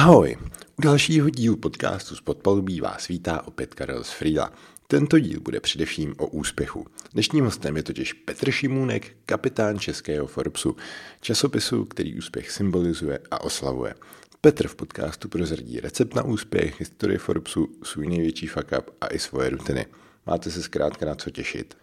Ahoj, 0.00 0.36
u 0.78 0.82
dalšího 0.82 1.30
dílu 1.30 1.56
podcastu 1.56 2.16
z 2.16 2.20
podpalubí 2.20 2.80
vás 2.80 3.08
vítá 3.08 3.46
opět 3.46 3.74
Karel 3.74 4.04
z 4.04 4.10
Frýla. 4.10 4.52
Tento 4.86 5.18
díl 5.18 5.40
bude 5.40 5.60
především 5.60 6.14
o 6.18 6.26
úspěchu. 6.26 6.86
Dnešním 7.12 7.44
hostem 7.44 7.76
je 7.76 7.82
totiž 7.82 8.12
Petr 8.12 8.50
Šimůnek, 8.50 9.16
kapitán 9.26 9.78
českého 9.78 10.26
Forbesu, 10.26 10.76
časopisu, 11.20 11.84
který 11.84 12.18
úspěch 12.18 12.50
symbolizuje 12.50 13.18
a 13.30 13.40
oslavuje. 13.40 13.94
Petr 14.40 14.68
v 14.68 14.74
podcastu 14.74 15.28
prozradí 15.28 15.80
recept 15.80 16.14
na 16.14 16.22
úspěch, 16.22 16.80
historii 16.80 17.18
Forbesu, 17.18 17.68
svůj 17.82 18.06
největší 18.06 18.46
fuck 18.46 18.72
up 18.78 18.90
a 19.00 19.06
i 19.06 19.18
svoje 19.18 19.50
rutiny. 19.50 19.86
Máte 20.26 20.50
se 20.50 20.62
zkrátka 20.62 21.06
na 21.06 21.14
co 21.14 21.30
těšit. 21.30 21.76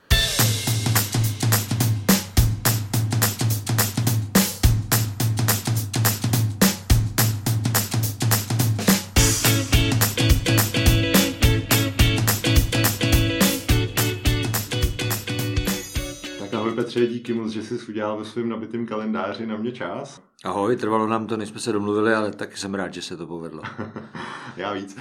Díky 17.18 17.34
moc, 17.34 17.52
že 17.52 17.64
jsi 17.64 17.80
udělal 17.90 18.18
ve 18.18 18.26
svém 18.26 18.50
nabitém 18.50 18.86
kalendáři 18.86 19.46
na 19.46 19.58
mě 19.58 19.72
čas. 19.72 20.22
Ahoj, 20.44 20.76
trvalo 20.76 21.08
nám 21.08 21.28
to, 21.28 21.38
než 21.38 21.50
jsme 21.50 21.60
se 21.60 21.72
domluvili, 21.72 22.14
ale 22.14 22.32
taky 22.32 22.58
jsem 22.58 22.76
rád, 22.76 22.94
že 22.94 23.02
se 23.02 23.18
to 23.18 23.28
povedlo. 23.28 23.62
Já 24.58 24.74
víc. 24.74 24.98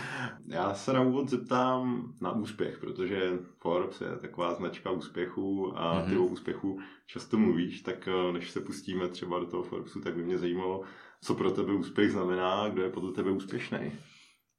Já 0.46 0.74
se 0.74 0.92
na 0.92 1.00
úvod 1.00 1.28
zeptám 1.28 2.12
na 2.20 2.32
úspěch, 2.32 2.78
protože 2.78 3.32
Forbes 3.62 4.00
je 4.00 4.16
taková 4.16 4.54
značka 4.54 4.90
úspěchu 4.90 5.72
a 5.76 6.02
ty 6.02 6.10
mm-hmm. 6.10 6.22
o 6.22 6.26
úspěchu 6.26 6.78
často 7.06 7.38
mluvíš, 7.38 7.82
tak 7.82 8.08
eh, 8.08 8.32
než 8.32 8.50
se 8.50 8.60
pustíme 8.60 9.08
třeba 9.08 9.38
do 9.38 9.46
toho 9.46 9.62
Forbesu, 9.62 10.00
tak 10.00 10.14
by 10.14 10.22
mě 10.22 10.38
zajímalo, 10.38 10.82
co 11.22 11.34
pro 11.34 11.50
tebe 11.50 11.72
úspěch 11.72 12.12
znamená, 12.12 12.68
kdo 12.68 12.82
je 12.82 12.90
podle 12.90 13.12
tebe 13.12 13.30
úspěšný. 13.30 13.92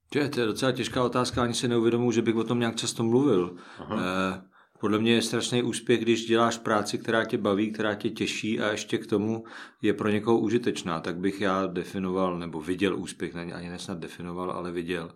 To 0.10 0.20
je, 0.20 0.30
to 0.30 0.40
je 0.40 0.46
docela 0.46 0.72
těžká 0.72 1.04
otázka, 1.04 1.44
ani 1.44 1.54
si 1.54 1.68
neuvědomuji, 1.68 2.12
že 2.12 2.22
bych 2.22 2.36
o 2.36 2.44
tom 2.44 2.60
nějak 2.60 2.76
často 2.76 3.04
mluvil. 3.04 3.56
Aha. 3.80 3.98
Eh, 4.00 4.42
podle 4.80 5.00
mě 5.00 5.14
je 5.14 5.22
strašný 5.22 5.64
úspěch, 5.64 6.02
když 6.02 6.26
děláš 6.26 6.58
práci, 6.58 6.98
která 6.98 7.26
tě 7.26 7.38
baví, 7.38 7.72
která 7.72 7.96
tě 7.96 8.10
těší 8.10 8.60
a 8.60 8.72
ještě 8.72 8.98
k 8.98 9.08
tomu 9.08 9.44
je 9.82 9.94
pro 9.94 10.10
někoho 10.10 10.40
užitečná. 10.40 11.00
Tak 11.00 11.18
bych 11.18 11.42
já 11.42 11.68
definoval, 11.68 12.40
nebo 12.40 12.62
viděl 12.62 13.00
úspěch, 13.00 13.36
ani 13.36 13.70
nesnad 13.70 14.00
definoval, 14.00 14.52
ale 14.52 14.72
viděl. 14.72 15.12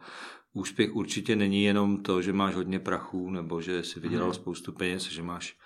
Úspěch 0.54 0.96
určitě 0.96 1.36
není 1.36 1.64
jenom 1.64 2.04
to, 2.04 2.22
že 2.22 2.34
máš 2.34 2.56
hodně 2.56 2.80
prachů, 2.80 3.30
nebo 3.30 3.62
že 3.62 3.84
si 3.84 4.00
vydělal 4.00 4.28
mm. 4.28 4.34
spoustu 4.34 4.72
peněz, 4.72 5.04
že 5.04 5.24
máš 5.24 5.58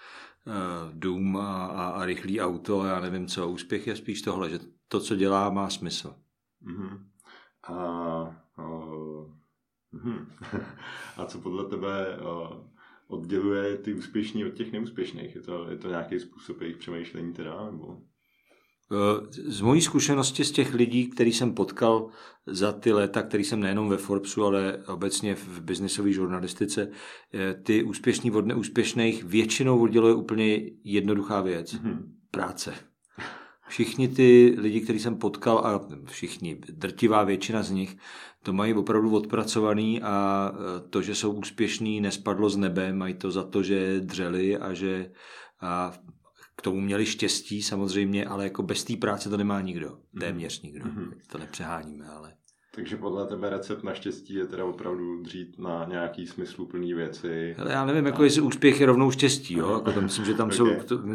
uh, 0.46 0.54
dům 0.94 1.38
a, 1.38 1.66
a, 1.66 1.90
a 1.90 2.06
rychlý 2.06 2.42
auto 2.42 2.82
a 2.82 2.88
já 2.88 3.00
nevím 3.00 3.28
co. 3.28 3.50
Úspěch 3.50 3.88
je 3.88 3.96
spíš 3.96 4.22
tohle, 4.22 4.50
že 4.50 4.60
to, 4.88 5.00
co 5.00 5.16
dělá, 5.16 5.50
má 5.50 5.70
smysl. 5.70 6.16
Mm. 6.62 7.08
A, 7.64 7.74
uh, 8.58 9.32
a 11.18 11.26
co 11.26 11.40
podle 11.40 11.70
tebe 11.70 12.18
uh, 12.18 12.75
odděluje 13.16 13.78
ty 13.78 13.94
úspěšní 13.94 14.46
od 14.46 14.54
těch 14.54 14.72
neúspěšných? 14.72 15.36
Je 15.36 15.42
to, 15.42 15.70
je 15.70 15.78
to 15.78 15.90
nějaký 15.90 16.20
způsob 16.20 16.62
jejich 16.62 16.78
přemýšlení 16.78 17.34
teda? 17.34 17.66
Nebo? 17.72 17.98
Eh, 18.92 19.28
z 19.32 19.62
mojí 19.62 19.82
zkušenosti 19.82 20.44
z 20.44 20.52
těch 20.52 20.74
lidí, 20.74 21.08
který 21.08 21.34
jsem 21.34 21.54
potkal 21.54 22.10
za 22.48 22.72
ty 22.72 22.94
léta, 22.94 23.24
který 23.24 23.44
jsem 23.44 23.60
nejenom 23.60 23.90
ve 23.90 23.98
Forbesu, 23.98 24.46
ale 24.46 24.84
obecně 24.88 25.36
v 25.36 25.62
biznisové 25.62 26.12
žurnalistice, 26.12 26.92
eh, 27.34 27.54
ty 27.54 27.84
úspěšní 27.84 28.32
od 28.32 28.46
neúspěšných 28.46 29.24
většinou 29.24 29.82
odděluje 29.82 30.14
úplně 30.14 30.62
jednoduchá 30.84 31.42
věc. 31.42 31.74
Mm-hmm. 31.74 31.98
Práce. 32.32 32.74
Všichni 33.68 34.08
ty 34.08 34.56
lidi, 34.58 34.82
který 34.82 35.00
jsem 35.00 35.16
potkal, 35.16 35.58
a 35.58 35.88
všichni, 36.06 36.56
drtivá 36.70 37.24
většina 37.24 37.64
z 37.64 37.72
nich, 37.72 37.98
to 38.44 38.54
mají 38.54 38.74
opravdu 38.74 39.16
odpracovaný 39.16 40.02
a 40.02 40.52
e, 40.54 40.90
to, 40.90 41.02
že 41.02 41.16
jsou 41.16 41.32
úspěšní, 41.32 42.02
nespadlo 42.02 42.50
z 42.50 42.58
nebe, 42.58 42.94
mají 42.94 43.14
to 43.14 43.32
za 43.32 43.44
to, 43.44 43.64
že 43.64 44.00
dřeli 44.00 44.58
a 44.58 44.74
že 44.74 45.12
a 45.62 45.94
k 46.56 46.62
tomu 46.62 46.82
měli 46.82 47.06
štěstí 47.06 47.62
samozřejmě, 47.64 48.26
ale 48.26 48.44
jako 48.44 48.64
bez 48.64 48.84
té 48.84 48.96
práce 48.98 49.30
to 49.30 49.38
nemá 49.38 49.62
nikdo, 49.62 49.90
mhm. 49.90 50.20
téměř 50.20 50.62
nikdo. 50.62 50.86
Mm-hmm. 50.86 51.12
To 51.28 51.38
nepřeháníme, 51.38 52.08
ale... 52.08 52.34
Takže 52.76 52.98
podle 52.98 53.28
tebe 53.28 53.50
recept 53.50 53.84
na 53.84 53.94
štěstí 53.94 54.34
je 54.34 54.46
teda 54.46 54.66
opravdu 54.66 55.22
dřít 55.22 55.60
na 55.60 55.86
nějaký 55.90 56.28
smysluplný 56.28 56.94
věci. 56.94 57.56
Ale 57.60 57.72
já 57.72 57.86
nevím, 57.86 58.06
jako 58.06 58.24
jestli 58.24 58.42
úspěch 58.42 58.80
je 58.80 58.86
rovnou 58.86 59.12
štěstí, 59.12 59.54
jo? 59.54 59.74
Jako 59.74 59.92
to 59.92 60.02
myslím, 60.02 60.26
že 60.26 60.34
tam 60.34 60.48
okay. 60.48 60.58
jsou, 60.58 60.68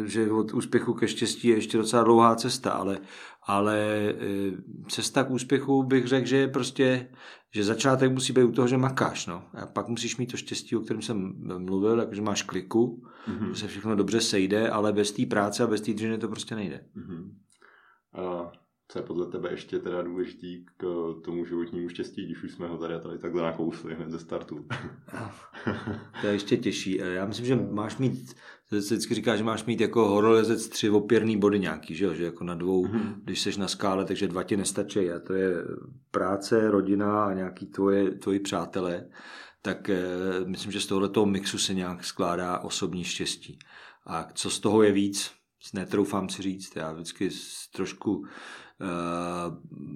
že 0.05 0.31
od 0.31 0.53
úspěchu 0.53 0.93
ke 0.93 1.07
štěstí 1.07 1.47
je 1.47 1.55
ještě 1.55 1.77
docela 1.77 2.03
dlouhá 2.03 2.35
cesta, 2.35 2.71
ale, 2.71 2.97
ale 3.43 3.77
e, 3.77 4.13
cesta 4.87 5.23
k 5.23 5.31
úspěchu 5.31 5.83
bych 5.83 6.07
řekl, 6.07 6.27
že 6.27 6.37
je 6.37 6.47
prostě, 6.47 7.09
že 7.53 7.63
začátek 7.63 8.11
musí 8.11 8.33
být 8.33 8.43
u 8.43 8.51
toho, 8.51 8.67
že 8.67 8.77
makáš, 8.77 9.27
no. 9.27 9.43
A 9.53 9.65
pak 9.65 9.87
musíš 9.87 10.17
mít 10.17 10.31
to 10.31 10.37
štěstí, 10.37 10.75
o 10.75 10.79
kterém 10.79 11.01
jsem 11.01 11.33
mluvil, 11.57 11.99
jakože 11.99 12.21
máš 12.21 12.43
kliku, 12.43 13.03
mm-hmm. 13.27 13.49
že 13.49 13.55
se 13.55 13.67
všechno 13.67 13.95
dobře 13.95 14.21
sejde, 14.21 14.69
ale 14.69 14.93
bez 14.93 15.11
té 15.11 15.25
práce 15.25 15.63
a 15.63 15.67
bez 15.67 15.81
té 15.81 15.93
dřiny 15.93 16.17
to 16.17 16.27
prostě 16.27 16.55
nejde. 16.55 16.85
Mm-hmm. 16.97 17.31
A 18.13 18.51
co 18.91 18.99
je 18.99 19.03
podle 19.03 19.25
tebe 19.25 19.51
ještě 19.51 19.79
teda 19.79 20.01
důležitý 20.01 20.65
k 20.77 20.83
tomu 21.25 21.45
životnímu 21.45 21.89
štěstí, 21.89 22.25
když 22.25 22.43
už 22.43 22.51
jsme 22.51 22.67
ho 22.67 22.77
tady, 22.77 22.99
tady 22.99 23.17
takhle 23.17 23.41
nakousli 23.41 23.95
hned 23.95 24.11
ze 24.11 24.19
startu? 24.19 24.65
to 26.21 26.27
je 26.27 26.33
ještě 26.33 26.57
těžší. 26.57 26.97
Já 26.97 27.25
myslím, 27.25 27.45
že 27.45 27.55
máš 27.55 27.97
mít, 27.97 28.35
se 28.65 28.95
vždycky 28.95 29.13
říká, 29.13 29.35
že 29.35 29.43
máš 29.43 29.65
mít 29.65 29.81
jako 29.81 30.07
horolezec 30.07 30.67
tři 30.67 30.89
opěrný 30.89 31.37
body 31.37 31.59
nějaký, 31.59 31.95
že, 31.95 32.05
jo? 32.05 32.13
že 32.13 32.23
jako 32.23 32.43
na 32.43 32.55
dvou, 32.55 32.85
mm-hmm. 32.85 33.13
když 33.23 33.41
seš 33.41 33.57
na 33.57 33.67
skále, 33.67 34.05
takže 34.05 34.27
dva 34.27 34.43
ti 34.43 34.57
nestačí 34.57 35.11
a 35.11 35.19
to 35.19 35.33
je 35.33 35.55
práce, 36.11 36.71
rodina 36.71 37.25
a 37.25 37.33
nějaký 37.33 37.65
tvoje, 37.65 38.11
tvoji 38.11 38.39
přátelé 38.39 39.05
tak 39.61 39.89
eh, 39.89 40.01
myslím, 40.45 40.71
že 40.71 40.81
z 40.81 40.85
tohoto 40.85 41.25
mixu 41.25 41.57
se 41.57 41.73
nějak 41.73 42.03
skládá 42.03 42.59
osobní 42.59 43.03
štěstí. 43.03 43.59
A 44.05 44.27
co 44.33 44.49
z 44.49 44.59
toho 44.59 44.83
je 44.83 44.91
víc, 44.91 45.31
netroufám 45.73 46.29
si 46.29 46.41
říct, 46.41 46.75
já 46.75 46.93
vždycky 46.93 47.29
trošku 47.75 48.25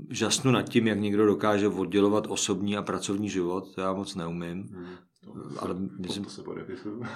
žasnu 0.09 0.51
nad 0.51 0.61
tím, 0.61 0.87
jak 0.87 0.99
někdo 0.99 1.25
dokáže 1.25 1.67
oddělovat 1.67 2.27
osobní 2.29 2.77
a 2.77 2.81
pracovní 2.81 3.29
život, 3.29 3.75
to 3.75 3.81
já 3.81 3.93
moc 3.93 4.15
neumím. 4.15 4.69
Hmm. 4.73 4.85
Ale 5.59 5.75
myslím, 5.99 6.25
se 6.25 6.41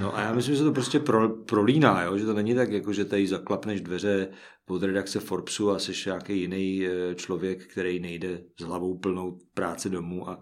no 0.02 0.18
a 0.18 0.22
já 0.22 0.34
myslím, 0.34 0.56
že 0.56 0.64
to 0.64 0.72
prostě 0.72 1.00
pro, 1.00 1.30
prolíná, 1.30 2.04
jo? 2.04 2.18
že 2.18 2.26
to 2.26 2.34
není 2.34 2.56
tak, 2.56 2.72
jako 2.72 2.94
že 2.94 3.06
tady 3.06 3.28
zaklapneš 3.28 3.82
dveře 3.82 4.28
od 4.68 4.84
redakce 4.84 5.20
Forbesu 5.20 5.72
a 5.72 5.80
jsi 5.80 5.92
nějaký 6.06 6.40
jiný 6.42 6.88
eh, 6.88 7.16
člověk, 7.16 7.68
který 7.68 8.00
nejde 8.00 8.42
s 8.60 8.64
hlavou 8.64 8.98
plnou 8.98 9.40
práce 9.54 9.90
domů 9.90 10.30
a 10.30 10.42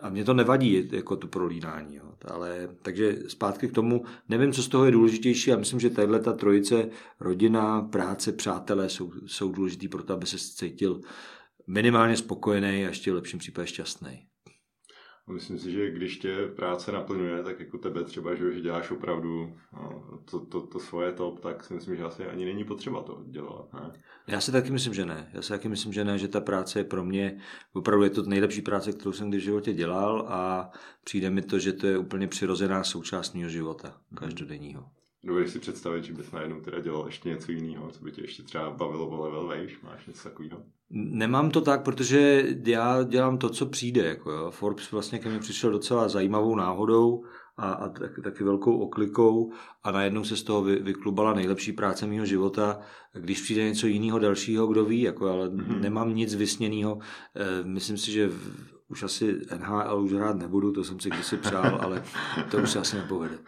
a 0.00 0.08
mě 0.08 0.24
to 0.24 0.34
nevadí, 0.34 0.88
jako 0.92 1.16
to 1.16 1.26
prolínání. 1.26 1.96
Jo. 1.96 2.12
Ale, 2.24 2.68
takže 2.82 3.18
zpátky 3.28 3.68
k 3.68 3.72
tomu, 3.72 4.04
nevím, 4.28 4.52
co 4.52 4.62
z 4.62 4.68
toho 4.68 4.84
je 4.84 4.90
důležitější 4.90 5.52
a 5.52 5.56
myslím, 5.56 5.80
že 5.80 5.90
tahle 5.90 6.20
ta 6.20 6.32
trojice, 6.32 6.88
rodina, 7.20 7.82
práce, 7.82 8.32
přátelé 8.32 8.88
jsou, 8.88 9.12
jsou 9.26 9.52
důležitý 9.52 9.88
pro 9.88 10.02
to, 10.02 10.12
aby 10.12 10.26
se 10.26 10.38
cítil 10.38 11.00
minimálně 11.66 12.16
spokojený 12.16 12.68
a 12.68 12.88
ještě 12.88 13.12
v 13.12 13.14
lepším 13.14 13.38
případě 13.38 13.66
šťastný. 13.66 14.26
Myslím 15.30 15.58
si, 15.58 15.72
že 15.72 15.90
když 15.90 16.18
tě 16.18 16.46
práce 16.56 16.92
naplňuje, 16.92 17.42
tak 17.42 17.60
jako 17.60 17.78
tebe 17.78 18.04
třeba, 18.04 18.34
že, 18.34 18.60
děláš 18.60 18.90
opravdu 18.90 19.56
no, 19.72 20.20
to, 20.30 20.40
to, 20.40 20.66
to 20.66 20.78
svoje 20.78 21.12
top, 21.12 21.40
tak 21.40 21.64
si 21.64 21.74
myslím, 21.74 21.96
že 21.96 22.04
asi 22.04 22.24
ani 22.24 22.44
není 22.44 22.64
potřeba 22.64 23.02
to 23.02 23.24
dělat. 23.26 23.72
Ne? 23.72 23.92
Já 24.26 24.40
si 24.40 24.52
taky 24.52 24.70
myslím, 24.70 24.94
že 24.94 25.04
ne. 25.04 25.30
Já 25.32 25.42
si 25.42 25.48
taky 25.48 25.68
myslím, 25.68 25.92
že 25.92 26.04
ne, 26.04 26.18
že 26.18 26.28
ta 26.28 26.40
práce 26.40 26.80
je 26.80 26.84
pro 26.84 27.04
mě, 27.04 27.40
opravdu 27.72 28.04
je 28.04 28.10
to 28.10 28.22
nejlepší 28.22 28.62
práce, 28.62 28.92
kterou 28.92 29.12
jsem 29.12 29.28
kdy 29.28 29.38
v 29.38 29.42
životě 29.42 29.72
dělal 29.72 30.26
a 30.28 30.70
přijde 31.04 31.30
mi 31.30 31.42
to, 31.42 31.58
že 31.58 31.72
to 31.72 31.86
je 31.86 31.98
úplně 31.98 32.28
přirozená 32.28 32.84
součást 32.84 33.34
mého 33.34 33.48
života, 33.48 34.00
každodenního. 34.14 34.90
Dovedeš 35.24 35.50
si 35.50 35.58
představit, 35.58 36.04
že 36.04 36.12
bys 36.12 36.32
najednou 36.32 36.60
teda 36.60 36.80
dělal 36.80 37.06
ještě 37.06 37.28
něco 37.28 37.52
jiného, 37.52 37.90
co 37.90 38.04
by 38.04 38.12
tě 38.12 38.20
ještě 38.20 38.42
třeba 38.42 38.70
bavilo 38.70 39.08
o 39.08 39.24
level 39.24 39.46
vejš? 39.46 39.80
Máš 39.80 40.06
něco 40.06 40.22
takového? 40.28 40.62
Nemám 40.90 41.50
to 41.50 41.60
tak, 41.60 41.82
protože 41.82 42.44
já 42.64 43.02
dělám 43.02 43.38
to, 43.38 43.48
co 43.48 43.66
přijde. 43.66 44.04
Jako 44.04 44.30
jo. 44.30 44.50
Forbes 44.50 44.90
vlastně 44.90 45.18
ke 45.18 45.28
mně 45.28 45.38
přišel 45.38 45.70
docela 45.70 46.08
zajímavou 46.08 46.56
náhodou 46.56 47.24
a, 47.56 47.72
a 47.72 47.88
taky, 47.88 48.22
taky 48.22 48.44
velkou 48.44 48.78
oklikou 48.78 49.52
a 49.82 49.90
najednou 49.90 50.24
se 50.24 50.36
z 50.36 50.42
toho 50.42 50.62
vy, 50.62 50.76
vyklubala 50.76 51.34
nejlepší 51.34 51.72
práce 51.72 52.06
mého 52.06 52.26
života. 52.26 52.80
Když 53.12 53.42
přijde 53.42 53.64
něco 53.64 53.86
jiného, 53.86 54.18
dalšího, 54.18 54.66
kdo 54.66 54.84
ví, 54.84 55.00
jako, 55.00 55.28
ale 55.28 55.48
mm-hmm. 55.48 55.80
nemám 55.80 56.14
nic 56.14 56.34
vysněného. 56.34 56.98
E, 57.34 57.64
myslím 57.64 57.96
si, 57.96 58.12
že 58.12 58.28
v, 58.28 58.75
už 58.88 59.02
asi 59.02 59.40
NHL 59.58 60.00
už 60.02 60.12
hrát 60.12 60.36
nebudu, 60.36 60.72
to 60.72 60.84
jsem 60.84 61.00
si 61.00 61.10
kdysi 61.10 61.36
přál, 61.36 61.78
ale 61.82 62.02
to 62.50 62.58
už 62.58 62.70
se 62.70 62.78
asi 62.78 62.96
nepovede. 62.96 63.38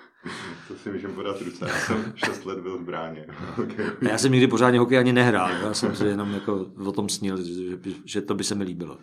To 0.69 0.75
si 0.75 0.93
můžeme 0.93 1.15
podat 1.15 1.41
ruce. 1.41 1.69
Já 1.69 1.75
jsem 1.75 2.13
6 2.17 2.45
let 2.47 2.59
byl 2.59 2.79
v 2.79 2.85
bráně. 2.85 3.27
Okay. 3.63 3.87
Já 4.03 4.19
jsem 4.19 4.33
nikdy 4.33 4.47
pořádně 4.47 4.79
hokej 4.79 4.99
ani 4.99 5.13
nehrál. 5.13 5.51
Já 5.51 5.75
jsem 5.75 5.97
si 5.97 6.05
jenom 6.05 6.35
jako 6.35 6.67
o 6.85 6.93
tom 6.93 7.09
snil, 7.09 7.43
že, 7.43 7.79
že 8.05 8.23
to 8.23 8.35
by 8.35 8.45
se 8.45 8.55
mi 8.55 8.65
líbilo. 8.65 8.99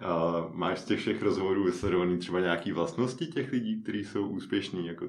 A 0.00 0.46
máš 0.52 0.78
z 0.78 0.84
těch 0.84 1.00
všech 1.00 1.22
rozhovorů 1.22 1.64
vysledovaný 1.64 2.18
třeba 2.18 2.40
nějaký 2.40 2.72
vlastnosti 2.72 3.26
těch 3.26 3.52
lidí, 3.52 3.82
kteří 3.82 4.04
jsou 4.04 4.26
úspěšní? 4.26 4.86
Jako 4.86 5.08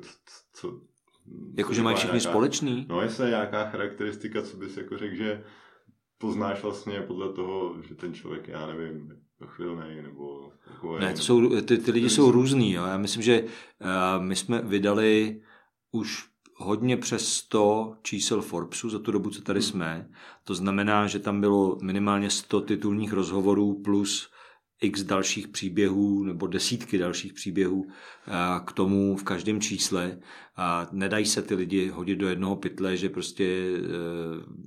co, 0.54 0.82
Jakože 1.58 1.82
mají 1.82 1.96
všichni 1.96 2.18
nějaká, 2.18 2.30
společný? 2.30 2.86
No, 2.90 3.02
jestli 3.02 3.26
je 3.26 3.30
nějaká 3.30 3.70
charakteristika, 3.70 4.42
co 4.42 4.58
bys 4.58 4.78
jako 4.78 4.98
řekl, 4.98 5.16
že 5.16 5.44
poznáš 6.22 6.64
vlastně 6.64 7.02
podle 7.02 7.34
toho, 7.34 7.76
že 7.88 7.96
ten 7.96 8.14
člověk, 8.14 8.48
já 8.48 8.68
nevím, 8.68 9.22
chvilnej, 9.46 10.02
Nebo 10.02 10.52
ne, 11.00 11.14
to 11.14 11.22
jsou, 11.22 11.62
ty, 11.62 11.78
ty 11.78 11.92
lidi 11.92 12.10
jsou 12.10 12.32
různý. 12.32 12.72
Jo. 12.72 12.86
Já 12.86 12.98
myslím, 12.98 13.24
že 13.24 13.42
uh, 13.42 14.24
my 14.24 14.36
jsme 14.36 14.62
vydali 14.62 15.42
už 15.92 16.28
hodně 16.56 16.98
přes 16.98 17.28
100 17.28 17.96
čísel 18.02 18.42
Forbesu 18.42 18.90
za 18.90 19.00
tu 19.00 19.12
dobu, 19.12 19.30
co 19.30 19.42
tady 19.42 19.60
hmm. 19.60 19.68
jsme. 19.68 20.10
To 20.44 20.56
znamená, 20.56 21.08
že 21.08 21.20
tam 21.20 21.42
bylo 21.42 21.78
minimálně 21.82 22.30
100 22.30 22.62
titulních 22.62 23.14
rozhovorů 23.14 23.82
plus 23.82 24.32
x 24.82 25.04
dalších 25.04 25.48
příběhů 25.48 26.24
nebo 26.24 26.48
desítky 26.48 26.98
dalších 26.98 27.34
příběhů 27.34 27.86
eh, 27.88 28.32
k 28.66 28.72
tomu 28.72 29.16
v 29.16 29.24
každém 29.24 29.62
čísle. 29.62 30.20
A 30.56 30.88
nedají 30.92 31.26
se 31.26 31.42
ty 31.42 31.56
lidi 31.56 31.88
hodit 31.88 32.16
do 32.16 32.30
jednoho 32.30 32.56
pytle, 32.56 32.98
že 32.98 33.10
prostě 33.10 33.46
eh, 33.46 33.82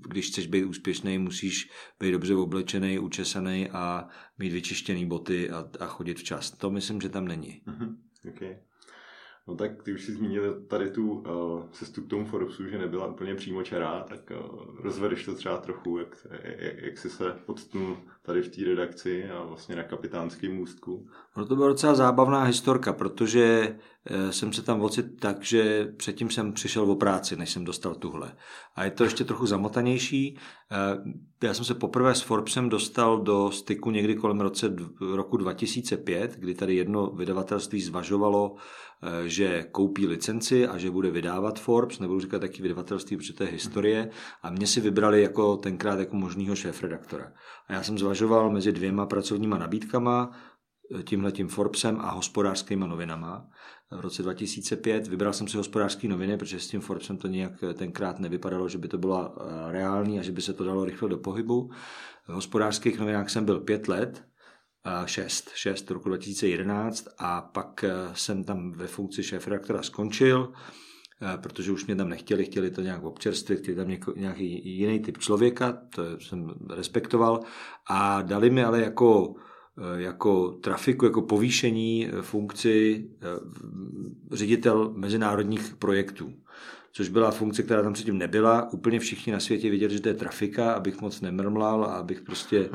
když 0.09 0.29
chceš 0.29 0.47
být 0.47 0.65
úspěšný, 0.65 1.19
musíš 1.19 1.71
být 2.01 2.13
dobře 2.13 2.35
oblečený, 2.35 2.99
učesaný 2.99 3.71
a 3.71 4.09
mít 4.39 4.53
vyčištěný 4.53 5.07
boty 5.07 5.51
a, 5.51 5.69
a 5.81 5.87
chodit 5.87 6.19
včas. 6.19 6.51
To 6.51 6.71
myslím, 6.71 7.01
že 7.01 7.09
tam 7.09 7.29
není. 7.29 7.63
Mm-hmm. 7.67 7.97
Okay. 8.29 8.57
No 9.47 9.57
tak 9.57 9.83
ty 9.83 9.95
už 9.95 10.05
si 10.05 10.13
zmínil 10.13 10.63
tady 10.67 10.91
tu 10.91 11.13
uh, 11.13 11.69
cestu 11.71 12.03
k 12.03 12.11
tomu 12.11 12.27
Forbesu, 12.27 12.67
že 12.69 12.79
nebyla 12.79 13.07
úplně 13.07 13.35
přímo 13.35 13.63
čará, 13.63 14.03
tak 14.09 14.31
uh, 14.31 14.81
rozvedeš 14.81 15.25
to 15.25 15.35
třeba 15.35 15.57
trochu, 15.57 15.99
jak, 15.99 16.27
jak, 16.43 16.83
jak 16.83 16.99
jsi 16.99 17.11
se 17.11 17.37
odstnul 17.47 17.97
tady 18.23 18.43
v 18.43 18.49
té 18.49 18.65
redakci 18.65 19.31
a 19.31 19.43
vlastně 19.45 19.77
na 19.77 19.83
kapitánském 19.83 20.55
můstku. 20.55 21.09
No 21.37 21.47
to 21.47 21.57
byla 21.57 21.69
docela 21.69 21.95
zábavná 21.95 22.43
historka, 22.43 22.93
protože 22.93 23.77
uh, 24.11 24.31
jsem 24.31 24.53
se 24.53 24.63
tam 24.63 24.81
ocit 24.81 25.21
tak, 25.21 25.43
že 25.43 25.93
předtím 25.97 26.31
jsem 26.31 26.53
přišel 26.53 26.91
o 26.91 26.97
práci, 26.97 27.37
než 27.37 27.51
jsem 27.51 27.65
dostal 27.65 27.95
tuhle. 27.95 28.33
A 28.77 28.85
je 28.85 28.91
to 28.91 29.05
ještě 29.05 29.25
trochu 29.25 29.47
zamotanější. 29.47 30.39
Uh, 30.97 31.13
já 31.43 31.55
jsem 31.55 31.65
se 31.65 31.75
poprvé 31.75 32.15
s 32.15 32.21
Forbesem 32.21 32.69
dostal 32.69 33.21
do 33.21 33.51
styku 33.51 33.91
někdy 33.91 34.15
kolem 34.15 34.41
roce, 34.41 34.77
roku 35.15 35.37
2005, 35.37 36.37
kdy 36.39 36.55
tady 36.55 36.75
jedno 36.75 37.11
vydavatelství 37.11 37.81
zvažovalo 37.81 38.57
Eh, 39.07 39.29
že 39.29 39.63
koupí 39.73 40.07
licenci 40.07 40.69
a 40.69 40.79
že 40.79 40.91
bude 40.91 41.11
vydávat 41.11 41.61
Forbes, 41.61 41.99
nebudu 41.99 42.21
říkat 42.21 42.39
taky 42.39 42.63
vydavatelství, 42.63 43.17
protože 43.17 43.33
to 43.33 43.45
je 43.45 43.51
historie, 43.51 44.11
a 44.43 44.51
mě 44.51 44.67
si 44.67 44.81
vybrali 44.81 45.23
jako 45.23 45.57
tenkrát 45.57 45.99
jako 45.99 46.17
možného 46.17 46.57
šéf-redaktora. 46.57 47.33
A 47.69 47.73
já 47.73 47.83
jsem 47.83 47.99
zvažoval 47.99 48.51
mezi 48.51 48.73
dvěma 48.73 49.07
pracovníma 49.07 49.59
nabídkama, 49.59 50.31
eh, 50.33 50.37
tímhletím 51.05 51.49
Forbesem 51.49 52.01
a 52.01 52.11
hospodářskýma 52.11 52.87
novinama. 52.87 53.49
V 53.91 54.01
roce 54.01 54.23
2005 54.23 55.09
vybral 55.09 55.33
jsem 55.33 55.49
si 55.49 55.57
hospodářské 55.57 56.09
noviny, 56.09 56.37
protože 56.37 56.61
s 56.61 56.69
tím 56.69 56.81
Forbesem 56.81 57.17
to 57.17 57.29
nějak 57.29 57.53
eh, 57.63 57.75
tenkrát 57.75 58.19
nevypadalo, 58.19 58.69
že 58.69 58.79
by 58.79 58.89
to 58.89 58.99
bylo 58.99 59.35
reální 59.71 60.19
a 60.19 60.23
že 60.23 60.33
by 60.33 60.43
se 60.43 60.53
to 60.53 60.65
dalo 60.65 60.85
rychle 60.85 61.09
do 61.09 61.19
pohybu. 61.19 61.71
V 62.29 62.33
hospodářských 62.33 62.99
novinách 62.99 63.31
jsem 63.31 63.45
byl 63.45 63.61
pět 63.61 63.89
let 63.89 64.25
6, 65.07 65.51
6 65.55 65.91
roku 65.91 66.09
2011 66.09 67.09
a 67.19 67.41
pak 67.41 67.85
eh, 67.85 67.93
jsem 68.13 68.45
tam 68.45 68.73
ve 68.73 68.87
funkci 68.87 69.23
šéf-redaktora 69.23 69.83
skončil, 69.83 70.53
eh, 71.23 71.39
protože 71.39 71.73
už 71.73 71.87
mě 71.87 71.97
tam 71.97 72.09
nechtěli, 72.09 72.45
chtěli 72.45 72.71
to 72.71 72.81
nějak 72.81 73.05
občerstvit, 73.05 73.59
chtěli 73.59 73.77
tam 73.77 73.89
něko, 73.89 74.13
nějaký 74.17 74.77
jiný 74.77 75.01
typ 75.01 75.19
člověka, 75.19 75.79
to 75.95 76.21
jsem 76.21 76.55
respektoval 76.71 77.41
a 77.91 78.23
dali 78.23 78.51
mi 78.51 78.65
ale 78.65 78.81
jako 78.81 79.35
eh, 79.37 79.54
jako 79.97 80.51
trafiku, 80.51 81.05
jako 81.05 81.23
povýšení 81.23 82.09
funkci 82.21 83.05
ředitel 84.33 84.93
mezinárodních 84.97 85.77
projektů 85.77 86.33
což 86.97 87.09
byla 87.09 87.31
funkce, 87.31 87.63
která 87.63 87.83
tam 87.83 87.93
předtím 87.93 88.19
nebyla. 88.19 88.73
Úplně 88.73 89.01
všichni 89.01 89.33
na 89.33 89.41
světě 89.41 89.71
viděli, 89.71 89.93
že 89.93 90.01
to 90.01 90.09
je 90.09 90.15
trafika, 90.15 90.73
abych 90.73 91.01
moc 91.01 91.21
nemrmlal 91.21 91.85
a 91.85 91.95
abych 91.95 92.23
prostě 92.23 92.71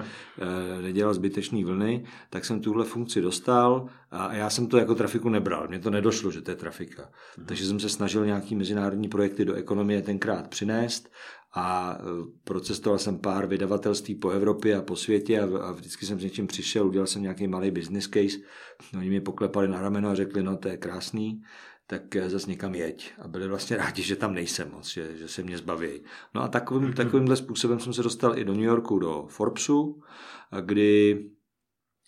nedělal 0.81 1.13
zbytečný 1.13 1.63
vlny, 1.63 2.04
tak 2.30 2.46
jsem 2.46 2.62
tuhle 2.62 2.86
funkci 2.86 3.22
dostal 3.22 3.88
a 4.12 4.34
já 4.34 4.50
jsem 4.50 4.68
to 4.68 4.78
jako 4.78 4.95
trafiku 4.95 5.30
nebral. 5.30 5.68
Mně 5.68 5.80
to 5.80 5.90
nedošlo, 5.90 6.31
že 6.31 6.42
to 6.42 6.52
je 6.52 6.56
trafika. 6.56 7.10
Mhm. 7.38 7.48
Takže 7.48 7.66
jsem 7.66 7.80
se 7.80 7.90
snažil 7.90 8.25
nějaký 8.25 8.56
mezinárodní 8.56 9.07
projekty 9.07 9.45
do 9.45 9.54
ekonomie 9.54 10.02
tenkrát 10.02 10.48
přinést 10.48 11.12
a 11.54 11.98
e, 12.00 12.04
procestoval 12.44 13.00
jsem 13.00 13.19
pár 13.19 13.48
vydavatelství 13.48 14.16
po 14.16 14.30
Evropě 14.30 14.75
a 14.75 14.81
po 14.81 14.96
světě 14.96 15.40
a, 15.40 15.68
a 15.68 15.72
vždycky 15.72 16.06
jsem 16.06 16.19
s 16.19 16.24
něčím 16.24 16.48
přišel, 16.48 16.88
udělal 16.88 17.07
jsem 17.07 17.22
nějaký 17.22 17.48
malý 17.48 17.72
business 17.72 18.07
case, 18.07 18.38
no, 18.94 19.00
oni 19.00 19.10
mi 19.10 19.22
poklepali 19.22 19.68
na 19.68 19.81
rameno 19.81 20.10
a 20.10 20.16
řekli, 20.16 20.44
no 20.44 20.57
to 20.57 20.68
je 20.68 20.78
krásný, 20.78 21.42
tak 21.90 22.16
eh, 22.16 22.30
zase 22.30 22.50
někam 22.50 22.75
jeď. 22.75 23.13
A 23.19 23.28
byli 23.28 23.48
vlastně 23.48 23.78
rádi, 23.84 24.01
že 24.01 24.16
tam 24.16 24.34
nejsem 24.34 24.72
moc, 24.72 24.88
že, 24.88 25.18
že 25.18 25.28
se 25.28 25.44
mě 25.44 25.57
zbaví. 25.57 26.01
No 26.36 26.44
a 26.44 26.48
takovým, 26.48 26.84
mhm. 26.84 26.94
takovýmhle 26.94 27.36
způsobem 27.36 27.80
jsem 27.80 27.94
se 27.94 28.04
dostal 28.04 28.38
i 28.38 28.45
do 28.45 28.54
New 28.54 28.63
Yorku, 28.63 29.00
do 29.00 29.25
Forbesu, 29.30 30.02
kdy 30.62 31.25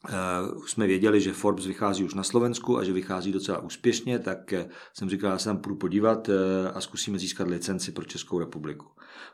Uh, 0.10 0.66
jsme 0.66 0.88
věděli, 0.88 1.22
že 1.22 1.34
Forbes 1.34 1.66
vychází 1.66 2.04
už 2.04 2.14
na 2.14 2.24
Slovensku 2.24 2.78
a 2.78 2.84
že 2.84 2.94
vychází 2.94 3.32
docela 3.32 3.60
úspěšně, 3.60 4.20
tak 4.20 4.54
jsem 4.94 5.10
říkal, 5.10 5.32
já 5.32 5.38
se 5.38 5.46
tam 5.46 5.58
půjdu 5.58 5.76
podívat 5.76 6.30
a 6.74 6.82
zkusíme 6.82 7.20
získat 7.20 7.48
licenci 7.48 7.92
pro 7.92 8.06
Českou 8.06 8.40
republiku. 8.40 8.88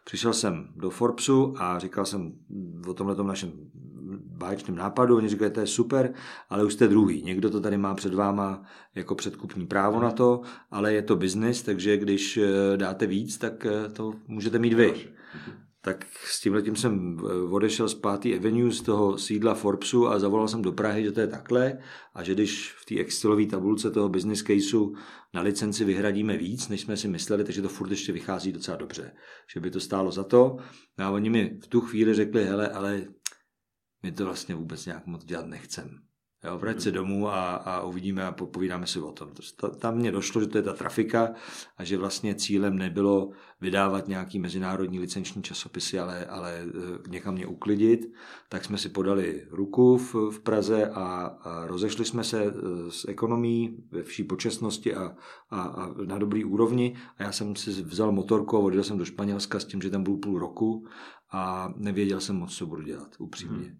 Přišel 0.06 0.34
jsem 0.34 0.68
do 0.76 0.90
Forbesu 0.90 1.54
a 1.58 1.80
říkal 1.80 2.06
jsem 2.06 2.34
o 2.88 2.94
tomhle 2.94 3.24
našem 3.24 3.52
báječném 4.38 4.76
nápadu, 4.76 5.18
oni 5.18 5.30
říkají, 5.30 5.52
to 5.52 5.60
je 5.60 5.68
super, 5.68 6.14
ale 6.50 6.66
už 6.66 6.74
jste 6.74 6.88
druhý. 6.88 7.24
Někdo 7.24 7.50
to 7.50 7.62
tady 7.62 7.78
má 7.78 7.96
před 7.96 8.14
váma 8.14 8.64
jako 8.96 9.16
předkupní 9.16 9.68
právo 9.68 10.00
na 10.00 10.12
to, 10.12 10.42
ale 10.72 10.94
je 10.94 11.02
to 11.02 11.16
biznis, 11.16 11.64
takže 11.64 11.98
když 11.98 12.38
eh, 12.38 12.78
dáte 12.78 13.08
víc, 13.08 13.38
tak 13.38 13.66
eh, 13.66 13.90
to 13.90 14.14
můžete 14.28 14.60
mít 14.60 14.74
vy. 14.74 14.94
Tak 15.82 16.06
s 16.26 16.42
tím 16.42 16.54
letím 16.54 16.76
jsem 16.76 17.18
eh, 17.20 17.34
odešel 17.34 17.88
z 17.88 17.94
5. 18.22 18.38
Avenue 18.38 18.72
z 18.72 18.82
toho 18.82 19.18
sídla 19.18 19.54
Forbesu 19.54 20.08
a 20.08 20.20
zavolal 20.20 20.48
jsem 20.48 20.62
do 20.62 20.72
Prahy, 20.72 21.04
že 21.04 21.12
to 21.12 21.20
je 21.20 21.28
takhle 21.28 21.80
a 22.14 22.24
že 22.24 22.34
když 22.34 22.72
v 22.72 22.86
té 22.86 23.00
Excelové 23.00 23.46
tabulce 23.46 23.92
toho 23.92 24.10
business 24.10 24.44
caseu 24.44 24.96
na 25.34 25.42
licenci 25.42 25.86
vyhradíme 25.86 26.38
víc, 26.38 26.68
než 26.68 26.82
jsme 26.82 26.98
si 26.98 27.08
mysleli, 27.08 27.44
takže 27.44 27.62
to 27.62 27.70
furt 27.70 27.92
ještě 27.92 28.12
vychází 28.12 28.52
docela 28.52 28.78
dobře, 28.78 29.12
že 29.54 29.60
by 29.60 29.72
to 29.72 29.80
stálo 29.80 30.12
za 30.12 30.24
to. 30.24 30.58
No 30.98 31.06
a 31.06 31.10
oni 31.10 31.30
mi 31.30 31.60
v 31.64 31.68
tu 31.68 31.82
chvíli 31.82 32.14
řekli, 32.14 32.46
hele, 32.46 32.70
ale 32.70 33.06
my 34.04 34.12
to 34.12 34.26
vlastně 34.26 34.56
vůbec 34.56 34.86
nějak 34.86 35.08
moc 35.08 35.26
dělat 35.26 35.46
nechcem. 35.46 36.08
Jo, 36.48 36.58
vrať 36.58 36.82
se 36.82 36.92
domů 36.92 37.28
a, 37.28 37.56
a 37.56 37.82
uvidíme 37.82 38.24
a 38.24 38.32
povídáme 38.32 38.88
si 38.88 39.00
o 39.00 39.12
tom. 39.12 39.30
Tam 39.80 39.96
mě 39.96 40.12
došlo, 40.12 40.42
že 40.42 40.48
to 40.48 40.58
je 40.58 40.62
ta 40.62 40.74
trafika 40.74 41.34
a 41.78 41.84
že 41.84 41.98
vlastně 41.98 42.36
cílem 42.36 42.78
nebylo 42.78 43.30
vydávat 43.62 44.08
nějaký 44.08 44.40
mezinárodní 44.40 45.00
licenční 45.00 45.44
časopisy, 45.44 46.00
ale, 46.00 46.26
ale 46.26 46.60
eh, 46.60 47.10
někam 47.10 47.34
mě 47.34 47.48
uklidit. 47.48 48.12
Tak 48.50 48.66
jsme 48.66 48.78
si 48.78 48.90
podali 48.90 49.48
ruku 49.50 49.98
v, 49.98 50.16
v 50.32 50.40
Praze 50.40 50.90
a, 50.90 51.26
a 51.44 51.66
rozešli 51.66 52.06
jsme 52.06 52.24
se 52.24 52.44
eh, 52.44 52.52
s 52.90 53.08
ekonomí 53.08 53.78
ve 53.92 54.04
vší 54.04 54.24
počestnosti 54.24 54.96
a, 54.96 55.16
a, 55.50 55.62
a 55.62 55.94
na 56.06 56.18
dobrý 56.18 56.46
úrovni. 56.46 56.96
A 57.18 57.24
já 57.24 57.32
jsem 57.32 57.56
si 57.56 57.70
vzal 57.70 58.12
motorku 58.12 58.58
a 58.58 58.60
odjel 58.60 58.84
jsem 58.84 58.98
do 58.98 59.06
Španělska 59.06 59.60
s 59.60 59.66
tím, 59.66 59.82
že 59.82 59.90
tam 59.90 60.04
byl 60.04 60.18
půl 60.18 60.40
roku 60.40 60.88
a 61.32 61.74
nevěděl 61.78 62.20
jsem 62.20 62.36
moc, 62.36 62.58
co 62.58 62.66
budu 62.66 62.82
dělat, 62.82 63.16
upřímně. 63.20 63.68
Hmm 63.68 63.78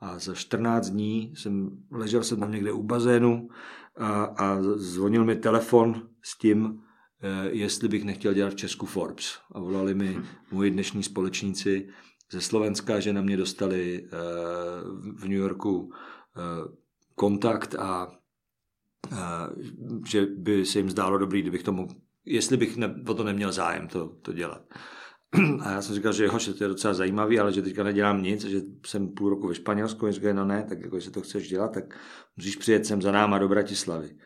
a 0.00 0.18
za 0.18 0.34
14 0.34 0.90
dní 0.90 1.32
jsem 1.36 1.70
ležel 1.90 2.22
jsem 2.22 2.40
tam 2.40 2.52
někde 2.52 2.72
u 2.72 2.82
bazénu 2.82 3.48
a, 3.96 4.22
a 4.22 4.62
zvonil 4.76 5.24
mi 5.24 5.36
telefon 5.36 6.08
s 6.22 6.38
tím, 6.38 6.82
eh, 7.22 7.48
jestli 7.50 7.88
bych 7.88 8.04
nechtěl 8.04 8.34
dělat 8.34 8.52
v 8.52 8.56
Česku 8.56 8.86
Forbes. 8.86 9.38
A 9.52 9.60
volali 9.60 9.94
mi 9.94 10.18
moji 10.52 10.70
dnešní 10.70 11.02
společníci 11.02 11.88
ze 12.32 12.40
Slovenska, 12.40 13.00
že 13.00 13.12
na 13.12 13.22
mě 13.22 13.36
dostali 13.36 14.04
eh, 14.04 14.08
v 15.14 15.22
New 15.22 15.38
Yorku 15.38 15.92
eh, 15.92 16.40
kontakt 17.14 17.74
a 17.74 18.16
že 20.06 20.26
by 20.26 20.66
se 20.66 20.78
jim 20.78 20.90
zdálo 20.90 21.18
dobrý, 21.18 21.42
kdybych 21.42 21.62
tomu, 21.62 21.88
jestli 22.24 22.56
bych 22.56 22.76
ne, 22.76 22.94
o 23.08 23.14
to 23.14 23.24
neměl 23.24 23.52
zájem 23.52 23.88
to, 23.88 24.08
to 24.08 24.32
dělat. 24.32 24.62
A 25.60 25.70
já 25.70 25.82
jsem 25.82 25.94
říkal, 25.94 26.12
že 26.12 26.24
jo, 26.24 26.38
že 26.38 26.54
to 26.54 26.64
je 26.64 26.68
docela 26.68 26.94
zajímavý, 26.94 27.40
ale 27.40 27.52
že 27.52 27.62
teďka 27.62 27.82
nedělám 27.84 28.22
nic, 28.22 28.44
že 28.44 28.60
jsem 28.86 29.08
půl 29.08 29.30
roku 29.30 29.48
ve 29.48 29.54
Španělsku, 29.54 30.06
a 30.06 30.10
říkal, 30.10 30.34
no 30.34 30.44
ne, 30.44 30.66
tak 30.68 30.80
jako, 30.80 30.96
jestli 30.96 31.10
to 31.10 31.20
chceš 31.20 31.48
dělat, 31.48 31.72
tak 31.72 31.98
musíš 32.36 32.56
přijet 32.56 32.86
sem 32.86 33.02
za 33.02 33.12
náma 33.12 33.38
do 33.38 33.48
Bratislavy. 33.48 34.16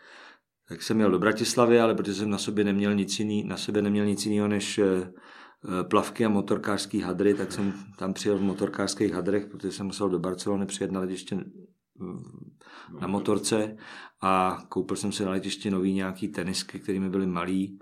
Tak 0.69 0.83
jsem 0.83 0.97
měl 0.97 1.11
do 1.11 1.19
Bratislavy, 1.19 1.81
ale 1.81 1.95
protože 1.95 2.15
jsem 2.15 2.31
na 2.31 2.39
sobě 2.39 2.65
neměl 2.65 2.95
nic 2.95 3.19
jiný, 3.19 3.45
na 3.45 3.57
sebe 3.57 3.83
neměl 3.83 4.07
nic 4.07 4.27
jiného 4.27 4.49
než 4.49 4.79
eh, 4.79 4.85
eh, 4.85 5.85
plavky 5.85 6.25
a 6.25 6.29
motorkářský 6.29 7.01
hadry, 7.01 7.35
tak 7.35 7.53
jsem 7.53 7.73
tam 7.99 8.13
přijel 8.13 8.39
v 8.39 8.43
motorkářských 8.43 9.13
hadrech, 9.13 9.47
protože 9.47 9.73
jsem 9.73 9.87
musel 9.87 10.09
do 10.09 10.19
Barcelony 10.19 10.67
přijet 10.67 10.93
na 10.93 11.01
letiště 11.01 11.37
mm, 11.99 12.55
na 13.01 13.07
motorce 13.07 13.77
a 14.21 14.63
koupil 14.69 14.97
jsem 14.97 15.13
si 15.13 15.25
na 15.25 15.31
letiště 15.31 15.71
nový 15.71 15.93
nějaký 15.93 16.29
tenisky, 16.29 16.81
které 16.81 17.01
mi 17.01 17.11
byly 17.11 17.27
malý 17.27 17.79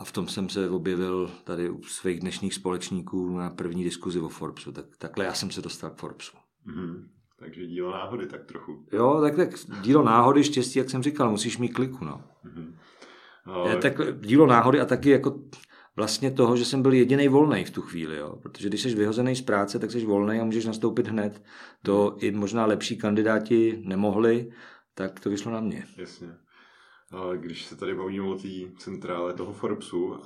a 0.00 0.04
v 0.04 0.12
tom 0.12 0.28
jsem 0.28 0.48
se 0.48 0.70
objevil 0.70 1.30
tady 1.44 1.70
u 1.70 1.82
svých 1.82 2.20
dnešních 2.20 2.54
společníků 2.54 3.38
na 3.38 3.50
první 3.50 3.84
diskuzi 3.84 4.20
o 4.20 4.28
Forbesu. 4.28 4.72
Tak, 4.72 4.84
takhle 4.98 5.24
já 5.24 5.34
jsem 5.34 5.50
se 5.50 5.62
dostal 5.62 5.90
k 5.90 5.98
Forbesu. 5.98 6.36
Mm-hmm. 6.66 7.04
Takže 7.38 7.66
dílo 7.66 7.90
náhody 7.90 8.26
tak 8.26 8.44
trochu. 8.44 8.86
Jo, 8.92 9.18
tak, 9.20 9.36
tak 9.36 9.50
dílo 9.82 10.02
náhody, 10.02 10.44
štěstí, 10.44 10.78
jak 10.78 10.90
jsem 10.90 11.02
říkal, 11.02 11.30
musíš 11.30 11.58
mít 11.58 11.68
kliku. 11.68 12.04
No. 12.04 12.22
Mm-hmm. 12.44 12.74
Ale... 13.44 13.76
tak 13.76 13.94
dílo 14.20 14.46
náhody 14.46 14.80
a 14.80 14.84
taky 14.84 15.10
jako 15.10 15.40
vlastně 15.96 16.30
toho, 16.30 16.56
že 16.56 16.64
jsem 16.64 16.82
byl 16.82 16.92
jediný 16.92 17.28
volný 17.28 17.64
v 17.64 17.70
tu 17.70 17.82
chvíli. 17.82 18.16
Jo? 18.16 18.36
Protože 18.42 18.68
když 18.68 18.82
jsi 18.82 18.94
vyhozený 18.94 19.36
z 19.36 19.42
práce, 19.42 19.78
tak 19.78 19.90
jsi 19.90 20.06
volný 20.06 20.40
a 20.40 20.44
můžeš 20.44 20.64
nastoupit 20.64 21.08
hned. 21.08 21.42
To 21.82 22.16
i 22.18 22.30
možná 22.30 22.66
lepší 22.66 22.96
kandidáti 22.98 23.82
nemohli, 23.84 24.50
tak 24.94 25.20
to 25.20 25.30
vyšlo 25.30 25.52
na 25.52 25.60
mě. 25.60 25.86
Jasně. 25.96 26.28
Když 27.36 27.64
se 27.64 27.76
tady 27.76 27.94
bavíme 27.94 28.28
o 28.28 28.34
té 28.34 28.48
centrále 28.78 29.32
toho 29.32 29.52
Forbesu, 29.52 30.16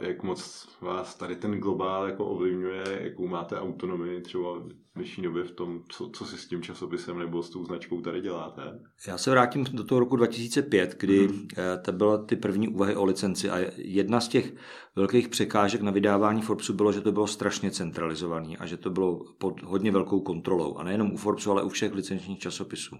jak 0.00 0.22
moc 0.22 0.68
vás 0.80 1.14
tady 1.14 1.36
ten 1.36 1.58
globál 1.58 2.06
jako 2.06 2.26
ovlivňuje, 2.26 2.84
jakou 3.00 3.26
máte 3.26 3.60
autonomii 3.60 4.20
třeba 4.20 4.58
v 4.58 4.68
dnešní 4.94 5.22
době 5.22 5.44
v 5.44 5.50
tom, 5.50 5.82
co, 5.88 6.08
co 6.08 6.24
si 6.24 6.38
s 6.38 6.46
tím 6.46 6.62
časopisem 6.62 7.18
nebo 7.18 7.42
s 7.42 7.50
tou 7.50 7.64
značkou 7.64 8.00
tady 8.00 8.20
děláte? 8.20 8.62
Já 9.08 9.18
se 9.18 9.30
vrátím 9.30 9.64
do 9.72 9.84
toho 9.84 9.98
roku 9.98 10.16
2005, 10.16 10.96
kdy 11.00 11.26
hmm. 11.26 11.48
to 11.82 11.92
byla 11.92 12.18
ty 12.18 12.36
první 12.36 12.68
úvahy 12.68 12.96
o 12.96 13.04
licenci 13.04 13.50
a 13.50 13.58
jedna 13.76 14.20
z 14.20 14.28
těch 14.28 14.54
velkých 14.96 15.28
překážek 15.28 15.80
na 15.80 15.90
vydávání 15.90 16.42
Forbesu 16.42 16.72
bylo, 16.72 16.92
že 16.92 17.00
to 17.00 17.12
bylo 17.12 17.26
strašně 17.26 17.70
centralizované 17.70 18.56
a 18.58 18.66
že 18.66 18.76
to 18.76 18.90
bylo 18.90 19.20
pod 19.38 19.62
hodně 19.62 19.90
velkou 19.90 20.20
kontrolou. 20.20 20.76
A 20.76 20.82
nejenom 20.82 21.12
u 21.12 21.16
Forbesu, 21.16 21.50
ale 21.50 21.62
u 21.62 21.68
všech 21.68 21.94
licenčních 21.94 22.38
časopisů. 22.38 22.96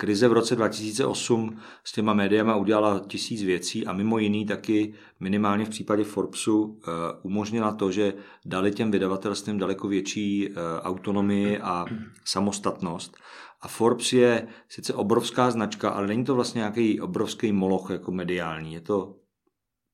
Krize 0.00 0.28
v 0.28 0.32
roce 0.32 0.56
2008 0.56 1.56
s 1.84 1.92
těma 1.92 2.14
médiama 2.14 2.56
udělala 2.56 3.00
tisíc 3.08 3.42
věcí 3.42 3.86
a 3.86 3.92
mimo 3.92 4.18
jiný 4.18 4.46
taky 4.46 4.94
minimálně 5.20 5.64
v 5.64 5.68
případě 5.68 6.04
Forbesu 6.04 6.78
eh, 6.82 6.90
umožnila 7.22 7.72
to, 7.72 7.90
že 7.90 8.14
dali 8.44 8.72
těm 8.72 8.90
vydavatelstvím 8.90 9.58
daleko 9.58 9.88
větší 9.88 10.48
eh, 10.48 10.52
autonomii 10.80 11.58
a 11.58 11.84
samostatnost. 12.24 13.16
A 13.60 13.68
Forbes 13.68 14.12
je 14.12 14.48
sice 14.68 14.94
obrovská 14.94 15.50
značka, 15.50 15.90
ale 15.90 16.06
není 16.06 16.24
to 16.24 16.34
vlastně 16.34 16.58
nějaký 16.58 17.00
obrovský 17.00 17.52
moloch 17.52 17.90
jako 17.90 18.12
mediální. 18.12 18.72
Je 18.72 18.80
to 18.80 19.19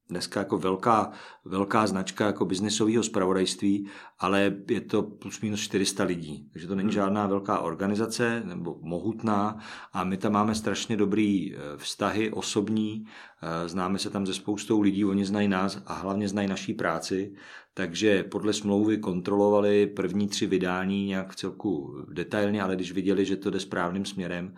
dneska 0.09 0.41
jako 0.41 0.59
velká, 0.59 1.11
velká 1.45 1.87
značka 1.87 2.27
jako 2.27 2.45
biznesového 2.45 3.03
spravodajství, 3.03 3.89
ale 4.19 4.57
je 4.71 4.81
to 4.81 5.03
plus 5.03 5.41
minus 5.41 5.61
400 5.61 6.05
lidí. 6.05 6.49
Takže 6.53 6.69
to 6.69 6.75
není 6.75 6.87
hmm. 6.87 6.95
žádná 6.95 7.27
velká 7.27 7.59
organizace 7.59 8.43
nebo 8.45 8.79
mohutná 8.81 9.59
a 9.93 10.05
my 10.05 10.17
tam 10.17 10.33
máme 10.33 10.55
strašně 10.55 10.97
dobrý 10.97 11.55
eh, 11.55 11.59
vztahy 11.77 12.31
osobní, 12.31 13.07
eh, 13.43 13.69
známe 13.69 13.99
se 13.99 14.11
tam 14.11 14.27
ze 14.27 14.35
spoustou 14.35 14.81
lidí, 14.81 15.05
oni 15.05 15.25
znají 15.25 15.49
nás 15.49 15.83
a 15.87 15.95
hlavně 15.95 16.29
znají 16.29 16.49
naší 16.49 16.75
práci, 16.75 17.35
takže 17.75 18.23
podle 18.23 18.53
smlouvy 18.53 18.99
kontrolovali 18.99 19.87
první 19.87 20.29
tři 20.29 20.47
vydání 20.47 21.07
nějak 21.07 21.33
v 21.33 21.37
celku 21.37 22.05
detailně, 22.13 22.63
ale 22.63 22.77
když 22.77 22.93
viděli, 22.93 23.25
že 23.25 23.37
to 23.37 23.51
jde 23.51 23.61
správným 23.61 24.05
směrem, 24.05 24.55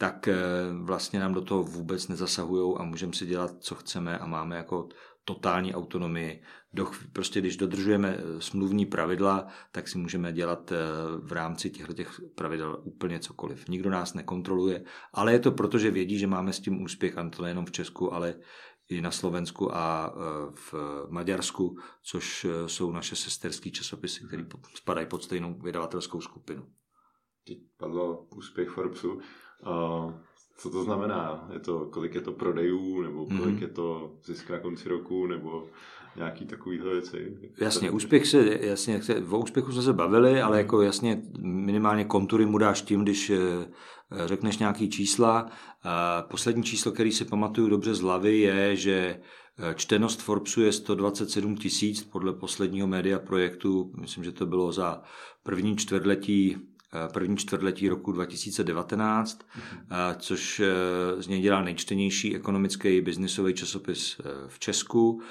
tak 0.00 0.28
eh, 0.28 0.36
vlastně 0.82 1.20
nám 1.20 1.34
do 1.34 1.40
toho 1.40 1.62
vůbec 1.62 2.08
nezasahují 2.08 2.76
a 2.78 2.84
můžeme 2.84 3.12
si 3.12 3.26
dělat, 3.26 3.50
co 3.60 3.74
chceme 3.74 4.18
a 4.18 4.26
máme 4.26 4.56
jako 4.56 4.88
totální 5.24 5.74
autonomii. 5.74 6.42
Do, 6.72 6.90
prostě 7.12 7.40
když 7.40 7.56
dodržujeme 7.56 8.16
eh, 8.18 8.40
smluvní 8.40 8.86
pravidla, 8.86 9.46
tak 9.72 9.88
si 9.88 9.98
můžeme 9.98 10.32
dělat 10.32 10.72
eh, 10.72 10.76
v 11.22 11.32
rámci 11.32 11.70
těchto 11.70 11.92
těch 11.92 12.20
pravidel 12.34 12.82
úplně 12.84 13.20
cokoliv. 13.20 13.68
Nikdo 13.68 13.90
nás 13.90 14.14
nekontroluje, 14.14 14.84
ale 15.12 15.32
je 15.32 15.38
to 15.38 15.52
proto, 15.52 15.78
že 15.78 15.90
vědí, 15.90 16.18
že 16.18 16.26
máme 16.26 16.52
s 16.52 16.60
tím 16.60 16.82
úspěch, 16.82 17.18
a 17.18 17.28
to 17.28 17.42
nejenom 17.42 17.64
v 17.64 17.72
Česku, 17.72 18.14
ale 18.14 18.34
i 18.88 19.00
na 19.00 19.10
Slovensku 19.10 19.76
a 19.76 20.14
v 20.54 20.74
Maďarsku, 21.08 21.76
což 22.02 22.46
jsou 22.66 22.92
naše 22.92 23.16
sesterské 23.16 23.70
časopisy, 23.70 24.24
které 24.26 24.46
spadají 24.74 25.06
pod 25.06 25.24
stejnou 25.24 25.58
vydavatelskou 25.58 26.20
skupinu. 26.20 26.66
Teď 27.46 27.58
padlo 27.76 28.22
úspěch 28.36 28.68
Forbesu. 28.68 29.20
Uh, 29.66 30.12
co 30.56 30.70
to 30.70 30.84
znamená? 30.84 31.48
Je 31.52 31.60
to, 31.60 31.86
kolik 31.86 32.14
je 32.14 32.20
to 32.20 32.32
prodejů, 32.32 33.02
nebo 33.02 33.26
kolik 33.26 33.40
mm-hmm. 33.40 33.62
je 33.62 33.68
to 33.68 34.12
zisk 34.24 34.50
na 34.50 34.58
konci 34.58 34.88
roku, 34.88 35.26
nebo 35.26 35.66
nějaký 36.16 36.46
takovýhle 36.46 36.92
věci? 36.92 37.36
Jasně, 37.60 37.90
úspěch 37.90 38.26
se, 38.26 38.58
jasně, 38.60 39.00
o 39.30 39.38
úspěchu 39.38 39.72
jsme 39.72 39.82
se 39.82 39.92
bavili, 39.92 40.42
ale 40.42 40.58
jako 40.58 40.82
jasně 40.82 41.22
minimálně 41.40 42.04
kontury 42.04 42.46
mu 42.46 42.58
dáš 42.58 42.82
tím, 42.82 43.02
když 43.02 43.30
eh, 43.30 43.38
řekneš 44.26 44.58
nějaký 44.58 44.90
čísla. 44.90 45.50
Poslední 46.30 46.62
číslo, 46.62 46.92
který 46.92 47.12
si 47.12 47.24
pamatuju 47.24 47.68
dobře 47.68 47.94
z 47.94 48.00
hlavy, 48.00 48.38
je, 48.38 48.76
že 48.76 49.20
eh, 49.58 49.74
čtenost 49.74 50.22
Forbesu 50.22 50.62
je 50.62 50.72
127 50.72 51.56
tisíc 51.56 52.04
podle 52.04 52.32
posledního 52.32 52.86
média 52.86 53.18
projektu. 53.18 53.92
Myslím, 54.00 54.24
že 54.24 54.32
to 54.32 54.46
bylo 54.46 54.72
za 54.72 55.02
první 55.42 55.76
čtvrtletí 55.76 56.56
první 57.12 57.36
čtvrtletí 57.36 57.88
roku 57.88 58.12
2019, 58.12 59.38
mm-hmm. 59.38 60.16
což 60.18 60.60
eh, 60.60 61.22
z 61.22 61.26
něj 61.26 61.40
dělá 61.40 61.62
nejčtenější 61.62 62.36
ekonomický 62.36 63.00
biznisový 63.00 63.54
časopis 63.54 64.20
v 64.46 64.58
Česku. 64.58 65.22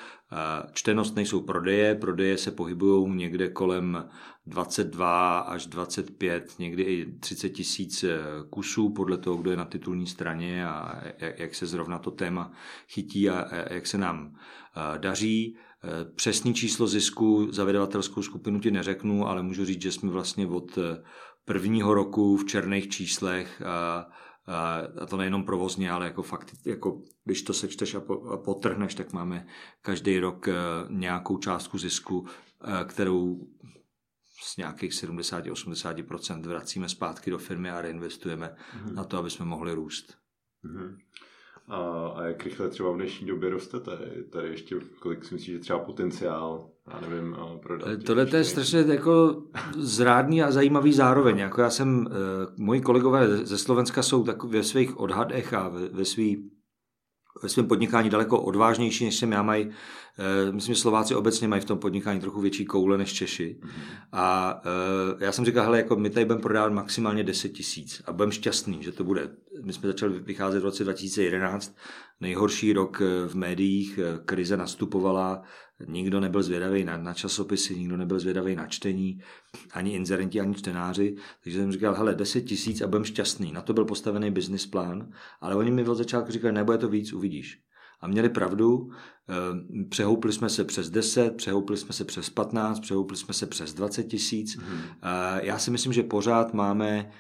Čtenost 0.74 1.16
nejsou 1.16 1.42
prodeje, 1.42 1.96
prodeje 1.96 2.38
se 2.38 2.52
pohybují 2.52 3.16
někde 3.16 3.50
kolem 3.50 4.10
22 4.46 5.40
až 5.40 5.66
25, 5.66 6.60
někdy 6.60 6.84
i 6.84 7.12
30 7.20 7.50
tisíc 7.50 8.06
kusů 8.50 8.90
podle 8.90 9.18
toho, 9.18 9.38
kdo 9.38 9.52
je 9.52 9.58
na 9.58 9.66
titulní 9.66 10.08
straně 10.08 10.68
a 10.68 11.02
jak 11.38 11.56
se 11.56 11.66
zrovna 11.66 12.00
to 12.00 12.12
téma 12.12 12.52
chytí 12.88 13.30
a 13.30 13.48
jak 13.74 13.88
se 13.88 13.98
nám 13.98 14.36
daří. 14.98 15.58
Přesný 16.16 16.54
číslo 16.54 16.88
zisku 16.88 17.52
za 17.52 17.64
vydavatelskou 17.64 18.22
skupinu 18.22 18.60
ti 18.60 18.72
neřeknu, 18.72 19.28
ale 19.28 19.44
můžu 19.44 19.66
říct, 19.66 19.82
že 19.82 19.92
jsme 19.92 20.10
vlastně 20.10 20.48
od 20.48 20.78
prvního 21.46 21.94
roku 21.94 22.38
v 22.38 22.46
černých 22.46 22.90
číslech 22.90 23.62
a, 23.62 24.10
a 25.02 25.06
to 25.06 25.18
nejenom 25.18 25.44
provozně, 25.46 25.92
ale 25.92 26.06
jako 26.06 26.24
fakt, 26.24 26.56
jako 26.66 27.02
když 27.26 27.42
to 27.42 27.54
sečteš 27.54 27.96
a, 27.96 28.00
po, 28.00 28.24
a 28.24 28.38
potrhneš, 28.38 28.96
tak 28.96 29.14
máme 29.14 29.48
každý 29.82 30.20
rok 30.20 30.48
e, 30.48 30.54
nějakou 30.90 31.38
částku 31.38 31.78
zisku, 31.78 32.28
e, 32.82 32.86
kterou 32.86 33.48
z 34.42 34.58
nějakých 34.58 34.92
70-80% 34.92 36.42
vracíme 36.42 36.90
zpátky 36.90 37.32
do 37.32 37.38
firmy 37.38 37.70
a 37.70 37.82
reinvestujeme 37.82 38.56
mm-hmm. 38.56 38.94
na 38.94 39.04
to, 39.04 39.18
aby 39.18 39.30
jsme 39.30 39.46
mohli 39.46 39.74
růst. 39.74 40.18
Mm-hmm. 40.66 40.98
A, 41.70 42.08
a 42.16 42.24
jak 42.24 42.44
rychle 42.44 42.70
třeba 42.70 42.92
v 42.92 42.96
dnešní 42.96 43.28
době 43.28 43.50
rostete? 43.50 44.00
Tady 44.30 44.48
ještě, 44.48 44.76
kolik 45.00 45.26
si 45.26 45.34
myslíš, 45.34 45.56
že 45.56 45.60
třeba 45.60 45.80
potenciál, 45.80 46.70
já 46.94 47.10
nevím, 47.10 47.38
prodat? 47.64 47.90
Eh, 47.90 47.98
tohle 47.98 48.28
je 48.34 48.44
strašně 48.44 48.80
jako 48.80 49.44
zrádný 49.78 50.44
a 50.44 50.52
zajímavý 50.52 50.94
zároveň. 50.94 51.38
Jako 51.38 51.62
já 51.62 51.70
jsem, 51.70 52.00
uh, 52.00 52.14
moji 52.58 52.82
kolegové 52.82 53.28
ze 53.28 53.58
Slovenska 53.58 54.04
jsou 54.04 54.24
tak 54.24 54.44
ve 54.44 54.64
svých 54.64 55.00
odhadech 55.00 55.54
a 55.54 55.70
ve, 55.70 55.90
ve 55.90 56.06
svých 56.06 56.40
ve 57.44 57.50
svém 57.50 57.68
podnikání 57.68 58.10
daleko 58.10 58.42
odvážnější, 58.42 59.06
než 59.06 59.16
jsem 59.16 59.32
já 59.32 59.44
mají. 59.44 59.70
Eh, 60.20 60.52
myslím, 60.52 60.76
že 60.76 60.82
Slováci 60.82 61.16
obecně 61.16 61.48
mají 61.48 61.62
v 61.62 61.66
tom 61.66 61.78
podnikání 61.78 62.20
trochu 62.20 62.42
větší 62.42 62.66
koule 62.66 62.98
než 62.98 63.14
Češi. 63.14 63.58
Mm-hmm. 63.62 63.70
A 64.12 64.62
eh, 65.20 65.26
já 65.26 65.32
jsem 65.32 65.46
říkal, 65.46 65.64
hele, 65.64 65.78
jako 65.78 65.96
my 65.96 66.10
tady 66.10 66.26
budeme 66.26 66.42
prodávat 66.42 66.74
maximálně 66.74 67.24
10 67.24 67.50
tisíc 67.50 68.02
a 68.06 68.14
budeme 68.14 68.32
šťastný, 68.32 68.84
že 68.84 68.92
to 68.92 69.04
bude. 69.04 69.30
My 69.64 69.74
jsme 69.74 69.88
začali 69.88 70.20
vycházet 70.20 70.60
v 70.60 70.64
roce 70.64 70.84
2011, 70.84 71.76
nejhorší 72.22 72.74
rok 72.74 73.02
eh, 73.02 73.28
v 73.28 73.36
médiích, 73.36 74.00
krize 74.26 74.58
nastupovala, 74.58 75.42
Nikdo 75.88 76.20
nebyl 76.20 76.44
zvědavý 76.44 76.84
na, 76.84 76.98
na 76.98 77.14
časopisy, 77.14 77.76
nikdo 77.76 77.98
nebyl 77.98 78.20
zvědavý 78.20 78.56
na 78.56 78.68
čtení, 78.68 79.22
ani 79.72 79.94
inzerenti, 79.94 80.40
ani 80.40 80.56
čtenáři. 80.56 81.16
Takže 81.44 81.60
jsem 81.60 81.72
říkal, 81.72 81.94
hele, 81.94 82.16
10 82.16 82.42
tisíc 82.42 82.82
a 82.82 82.88
budem 82.88 83.04
šťastný. 83.04 83.52
Na 83.52 83.62
to 83.62 83.74
byl 83.74 83.86
postavený 83.86 84.32
business 84.32 84.66
plán, 84.66 85.12
ale 85.42 85.56
oni 85.56 85.72
mi 85.72 85.88
od 85.88 85.96
začátku 85.96 86.32
říkali, 86.32 86.54
nebude 86.54 86.78
to 86.78 86.90
víc, 86.90 87.14
uvidíš. 87.14 87.62
A 88.02 88.08
měli 88.08 88.30
pravdu, 88.30 88.90
eh, 89.30 89.86
přehoupli 89.90 90.34
jsme 90.34 90.50
se 90.50 90.64
přes 90.64 90.90
10, 90.90 91.36
přehoupli 91.36 91.78
jsme 91.78 91.94
se 91.94 92.06
přes 92.06 92.30
15, 92.30 92.80
přehoupli 92.80 93.18
jsme 93.18 93.34
se 93.34 93.46
přes 93.46 93.74
20 93.74 94.04
tisíc. 94.04 94.58
Hmm. 94.58 94.82
Já 95.42 95.60
si 95.60 95.72
myslím, 95.72 95.94
že 95.94 96.04
pořád 96.04 96.54
máme 96.54 97.12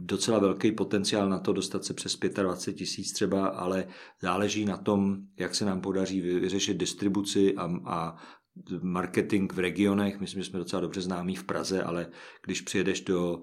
docela 0.00 0.38
velký 0.38 0.72
potenciál 0.72 1.28
na 1.28 1.38
to 1.38 1.52
dostat 1.52 1.84
se 1.84 1.94
přes 1.94 2.18
25 2.42 2.74
tisíc 2.78 3.12
třeba, 3.12 3.46
ale 3.46 3.88
záleží 4.22 4.64
na 4.64 4.76
tom, 4.76 5.16
jak 5.38 5.54
se 5.54 5.64
nám 5.64 5.80
podaří 5.80 6.20
vyřešit 6.20 6.76
distribuci 6.76 7.54
a, 7.56 7.70
a 7.84 8.16
marketing 8.82 9.52
v 9.52 9.58
regionech. 9.58 10.20
Myslím, 10.20 10.42
že 10.42 10.50
jsme 10.50 10.58
docela 10.58 10.80
dobře 10.80 11.00
známí 11.00 11.36
v 11.36 11.44
Praze, 11.44 11.82
ale 11.82 12.08
když 12.44 12.60
přijedeš 12.60 13.00
do 13.00 13.42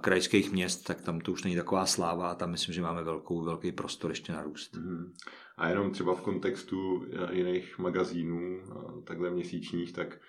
krajských 0.00 0.52
měst, 0.52 0.84
tak 0.84 1.00
tam 1.00 1.20
to 1.20 1.32
už 1.32 1.44
není 1.44 1.56
taková 1.56 1.86
sláva 1.86 2.30
a 2.30 2.34
tam 2.34 2.50
myslím, 2.50 2.74
že 2.74 2.82
máme 2.82 3.02
velkou, 3.02 3.44
velký 3.44 3.72
prostor 3.72 4.10
ještě 4.10 4.32
na 4.32 4.42
růst. 4.42 4.76
Mm. 4.76 5.12
A 5.56 5.68
jenom 5.68 5.90
třeba 5.90 6.14
v 6.14 6.20
kontextu 6.20 7.06
jiných 7.30 7.78
magazínů, 7.78 8.60
takhle 9.04 9.30
měsíčních, 9.30 9.92
tak 9.92 10.20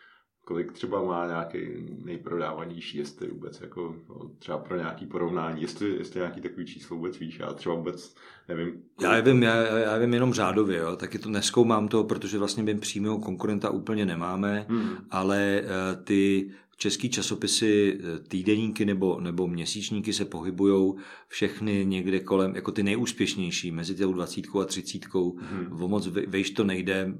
kolik 0.47 0.71
třeba 0.71 1.03
má 1.03 1.27
nějaký 1.27 1.59
nejprodávanější, 2.05 2.97
jestli 2.97 3.27
vůbec 3.27 3.61
jako 3.61 3.95
no, 4.09 4.31
třeba 4.39 4.57
pro 4.57 4.77
nějaký 4.77 5.05
porovnání, 5.05 5.61
jestli, 5.61 5.89
jestli 5.89 6.19
nějaký 6.19 6.41
takový 6.41 6.65
číslo 6.65 6.97
vůbec 6.97 7.19
víš, 7.19 7.39
já 7.39 7.53
třeba 7.53 7.75
vůbec 7.75 8.15
nevím. 8.47 8.71
Kolik... 8.95 9.11
Já 9.11 9.19
vím, 9.19 9.43
já, 9.43 9.55
já 9.77 9.97
vím 9.97 10.13
jenom 10.13 10.33
řádově, 10.33 10.77
jo, 10.77 10.95
taky 10.95 11.19
to 11.19 11.29
neskoumám 11.29 11.87
to, 11.87 12.03
protože 12.03 12.37
vlastně 12.37 12.63
bym 12.63 12.79
přímého 12.79 13.19
konkurenta 13.19 13.69
úplně 13.69 14.05
nemáme, 14.05 14.65
hmm. 14.69 14.89
ale 15.11 15.61
uh, 15.63 16.03
ty 16.03 16.51
český 16.77 17.09
časopisy, 17.09 17.99
eh, 17.99 18.19
týdeníky 18.19 18.85
nebo, 18.85 19.19
nebo 19.21 19.47
měsíčníky 19.47 20.13
se 20.13 20.25
pohybují 20.25 20.93
všechny 21.27 21.85
někde 21.85 22.19
kolem, 22.19 22.55
jako 22.55 22.71
ty 22.71 22.83
nejúspěšnější, 22.83 23.71
mezi 23.71 23.95
tou 23.95 24.13
dvacítkou 24.13 24.59
a 24.59 24.65
třicítkou, 24.65 25.37
hmm. 25.37 25.81
o 25.83 25.87
moc 25.87 26.07
vejš 26.07 26.51
to 26.51 26.63
nejde, 26.63 27.13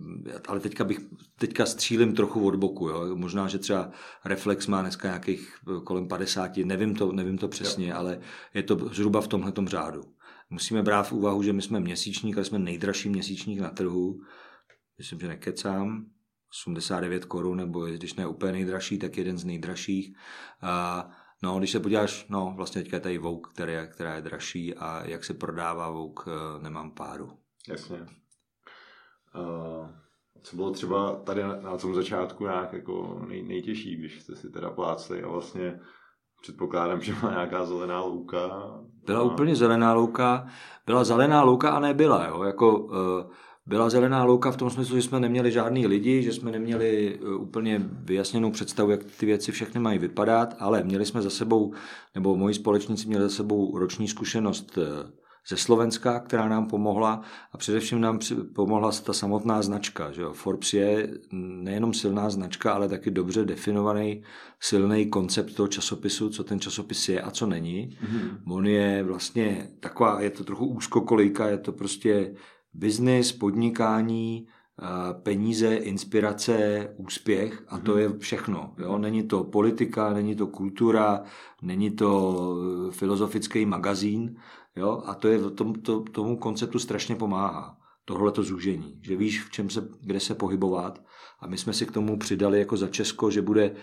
ale 0.48 0.60
teďka 0.60 0.84
bych, 0.84 1.00
teďka 1.40 1.66
střílim 1.66 2.14
trochu 2.14 2.46
od 2.46 2.56
boku, 2.56 2.88
jo. 2.88 3.16
možná, 3.16 3.48
že 3.48 3.58
třeba 3.58 3.92
Reflex 4.26 4.68
má 4.68 4.82
dneska 4.82 5.08
nějakých 5.08 5.54
eh, 5.62 5.82
kolem 5.84 6.08
50, 6.08 6.58
nevím 6.58 6.96
to, 6.96 7.12
nevím 7.12 7.38
to 7.38 7.48
přesně, 7.48 7.88
jo. 7.88 7.96
ale 7.98 8.20
je 8.54 8.64
to 8.64 8.90
zhruba 8.94 9.22
v 9.22 9.28
tomhle 9.28 9.54
řádu. 9.66 10.02
Musíme 10.50 10.84
brát 10.84 11.04
v 11.04 11.12
úvahu, 11.12 11.44
že 11.44 11.54
my 11.54 11.62
jsme 11.62 11.80
měsíčník, 11.80 12.38
ale 12.38 12.46
jsme 12.46 12.60
nejdražší 12.60 13.10
měsíčník 13.10 13.60
na 13.60 13.70
trhu, 13.70 14.22
myslím, 14.98 15.20
že 15.20 15.28
nekecám, 15.28 16.06
89 16.58 17.26
korun, 17.26 17.58
nebo 17.58 17.86
když 17.86 18.14
ne 18.14 18.28
úplně 18.28 18.52
nejdražší, 18.52 19.00
tak 19.00 19.18
jeden 19.18 19.38
z 19.38 19.46
nejdražších. 19.46 20.18
A, 20.62 21.10
no, 21.44 21.58
když 21.58 21.72
se 21.72 21.80
podíváš, 21.80 22.26
no, 22.30 22.54
vlastně 22.56 22.82
teďka 22.82 22.98
je 22.98 23.02
tady 23.02 23.18
Vogue, 23.18 23.52
která, 23.54 23.88
která 23.88 24.16
je 24.16 24.22
dražší 24.22 24.76
a 24.76 25.06
jak 25.06 25.24
se 25.24 25.34
prodává 25.34 25.90
Vogue, 25.90 26.26
eh, 26.28 26.64
nemám 26.64 26.92
páru. 26.92 27.30
Jasně. 27.68 27.98
Uh, 29.36 29.90
co 30.44 30.56
bylo 30.56 30.72
třeba 30.72 31.16
tady 31.16 31.44
na, 31.44 31.56
na 31.56 31.78
tom 31.78 31.96
začátku 31.96 32.44
nějak 32.44 32.74
jako 32.74 33.22
nej, 33.28 33.44
nejtěžší, 33.44 33.96
když 33.96 34.22
jste 34.22 34.36
si 34.36 34.50
teda 34.50 34.70
plácli 34.70 35.24
a 35.24 35.28
vlastně 35.28 35.80
předpokládám, 36.42 37.02
že 37.06 37.14
má 37.24 37.30
nějaká 37.32 37.66
zelená 37.66 38.02
louka. 38.02 38.40
Byla 39.06 39.20
a... 39.20 39.24
úplně 39.24 39.56
zelená 39.56 39.94
louka, 39.94 40.48
byla 40.86 41.04
zelená 41.04 41.44
louka 41.44 41.70
a 41.70 41.80
nebyla, 41.80 42.28
jo, 42.28 42.44
jako 42.44 42.80
uh, 42.80 42.96
byla 43.68 43.90
zelená 43.90 44.24
louka 44.24 44.52
v 44.52 44.58
tom 44.58 44.70
smyslu, 44.70 44.96
že 44.96 45.02
jsme 45.02 45.20
neměli 45.20 45.52
žádný 45.52 45.88
lidi, 45.88 46.24
že 46.24 46.34
jsme 46.34 46.52
neměli 46.52 47.20
e, 47.22 47.36
úplně 47.36 47.82
vyjasněnou 47.90 48.52
představu, 48.52 48.92
jak 48.92 49.04
ty 49.04 49.26
věci 49.26 49.52
všechny 49.52 49.80
mají 49.80 50.00
vypadat, 50.00 50.56
ale 50.60 50.84
měli 50.84 51.06
jsme 51.06 51.22
za 51.22 51.30
sebou, 51.30 51.74
nebo 52.16 52.36
moji 52.36 52.54
společníci 52.54 53.08
měli 53.08 53.24
za 53.24 53.30
sebou 53.30 53.78
roční 53.78 54.08
zkušenost 54.08 54.78
e, 54.78 54.82
ze 55.50 55.58
Slovenska, 55.58 56.20
která 56.20 56.48
nám 56.48 56.68
pomohla 56.68 57.22
a 57.52 57.58
především 57.58 58.02
nám 58.02 58.20
pomohla 58.56 58.92
ta 58.92 59.14
samotná 59.14 59.62
značka. 59.62 60.12
Že 60.12 60.22
jo? 60.22 60.34
Forbes 60.34 60.74
je 60.74 61.10
nejenom 61.32 61.94
silná 61.94 62.30
značka, 62.30 62.74
ale 62.74 62.90
taky 62.90 63.12
dobře 63.12 63.46
definovaný 63.46 64.24
silný 64.60 65.10
koncept 65.10 65.54
toho 65.54 65.68
časopisu, 65.68 66.30
co 66.30 66.44
ten 66.44 66.60
časopis 66.60 67.10
je 67.10 67.22
a 67.22 67.32
co 67.32 67.46
není. 67.46 67.90
Mm-hmm. 67.90 68.54
On 68.54 68.68
je 68.68 69.04
vlastně 69.04 69.70
taková, 69.80 70.22
je 70.22 70.30
to 70.30 70.44
trochu 70.44 70.66
úzkokolejka, 70.66 71.48
je 71.48 71.58
to 71.58 71.72
prostě 71.72 72.36
biznis, 72.74 73.32
podnikání, 73.32 74.48
eh, 74.82 75.14
peníze, 75.14 75.76
inspirace, 75.76 76.88
úspěch 76.98 77.64
a 77.68 77.78
to 77.78 77.92
mhm. 77.92 78.02
je 78.02 78.20
všechno. 78.20 78.74
Jo? 78.78 78.98
Není 78.98 79.28
to 79.28 79.44
politika, 79.44 80.14
není 80.14 80.36
to 80.36 80.48
kultura, 80.48 81.24
není 81.62 81.92
to 81.92 82.38
eh, 82.88 82.92
filozofický 82.92 83.66
magazín 83.66 84.36
jo? 84.76 85.04
a 85.06 85.16
to 85.16 85.28
je 85.28 85.40
tom, 85.40 85.74
to, 85.74 86.00
tomu 86.00 86.38
konceptu 86.38 86.80
strašně 86.80 87.16
pomáhá. 87.16 87.78
Tohle 88.06 88.32
to 88.32 88.44
zúžení, 88.44 89.00
že 89.04 89.16
víš, 89.16 89.44
v 89.44 89.52
čem 89.52 89.70
se, 89.70 89.88
kde 90.02 90.20
se 90.20 90.36
pohybovat 90.36 91.04
a 91.40 91.48
my 91.48 91.58
jsme 91.58 91.74
si 91.74 91.86
k 91.86 91.92
tomu 91.92 92.18
přidali 92.18 92.60
jako 92.60 92.78
za 92.78 92.88
Česko, 92.88 93.32
že 93.32 93.42
bude 93.42 93.76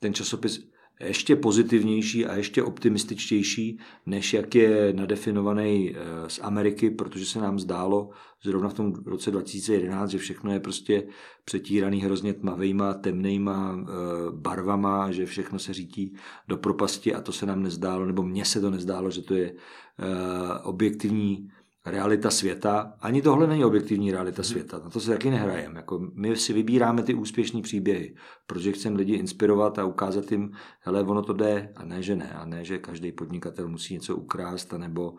ten 0.00 0.14
časopis 0.14 0.73
ještě 1.00 1.36
pozitivnější 1.36 2.26
a 2.26 2.36
ještě 2.36 2.62
optimističtější, 2.62 3.78
než 4.06 4.34
jak 4.34 4.54
je 4.54 4.92
nadefinovaný 4.92 5.94
eh, 5.94 6.30
z 6.30 6.40
Ameriky, 6.42 6.90
protože 6.90 7.26
se 7.26 7.40
nám 7.40 7.58
zdálo 7.58 8.10
zrovna 8.42 8.68
v 8.68 8.74
tom 8.74 8.92
roce 9.06 9.30
2011, 9.30 10.10
že 10.10 10.18
všechno 10.18 10.52
je 10.52 10.60
prostě 10.60 11.06
přetíraný 11.44 12.00
hrozně 12.00 12.34
tmavejma, 12.34 12.94
temnejma 12.94 13.78
eh, 13.78 13.86
barvama, 14.30 15.12
že 15.12 15.26
všechno 15.26 15.58
se 15.58 15.72
řítí 15.72 16.14
do 16.48 16.56
propasti 16.56 17.14
a 17.14 17.20
to 17.20 17.32
se 17.32 17.46
nám 17.46 17.62
nezdálo, 17.62 18.06
nebo 18.06 18.22
mně 18.22 18.44
se 18.44 18.60
to 18.60 18.70
nezdálo, 18.70 19.10
že 19.10 19.22
to 19.22 19.34
je 19.34 19.52
eh, 19.52 20.58
objektivní 20.62 21.50
realita 21.86 22.30
světa. 22.30 22.94
Ani 23.00 23.22
tohle 23.22 23.46
není 23.46 23.64
objektivní 23.64 24.12
realita 24.12 24.42
světa. 24.42 24.78
Na 24.78 24.90
to 24.90 25.00
se 25.00 25.10
taky 25.10 25.30
nehrajeme. 25.30 25.78
Jako 25.78 26.00
my 26.14 26.36
si 26.36 26.52
vybíráme 26.52 27.02
ty 27.02 27.14
úspěšné 27.14 27.62
příběhy, 27.62 28.14
protože 28.46 28.72
chceme 28.72 28.96
lidi 28.96 29.14
inspirovat 29.14 29.78
a 29.78 29.84
ukázat 29.84 30.32
jim, 30.32 30.50
hele, 30.80 31.02
ono 31.02 31.22
to 31.22 31.32
jde, 31.32 31.72
a 31.76 31.84
ne, 31.84 32.02
že 32.02 32.16
ne. 32.16 32.32
A 32.32 32.44
ne, 32.44 32.64
že 32.64 32.78
každý 32.78 33.12
podnikatel 33.12 33.68
musí 33.68 33.94
něco 33.94 34.16
ukrást, 34.16 34.74
a 34.74 34.78
nebo, 34.78 35.10
uh, 35.10 35.18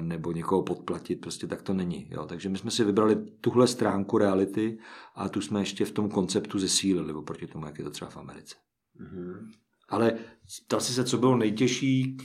nebo 0.00 0.32
někoho 0.32 0.62
podplatit. 0.62 1.20
Prostě 1.20 1.46
tak 1.46 1.62
to 1.62 1.74
není. 1.74 2.08
Jo? 2.10 2.26
Takže 2.26 2.48
my 2.48 2.58
jsme 2.58 2.70
si 2.70 2.84
vybrali 2.84 3.16
tuhle 3.40 3.66
stránku 3.66 4.18
reality 4.18 4.78
a 5.14 5.28
tu 5.28 5.40
jsme 5.40 5.60
ještě 5.60 5.84
v 5.84 5.92
tom 5.92 6.08
konceptu 6.08 6.58
zesílili, 6.58 7.12
oproti 7.12 7.46
tomu, 7.46 7.66
jak 7.66 7.78
je 7.78 7.84
to 7.84 7.90
třeba 7.90 8.10
v 8.10 8.16
Americe. 8.16 8.56
Mm-hmm. 9.00 9.50
Ale 9.88 10.18
ptal 10.66 10.80
si 10.80 10.92
se, 10.92 11.04
co 11.04 11.18
bylo 11.18 11.36
nejtěžší, 11.36 12.16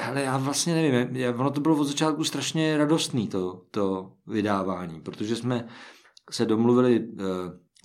Hele, 0.00 0.22
já 0.22 0.38
vlastně 0.38 0.74
nevím, 0.74 1.16
já, 1.16 1.34
ono 1.34 1.50
to 1.50 1.60
bylo 1.60 1.76
od 1.76 1.84
začátku 1.84 2.24
strašně 2.24 2.76
radostný 2.78 3.28
to, 3.28 3.62
to 3.70 4.12
vydávání, 4.26 5.00
protože 5.00 5.36
jsme 5.36 5.68
se 6.30 6.46
domluvili 6.46 7.00
uh, 7.00 7.24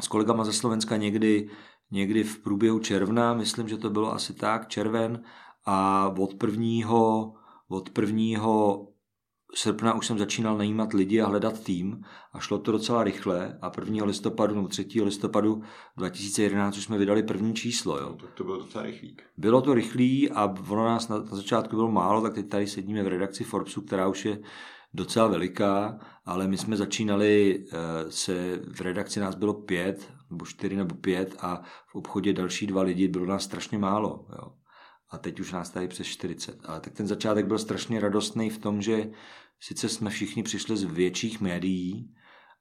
s 0.01 0.07
kolegama 0.07 0.45
ze 0.45 0.53
Slovenska 0.53 0.97
někdy, 0.97 1.49
někdy 1.91 2.23
v 2.23 2.39
průběhu 2.39 2.79
června, 2.79 3.33
myslím, 3.33 3.67
že 3.67 3.77
to 3.77 3.89
bylo 3.89 4.13
asi 4.13 4.33
tak, 4.33 4.67
červen, 4.67 5.23
a 5.65 6.07
od 6.17 6.33
prvního, 6.33 7.33
od 7.67 7.89
prvního 7.89 8.87
srpna 9.55 9.93
už 9.93 10.07
jsem 10.07 10.17
začínal 10.17 10.57
najímat 10.57 10.93
lidi 10.93 11.21
a 11.21 11.27
hledat 11.27 11.63
tým 11.63 12.03
a 12.33 12.39
šlo 12.39 12.57
to 12.57 12.71
docela 12.71 13.03
rychle 13.03 13.57
a 13.61 13.71
1. 13.81 14.05
listopadu 14.05 14.55
nebo 14.55 14.67
3. 14.67 14.87
listopadu 15.03 15.61
2011 15.97 16.77
už 16.77 16.83
jsme 16.83 16.97
vydali 16.97 17.23
první 17.23 17.53
číslo. 17.53 17.97
Jo. 17.97 18.09
No, 18.09 18.15
tak 18.15 18.29
to 18.33 18.43
bylo 18.43 18.57
docela 18.57 18.83
rychlý. 18.83 19.17
Bylo 19.37 19.61
to 19.61 19.73
rychlý 19.73 20.31
a 20.31 20.55
ono 20.69 20.85
nás 20.85 21.09
na, 21.09 21.17
na 21.17 21.35
začátku 21.35 21.75
bylo 21.75 21.91
málo, 21.91 22.21
tak 22.21 22.33
teď 22.33 22.49
tady 22.49 22.67
sedíme 22.67 23.03
v 23.03 23.07
redakci 23.07 23.43
Forbesu, 23.43 23.81
která 23.81 24.07
už 24.07 24.25
je 24.25 24.39
docela 24.93 25.27
veliká, 25.27 25.99
ale 26.25 26.47
my 26.47 26.57
jsme 26.57 26.77
začínali 26.77 27.63
eh, 27.71 27.77
se, 28.09 28.59
v 28.73 28.81
redakci 28.81 29.19
nás 29.19 29.35
bylo 29.35 29.53
pět, 29.53 30.13
nebo 30.29 30.45
čtyři 30.45 30.75
nebo 30.75 30.95
pět 30.95 31.35
a 31.39 31.61
v 31.87 31.95
obchodě 31.95 32.33
další 32.33 32.67
dva 32.67 32.81
lidi, 32.81 33.07
bylo 33.07 33.25
nás 33.25 33.43
strašně 33.43 33.77
málo. 33.77 34.25
Jo. 34.29 34.51
A 35.13 35.17
teď 35.17 35.39
už 35.39 35.51
nás 35.51 35.69
tady 35.69 35.87
přes 35.87 36.07
40. 36.07 36.59
Ale 36.65 36.79
tak 36.79 36.93
ten 36.93 37.07
začátek 37.07 37.45
byl 37.45 37.59
strašně 37.59 37.99
radostný 37.99 38.49
v 38.49 38.57
tom, 38.57 38.81
že 38.81 39.09
sice 39.63 39.89
jsme 39.89 40.09
všichni 40.09 40.43
přišli 40.43 40.77
z 40.77 40.83
větších 40.83 41.41
médií 41.41 42.09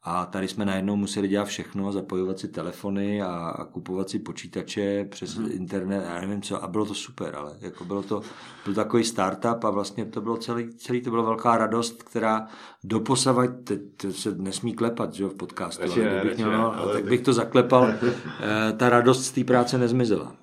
a 0.03 0.27
tady 0.27 0.49
jsme 0.49 0.65
najednou 0.65 0.97
museli 0.97 1.29
dělat 1.29 1.45
všechno, 1.45 1.93
zapojovat 1.93 2.38
si 2.38 2.49
telefony 2.49 3.23
a, 3.23 3.29
a 3.29 3.65
kupovat 3.65 4.11
si 4.11 4.19
počítače 4.19 5.05
přes 5.05 5.37
hmm. 5.37 5.49
internet, 5.53 6.05
já 6.07 6.21
nevím 6.21 6.43
co, 6.43 6.65
a 6.65 6.69
bylo 6.69 6.87
to 6.87 6.95
super, 6.95 7.37
ale 7.37 7.57
jako 7.61 7.85
bylo 7.85 8.03
to 8.03 8.23
byl 8.65 8.75
takový 8.75 9.05
startup 9.05 9.65
a 9.65 9.71
vlastně 9.71 10.05
to 10.05 10.21
bylo 10.21 10.37
celý, 10.37 10.75
celý 10.75 11.03
to 11.03 11.11
byla 11.11 11.23
velká 11.23 11.59
radost, 11.59 12.03
která 12.03 12.47
doposavať, 12.85 13.51
teď 13.65 13.81
se 14.11 14.35
nesmí 14.35 14.75
klepat, 14.75 15.15
že 15.15 15.27
v 15.27 15.35
podcastu, 15.35 15.83
ale 15.83 16.21
kdybych 16.21 16.37
měl, 16.37 16.53
no, 16.53 16.79
ale 16.79 16.93
tak 16.93 17.05
bych 17.05 17.21
to 17.21 17.33
zaklepal, 17.33 17.88
eh, 17.88 18.73
ta 18.73 18.88
radost 18.88 19.25
z 19.25 19.33
té 19.33 19.45
práce 19.45 19.79
nezmizela 19.79 20.42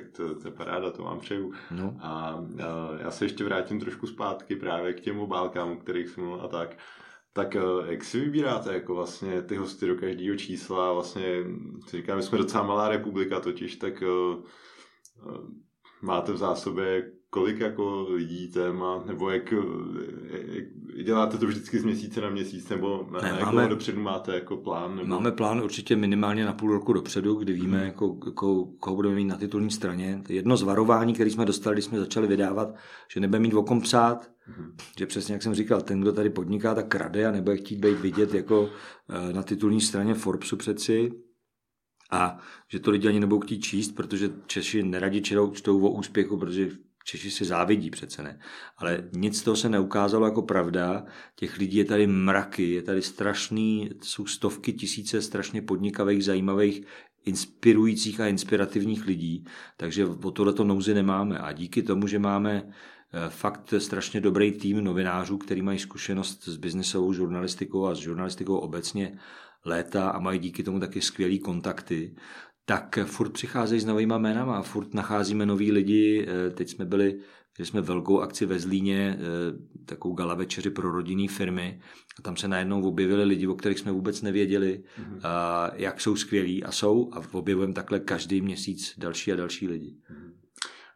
tak 0.00 0.10
to, 0.10 0.34
to 0.34 0.48
je 0.48 0.52
paráda, 0.52 0.90
to 0.90 1.02
vám 1.02 1.20
přeju. 1.20 1.52
No. 1.70 1.96
A, 2.00 2.10
a 2.10 2.44
já 3.00 3.10
se 3.10 3.24
ještě 3.24 3.44
vrátím 3.44 3.80
trošku 3.80 4.06
zpátky 4.06 4.56
právě 4.56 4.92
k 4.92 5.00
těm 5.00 5.20
obálkám, 5.20 5.78
kterých 5.78 6.08
jsem 6.08 6.24
mluvil 6.24 6.44
a 6.44 6.48
tak. 6.48 6.76
Tak 7.32 7.56
jak 7.86 8.04
si 8.04 8.20
vybíráte 8.20 8.74
jako 8.74 8.94
vlastně 8.94 9.42
ty 9.42 9.56
hosty 9.56 9.86
do 9.86 9.94
každého 9.94 10.36
čísla? 10.36 10.92
Vlastně, 10.92 11.44
si 11.86 11.96
říkám, 11.96 12.16
my 12.16 12.22
jsme 12.22 12.38
docela 12.38 12.64
malá 12.64 12.88
republika 12.88 13.40
totiž, 13.40 13.76
tak 13.76 14.02
máte 16.02 16.32
v 16.32 16.36
zásobě 16.36 17.12
kolik 17.30 17.60
jako 17.60 18.06
lidí 18.10 18.48
téma, 18.48 19.02
nebo 19.06 19.30
jak, 19.30 19.54
jak 20.30 20.64
děláte 21.04 21.38
to 21.38 21.46
vždycky 21.46 21.78
z 21.78 21.84
měsíce 21.84 22.20
na 22.20 22.30
měsíc, 22.30 22.68
nebo 22.68 23.08
na, 23.10 23.20
ne, 23.20 23.32
na 23.32 23.38
máme, 23.38 23.68
dopředu 23.68 24.00
máte 24.00 24.34
jako 24.34 24.56
plán? 24.56 24.96
Nebo... 24.96 25.08
Máme 25.08 25.32
plán 25.32 25.60
určitě 25.60 25.96
minimálně 25.96 26.44
na 26.44 26.52
půl 26.52 26.72
roku 26.72 26.92
dopředu, 26.92 27.34
kdy 27.34 27.52
víme, 27.52 27.76
hmm. 27.76 27.86
jako, 27.86 28.18
jako, 28.26 28.64
koho 28.64 28.96
budeme 28.96 29.14
mít 29.14 29.24
na 29.24 29.36
titulní 29.36 29.70
straně. 29.70 30.22
Jedno 30.28 30.56
z 30.56 30.62
varování, 30.62 31.14
které 31.14 31.30
jsme 31.30 31.44
dostali, 31.44 31.74
když 31.74 31.84
jsme 31.84 31.98
začali 31.98 32.26
vydávat, 32.26 32.74
že 33.12 33.20
nebudeme 33.20 33.42
mít 33.42 33.54
o 33.54 33.62
kom 33.62 33.80
psát, 33.80 34.30
hmm. 34.44 34.76
že 34.98 35.06
přesně 35.06 35.32
jak 35.32 35.42
jsem 35.42 35.54
říkal, 35.54 35.80
ten, 35.80 36.00
kdo 36.00 36.12
tady 36.12 36.30
podniká, 36.30 36.74
tak 36.74 36.88
krade 36.88 37.26
a 37.26 37.32
nebude 37.32 37.56
chtít 37.56 37.78
být 37.78 38.00
vidět 38.00 38.34
jako 38.34 38.68
eh, 39.08 39.32
na 39.32 39.42
titulní 39.42 39.80
straně 39.80 40.14
Forbesu 40.14 40.56
přeci, 40.56 41.12
a 42.10 42.38
že 42.68 42.80
to 42.80 42.90
lidi 42.90 43.08
ani 43.08 43.20
nebudou 43.20 43.40
chtít 43.40 43.60
číst, 43.60 43.92
protože 43.92 44.30
Češi 44.46 44.82
neradi 44.82 45.22
čtou, 45.22 45.50
čtou 45.50 45.80
o 45.80 45.90
úspěchu, 45.90 46.36
protože 46.36 46.70
Češi 47.08 47.30
si 47.30 47.44
závidí 47.44 47.90
přece 47.90 48.22
ne. 48.22 48.38
Ale 48.76 49.08
nic 49.12 49.38
z 49.38 49.42
toho 49.42 49.56
se 49.56 49.68
neukázalo 49.68 50.26
jako 50.26 50.42
pravda. 50.42 51.04
Těch 51.34 51.58
lidí 51.58 51.76
je 51.76 51.84
tady 51.84 52.06
mraky, 52.06 52.72
je 52.72 52.82
tady 52.82 53.02
strašný, 53.02 53.90
jsou 54.02 54.26
stovky 54.26 54.72
tisíce 54.72 55.22
strašně 55.22 55.62
podnikavých, 55.62 56.24
zajímavých, 56.24 56.82
inspirujících 57.24 58.20
a 58.20 58.26
inspirativních 58.26 59.06
lidí. 59.06 59.44
Takže 59.76 60.06
o 60.06 60.30
tohleto 60.30 60.64
nouzy 60.64 60.94
nemáme. 60.94 61.38
A 61.38 61.52
díky 61.52 61.82
tomu, 61.82 62.06
že 62.06 62.18
máme 62.18 62.62
eh, 62.62 63.30
fakt 63.30 63.74
strašně 63.78 64.20
dobrý 64.20 64.52
tým 64.52 64.84
novinářů, 64.84 65.38
který 65.38 65.62
mají 65.62 65.78
zkušenost 65.78 66.44
s 66.44 66.56
biznesovou 66.56 67.12
žurnalistikou 67.12 67.86
a 67.86 67.94
s 67.94 67.98
žurnalistikou 67.98 68.56
obecně 68.56 69.18
léta 69.64 70.10
a 70.10 70.18
mají 70.18 70.38
díky 70.38 70.62
tomu 70.62 70.80
taky 70.80 71.00
skvělé 71.00 71.38
kontakty, 71.38 72.14
tak 72.68 72.98
furt 73.04 73.30
přicházejí 73.30 73.80
s 73.80 73.84
novýma 73.84 74.18
jménama, 74.18 74.62
furt 74.62 74.94
nacházíme 74.94 75.46
nový 75.46 75.72
lidi. 75.72 76.26
Eh, 76.28 76.50
teď 76.50 76.68
jsme 76.68 76.84
byli, 76.84 77.18
měli 77.58 77.66
jsme 77.66 77.80
velkou 77.80 78.20
akci 78.20 78.46
ve 78.46 78.58
Zlíně, 78.58 79.18
eh, 79.18 79.84
takovou 79.84 80.14
gala 80.14 80.34
večeři 80.34 80.70
pro 80.70 80.92
rodinný 80.92 81.28
firmy 81.28 81.80
a 82.18 82.22
tam 82.22 82.36
se 82.36 82.48
najednou 82.48 82.82
objevili 82.82 83.24
lidi, 83.24 83.46
o 83.46 83.54
kterých 83.54 83.78
jsme 83.78 83.92
vůbec 83.92 84.22
nevěděli, 84.22 84.82
mm-hmm. 85.00 85.70
jak 85.74 86.00
jsou 86.00 86.16
skvělí 86.16 86.64
a 86.64 86.72
jsou 86.72 87.10
a 87.12 87.22
objevujeme 87.32 87.74
takhle 87.74 88.00
každý 88.00 88.40
měsíc 88.40 88.94
další 88.98 89.32
a 89.32 89.36
další 89.36 89.68
lidi. 89.68 89.96
Mm-hmm. 90.10 90.37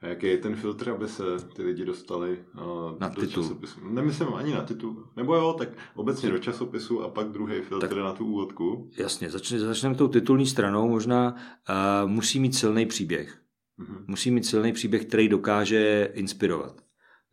A 0.02 0.06
jaký 0.06 0.26
je 0.26 0.38
ten 0.38 0.54
filtr, 0.54 0.90
aby 0.90 1.08
se 1.08 1.22
ty 1.56 1.62
lidi 1.62 1.84
dostali 1.84 2.38
uh, 2.54 2.98
na 3.00 3.08
do 3.08 3.20
titul? 3.20 3.42
časopisu? 3.42 3.80
Nemyslím 3.88 4.34
ani 4.34 4.54
na 4.54 4.62
titul. 4.62 5.08
Nebo 5.16 5.34
jo, 5.34 5.54
tak 5.58 5.68
obecně 5.94 6.30
do 6.30 6.38
časopisu 6.38 7.02
a 7.02 7.08
pak 7.08 7.28
druhý 7.28 7.60
filtr 7.60 7.88
tak, 7.88 7.98
na 7.98 8.12
tu 8.12 8.26
úvodku. 8.26 8.90
Jasně, 8.98 9.30
začne, 9.30 9.58
začneme 9.58 9.94
tou 9.94 10.08
titulní 10.08 10.46
stranou. 10.46 10.88
Možná 10.88 11.34
uh, 11.34 12.10
musí 12.10 12.40
mít 12.40 12.54
silný 12.54 12.86
příběh. 12.86 13.38
Uh-huh. 13.80 14.04
Musí 14.06 14.30
mít 14.30 14.46
silný 14.46 14.72
příběh, 14.72 15.04
který 15.04 15.28
dokáže 15.28 16.10
inspirovat. 16.12 16.82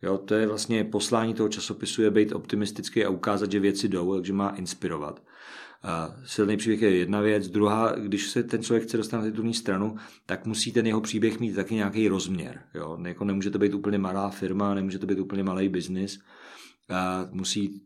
Jo, 0.02 0.18
to 0.18 0.34
je 0.34 0.46
vlastně 0.46 0.84
poslání 0.84 1.34
toho 1.34 1.48
časopisu 1.48 2.02
je 2.02 2.10
být 2.10 2.32
optimistický 2.32 3.04
a 3.04 3.10
ukázat, 3.10 3.52
že 3.52 3.60
věci 3.60 3.88
jdou, 3.88 4.14
takže 4.14 4.32
má 4.32 4.48
inspirovat. 4.48 5.22
A 5.82 6.16
silný 6.24 6.56
příběh 6.56 6.82
je 6.82 6.96
jedna 6.96 7.20
věc. 7.20 7.48
Druhá, 7.48 7.92
když 7.92 8.28
se 8.28 8.42
ten 8.42 8.62
člověk 8.62 8.84
chce 8.84 8.96
dostat 8.96 9.16
na 9.18 9.24
titulní 9.24 9.54
stranu, 9.54 9.96
tak 10.26 10.46
musí 10.46 10.72
ten 10.72 10.86
jeho 10.86 11.00
příběh 11.00 11.40
mít 11.40 11.54
taky 11.54 11.74
nějaký 11.74 12.08
rozměr. 12.08 12.62
Jo? 12.74 12.98
Jako 13.04 13.24
nemůže 13.24 13.50
to 13.50 13.58
být 13.58 13.74
úplně 13.74 13.98
malá 13.98 14.30
firma, 14.30 14.74
nemůže 14.74 14.98
to 14.98 15.06
být 15.06 15.18
úplně 15.18 15.44
malý 15.44 15.68
biznis. 15.68 16.18
A 16.88 17.28
musí 17.30 17.82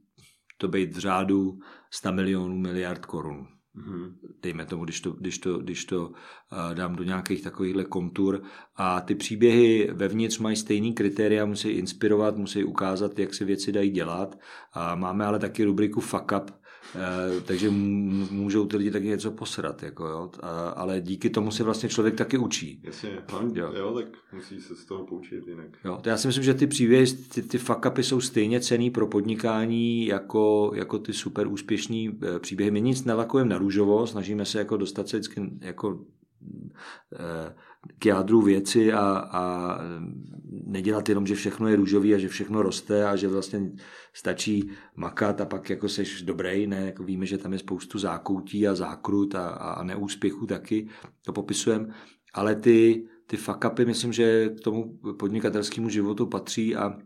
to 0.58 0.68
být 0.68 0.96
v 0.96 0.98
řádu 0.98 1.58
100 1.90 2.12
milionů 2.12 2.58
miliard 2.58 3.06
korun. 3.06 3.46
Mm-hmm. 3.76 4.12
Dejme 4.42 4.66
tomu, 4.66 4.84
když 4.84 5.00
to, 5.00 5.10
když 5.10 5.38
to, 5.38 5.58
když 5.58 5.84
to 5.84 6.08
uh, 6.08 6.74
dám 6.74 6.96
do 6.96 7.04
nějakých 7.04 7.42
takovýchhle 7.42 7.84
kontur. 7.84 8.42
A 8.76 9.00
ty 9.00 9.14
příběhy 9.14 9.90
vevnitř 9.92 10.38
mají 10.38 10.56
stejný 10.56 10.94
kritéria, 10.94 11.44
musí 11.44 11.68
inspirovat, 11.68 12.36
musí 12.36 12.64
ukázat, 12.64 13.18
jak 13.18 13.34
se 13.34 13.44
věci 13.44 13.72
dají 13.72 13.90
dělat. 13.90 14.38
A 14.72 14.94
máme 14.94 15.26
ale 15.26 15.38
taky 15.38 15.64
rubriku 15.64 16.00
fuck 16.00 16.32
up, 16.36 16.50
takže 17.44 17.70
můžou 18.30 18.66
ty 18.66 18.76
lidi 18.76 18.90
taky 18.90 19.06
něco 19.06 19.30
posrat, 19.30 19.82
jako 19.82 20.06
jo, 20.06 20.30
a, 20.40 20.68
ale 20.68 21.00
díky 21.00 21.30
tomu 21.30 21.50
se 21.50 21.64
vlastně 21.64 21.88
člověk 21.88 22.14
taky 22.14 22.38
učí. 22.38 22.80
Jasně, 22.82 23.10
jo. 23.54 23.72
jo, 23.76 23.94
tak 23.94 24.06
musí 24.32 24.60
se 24.60 24.74
z 24.74 24.84
toho 24.84 25.06
poučit 25.06 25.46
jinak. 25.48 25.68
Jo, 25.84 25.98
to 26.02 26.08
já 26.08 26.16
si 26.16 26.26
myslím, 26.26 26.44
že 26.44 26.54
ty 26.54 26.66
příběhy, 26.66 27.06
ty, 27.06 27.42
ty 27.42 27.58
fuck 27.58 27.86
upy 27.86 28.02
jsou 28.02 28.20
stejně 28.20 28.60
cený 28.60 28.90
pro 28.90 29.06
podnikání 29.06 30.06
jako, 30.06 30.72
jako 30.74 30.98
ty 30.98 31.12
super 31.12 31.48
úspěšný 31.48 32.18
eh, 32.22 32.38
příběhy. 32.38 32.70
My 32.70 32.80
nic 32.80 33.04
nelakujeme 33.04 33.50
na 33.50 33.58
růžovo, 33.58 34.06
snažíme 34.06 34.44
se 34.44 34.58
jako 34.58 34.76
dostat 34.76 35.08
se 35.08 35.16
vždycky 35.16 35.50
jako 35.60 36.04
eh, 37.12 37.54
k 37.98 38.06
jádru 38.06 38.42
věci 38.42 38.92
a, 38.92 39.00
a 39.30 39.78
nedělat 40.50 41.08
jenom, 41.08 41.26
že 41.26 41.34
všechno 41.34 41.68
je 41.68 41.76
růžový 41.76 42.14
a 42.14 42.18
že 42.18 42.28
všechno 42.28 42.62
roste 42.62 43.06
a 43.06 43.16
že 43.16 43.28
vlastně 43.28 43.72
stačí 44.12 44.70
makat 44.96 45.40
a 45.40 45.44
pak 45.46 45.70
jako 45.70 45.88
seš 45.88 46.22
dobrý, 46.22 46.66
ne, 46.66 46.86
jako 46.86 47.04
víme, 47.04 47.26
že 47.26 47.38
tam 47.38 47.52
je 47.52 47.58
spoustu 47.58 47.98
zákoutí 47.98 48.68
a 48.68 48.74
zákrut 48.74 49.34
a, 49.34 49.48
a 49.48 49.82
neúspěchů 49.82 50.46
taky, 50.46 50.88
to 51.24 51.32
popisujeme, 51.32 51.94
ale 52.34 52.54
ty, 52.54 53.06
ty 53.26 53.36
fuck 53.36 53.64
myslím, 53.86 54.12
že 54.12 54.48
k 54.48 54.60
tomu 54.60 54.98
podnikatelskému 55.18 55.88
životu 55.88 56.26
patří 56.26 56.76
a 56.76 56.98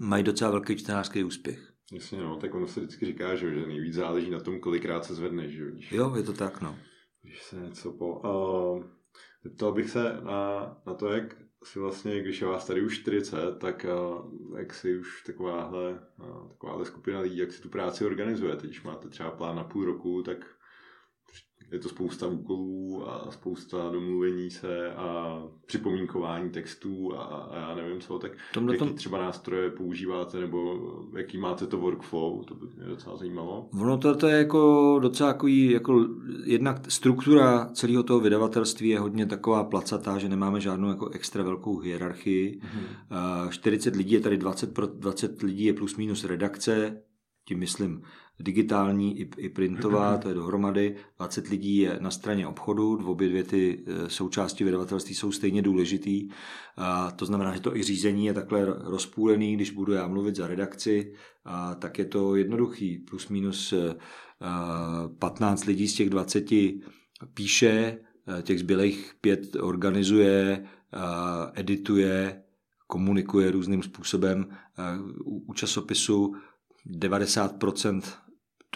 mají 0.00 0.24
docela 0.24 0.50
velký 0.50 0.76
čtenářský 0.76 1.24
úspěch. 1.24 1.72
Jasně, 1.92 2.20
no, 2.20 2.36
tak 2.36 2.54
ono 2.54 2.66
se 2.66 2.80
vždycky 2.80 3.06
říká, 3.06 3.34
že, 3.34 3.54
že 3.54 3.66
nejvíc 3.66 3.94
záleží 3.94 4.30
na 4.30 4.40
tom, 4.40 4.60
kolikrát 4.60 5.04
se 5.04 5.14
zvedneš. 5.14 5.52
Že? 5.52 5.70
Když, 5.70 5.92
jo, 5.92 6.14
je 6.16 6.22
to 6.22 6.32
tak, 6.32 6.60
no. 6.60 6.76
Když 7.22 7.42
se 7.42 7.56
něco 7.56 7.92
po... 7.92 8.20
Uh, 8.20 8.84
zeptal 9.42 9.72
bych 9.72 9.90
se 9.90 10.20
na, 10.22 10.76
na 10.86 10.94
to, 10.94 11.12
jak 11.12 11.36
si 11.64 11.78
vlastně, 11.78 12.20
když 12.20 12.40
je 12.40 12.46
vás 12.46 12.66
tady 12.66 12.82
už 12.82 13.00
40, 13.00 13.58
tak 13.58 13.86
jak 14.56 14.74
si 14.74 14.98
už 14.98 15.22
takováhle, 15.22 16.00
takováhle 16.48 16.84
skupina 16.84 17.20
lidí, 17.20 17.38
jak 17.38 17.52
si 17.52 17.62
tu 17.62 17.68
práci 17.68 18.06
organizujete, 18.06 18.66
když 18.66 18.82
máte 18.82 19.08
třeba 19.08 19.30
plán 19.30 19.56
na 19.56 19.64
půl 19.64 19.84
roku, 19.84 20.22
tak 20.22 20.57
je 21.72 21.78
to 21.78 21.88
spousta 21.88 22.26
úkolů 22.26 23.08
a 23.10 23.30
spousta 23.30 23.90
domluvení 23.92 24.50
se 24.50 24.94
a 24.94 25.38
připomínkování 25.66 26.50
textů 26.50 27.14
a, 27.16 27.22
a 27.22 27.56
já 27.56 27.74
nevím 27.74 28.00
co, 28.00 28.18
tak 28.18 28.32
Tomhle 28.54 28.74
jaký 28.74 28.86
tom... 28.86 28.94
třeba 28.94 29.18
nástroje 29.18 29.70
používáte 29.70 30.40
nebo 30.40 30.78
jaký 31.16 31.38
máte 31.38 31.66
to 31.66 31.78
workflow, 31.78 32.44
to 32.44 32.54
by 32.54 32.66
mě 32.76 32.86
docela 32.86 33.16
zajímalo. 33.16 33.68
Ono 33.80 33.98
to, 33.98 34.14
to 34.14 34.26
je 34.26 34.38
jako 34.38 34.98
docela 35.02 35.32
takový, 35.32 35.70
jako 35.70 36.06
jednak 36.44 36.90
struktura 36.90 37.70
celého 37.72 38.02
toho 38.02 38.20
vydavatelství 38.20 38.88
je 38.88 38.98
hodně 38.98 39.26
taková 39.26 39.64
placatá, 39.64 40.18
že 40.18 40.28
nemáme 40.28 40.60
žádnou 40.60 40.88
jako 40.88 41.08
extra 41.08 41.42
velkou 41.42 41.78
hierarchii. 41.78 42.60
Mm-hmm. 42.60 43.48
40 43.48 43.96
lidí 43.96 44.14
je 44.14 44.20
tady 44.20 44.36
20, 44.36 44.78
20 44.94 45.42
lidí 45.42 45.64
je 45.64 45.72
plus 45.72 45.96
minus 45.96 46.24
redakce, 46.24 47.02
tím 47.48 47.58
myslím 47.58 48.02
digitální 48.40 49.20
i, 49.20 49.30
i 49.36 49.48
printová, 49.48 50.18
to 50.18 50.28
je 50.28 50.34
dohromady. 50.34 50.96
20 51.16 51.48
lidí 51.48 51.76
je 51.76 51.98
na 52.00 52.10
straně 52.10 52.46
obchodu, 52.46 53.10
obě 53.10 53.28
dvě 53.28 53.44
ty 53.44 53.84
e, 53.86 54.10
součásti 54.10 54.64
vydavatelství 54.64 55.14
jsou 55.14 55.32
stejně 55.32 55.62
důležitý. 55.62 56.28
A 56.76 57.10
to 57.10 57.26
znamená, 57.26 57.54
že 57.54 57.60
to 57.60 57.76
i 57.76 57.82
řízení 57.82 58.26
je 58.26 58.34
takhle 58.34 58.64
rozpůlený, 58.64 59.54
když 59.54 59.70
budu 59.70 59.92
já 59.92 60.08
mluvit 60.08 60.36
za 60.36 60.46
redakci, 60.46 61.12
a 61.44 61.74
tak 61.74 61.98
je 61.98 62.04
to 62.04 62.36
jednoduchý. 62.36 62.98
Plus 62.98 63.28
minus 63.28 63.74
15 65.18 65.62
e, 65.62 65.70
lidí 65.70 65.88
z 65.88 65.94
těch 65.94 66.10
20 66.10 66.44
píše, 67.34 67.98
e, 68.38 68.42
těch 68.42 68.58
zbylých 68.58 69.12
pět 69.20 69.56
organizuje, 69.60 70.64
edituje, 71.54 72.42
komunikuje 72.86 73.50
různým 73.50 73.82
způsobem. 73.82 74.46
U 75.24 75.54
časopisu 75.54 76.34
90% 76.86 78.02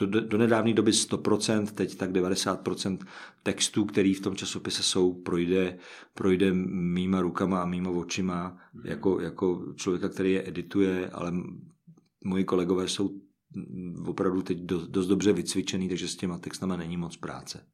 do, 0.01 0.21
do 0.21 0.39
nedávné 0.39 0.73
doby 0.73 0.91
100%, 0.91 1.67
teď 1.67 1.97
tak 1.97 2.13
90% 2.13 2.99
textů, 3.43 3.85
který 3.85 4.15
v 4.15 4.21
tom 4.21 4.37
časopise 4.37 4.83
jsou, 4.83 5.13
projde, 5.13 5.79
projde 6.15 6.53
mýma 6.53 7.21
rukama 7.21 7.63
a 7.63 7.67
mýma 7.67 7.91
očima, 7.91 8.59
mm. 8.75 8.87
jako, 8.87 9.21
jako 9.21 9.73
člověka, 9.77 10.09
který 10.09 10.33
je 10.33 10.49
edituje, 10.49 11.11
ale 11.11 11.33
moji 12.25 12.45
kolegové 12.45 12.89
jsou 12.89 13.11
opravdu 14.07 14.43
teď 14.43 14.59
dost 14.89 15.07
dobře 15.07 15.33
vycvičený, 15.33 15.89
takže 15.89 16.09
s 16.09 16.17
těma 16.17 16.39
textama 16.39 16.77
není 16.77 16.97
moc 16.97 17.17
práce. 17.17 17.67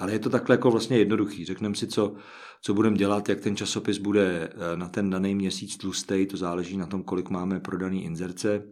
Ale 0.00 0.12
je 0.12 0.18
to 0.18 0.30
takhle 0.30 0.54
jako 0.54 0.70
vlastně 0.70 0.98
jednoduchý. 0.98 1.44
Řekneme 1.44 1.74
si, 1.74 1.86
co, 1.86 2.14
co 2.62 2.74
budeme 2.74 2.96
dělat, 2.96 3.28
jak 3.28 3.40
ten 3.40 3.56
časopis 3.56 3.98
bude 3.98 4.48
eh, 4.48 4.76
na 4.76 4.88
ten 4.88 5.10
daný 5.10 5.34
měsíc 5.34 5.76
tlustý, 5.76 6.26
to 6.26 6.36
záleží 6.36 6.76
na 6.76 6.86
tom, 6.86 7.02
kolik 7.02 7.30
máme 7.30 7.60
prodaný 7.60 8.04
inzerce, 8.04 8.62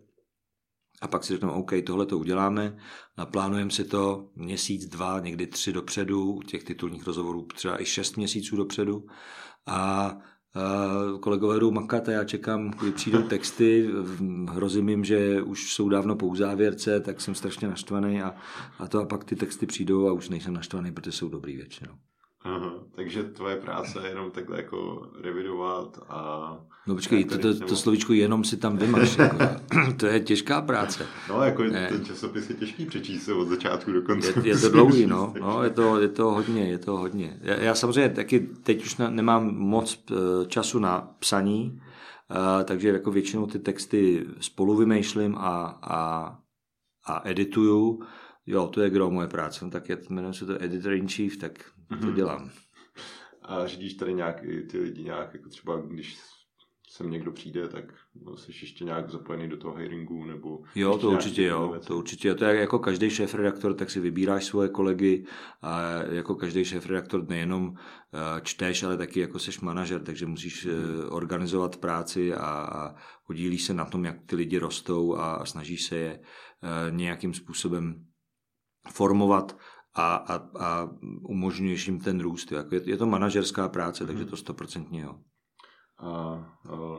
a 1.00 1.08
pak 1.08 1.24
si 1.24 1.32
řekneme, 1.32 1.52
OK, 1.52 1.72
tohle 1.86 2.06
to 2.06 2.18
uděláme, 2.18 2.76
naplánujeme 3.18 3.70
si 3.70 3.84
to 3.84 4.30
měsíc, 4.36 4.86
dva, 4.86 5.20
někdy 5.20 5.46
tři 5.46 5.72
dopředu, 5.72 6.40
těch 6.46 6.64
titulních 6.64 7.06
rozhovorů 7.06 7.42
třeba 7.42 7.82
i 7.82 7.84
šest 7.84 8.16
měsíců 8.16 8.56
dopředu. 8.56 9.06
A 9.66 10.16
kolegové 11.20 11.60
jdou 11.60 11.70
makat 11.70 12.08
a 12.08 12.12
já 12.12 12.24
čekám, 12.24 12.70
kdy 12.70 12.92
přijdou 12.92 13.22
texty, 13.22 13.90
hrozím 14.48 14.88
jim, 14.88 15.04
že 15.04 15.42
už 15.42 15.72
jsou 15.72 15.88
dávno 15.88 16.16
po 16.16 16.26
uzávěrce, 16.26 17.00
tak 17.00 17.20
jsem 17.20 17.34
strašně 17.34 17.68
naštvaný 17.68 18.22
a, 18.22 18.34
a 18.78 18.88
to 18.88 19.00
a 19.00 19.06
pak 19.06 19.24
ty 19.24 19.36
texty 19.36 19.66
přijdou 19.66 20.08
a 20.08 20.12
už 20.12 20.28
nejsem 20.28 20.54
naštvaný, 20.54 20.92
protože 20.92 21.12
jsou 21.12 21.28
dobrý 21.28 21.56
většinou. 21.56 21.92
Aha, 22.44 22.72
takže 22.94 23.22
tvoje 23.22 23.56
práce 23.56 23.98
je 24.02 24.08
jenom 24.08 24.30
takhle 24.30 24.56
jako 24.56 25.08
revidovat 25.22 25.98
a... 26.08 26.58
No 26.86 26.94
počkej, 26.94 27.24
to, 27.24 27.38
to, 27.38 27.54
to 27.54 27.76
slovíčko 27.76 28.12
jenom 28.12 28.44
si 28.44 28.56
tam 28.56 28.76
vymaš, 28.76 29.18
jako, 29.18 29.36
to 29.96 30.06
je 30.06 30.20
těžká 30.20 30.62
práce. 30.62 31.06
No 31.28 31.42
jako 31.42 31.64
ne. 31.64 31.88
ten 31.88 32.04
časopis 32.04 32.50
je 32.50 32.56
těžký 32.56 32.86
přečíst 32.86 33.28
od 33.28 33.48
začátku 33.48 33.92
do 33.92 34.02
konce. 34.02 34.32
Je, 34.42 34.48
je 34.48 34.58
to 34.58 34.68
dlouhý, 34.68 35.06
no, 35.06 35.34
no 35.40 35.64
je, 35.64 35.70
to, 35.70 36.00
je 36.00 36.08
to 36.08 36.30
hodně, 36.30 36.68
je 36.70 36.78
to 36.78 36.96
hodně. 36.96 37.38
Já, 37.40 37.54
já 37.54 37.74
samozřejmě 37.74 38.10
taky 38.10 38.40
teď 38.40 38.84
už 38.84 38.96
na, 38.96 39.10
nemám 39.10 39.54
moc 39.54 40.04
eh, 40.10 40.14
času 40.46 40.78
na 40.78 41.14
psaní, 41.18 41.80
uh, 42.30 42.64
takže 42.64 42.88
jako 42.88 43.10
většinou 43.10 43.46
ty 43.46 43.58
texty 43.58 44.26
spolu 44.40 44.76
vymýšlím 44.76 45.36
a, 45.38 45.78
a, 45.82 46.38
a 47.06 47.28
edituju, 47.28 48.02
Jo, 48.46 48.66
to 48.66 48.80
je 48.80 48.90
gro 48.90 49.10
moje 49.10 49.28
práce, 49.28 49.64
no, 49.64 49.70
tak 49.70 49.88
je, 49.88 49.98
jmenuje 50.08 50.34
se 50.34 50.46
to 50.46 50.62
editor 50.62 50.92
in 50.92 51.08
chief, 51.08 51.36
tak 51.36 51.52
to 51.96 52.06
mm-hmm. 52.06 52.14
dělám. 52.14 52.50
A 53.42 53.66
řídíš 53.66 53.94
tady 53.94 54.14
nějak 54.14 54.40
ty 54.70 54.78
lidi 54.78 55.02
nějak, 55.02 55.34
jako 55.34 55.48
třeba 55.48 55.76
když 55.76 56.18
sem 56.90 57.10
někdo 57.10 57.32
přijde, 57.32 57.68
tak 57.68 57.84
jsi 58.36 58.52
ještě 58.62 58.84
nějak 58.84 59.10
zapojený 59.10 59.48
do 59.48 59.56
toho 59.56 59.76
hiringu, 59.76 60.24
nebo... 60.24 60.58
Jo, 60.74 60.98
to 60.98 61.10
určitě 61.10 61.44
jo, 61.44 61.80
to 61.86 61.98
určitě. 61.98 62.34
To 62.34 62.44
je 62.44 62.60
jako 62.60 62.78
každý 62.78 63.10
šéf-redaktor, 63.10 63.74
tak 63.74 63.90
si 63.90 64.00
vybíráš 64.00 64.44
svoje 64.44 64.68
kolegy 64.68 65.24
a 65.62 65.80
jako 66.10 66.34
každý 66.34 66.64
šéf-redaktor 66.64 67.28
nejenom 67.28 67.74
eh, 67.76 68.40
čteš, 68.40 68.82
ale 68.82 68.96
taky 68.96 69.20
jako 69.20 69.38
seš 69.38 69.60
manažer, 69.60 70.02
takže 70.02 70.26
musíš 70.26 70.66
hmm. 70.66 70.74
organizovat 71.10 71.76
práci 71.76 72.34
a, 72.34 72.46
a 72.46 72.94
podílíš 73.26 73.64
se 73.64 73.74
na 73.74 73.84
tom, 73.84 74.04
jak 74.04 74.16
ty 74.26 74.36
lidi 74.36 74.58
rostou 74.58 75.16
a, 75.16 75.34
a 75.34 75.44
snažíš 75.44 75.84
se 75.84 75.96
je 75.96 76.20
eh, 76.20 76.90
nějakým 76.90 77.34
způsobem 77.34 78.04
formovat 78.92 79.56
a, 79.94 80.14
a, 80.16 80.34
a 80.58 80.90
umožňuješ 81.22 81.86
jim 81.86 82.00
ten 82.00 82.20
růst. 82.20 82.52
Jako 82.52 82.74
je, 82.74 82.80
je 82.84 82.96
to 82.96 83.06
manažerská 83.06 83.68
práce, 83.68 84.06
takže 84.06 84.24
to 84.24 84.36
stoprocentně 84.36 85.00
jo. 85.00 85.14
A, 85.98 86.08
a 86.08 86.98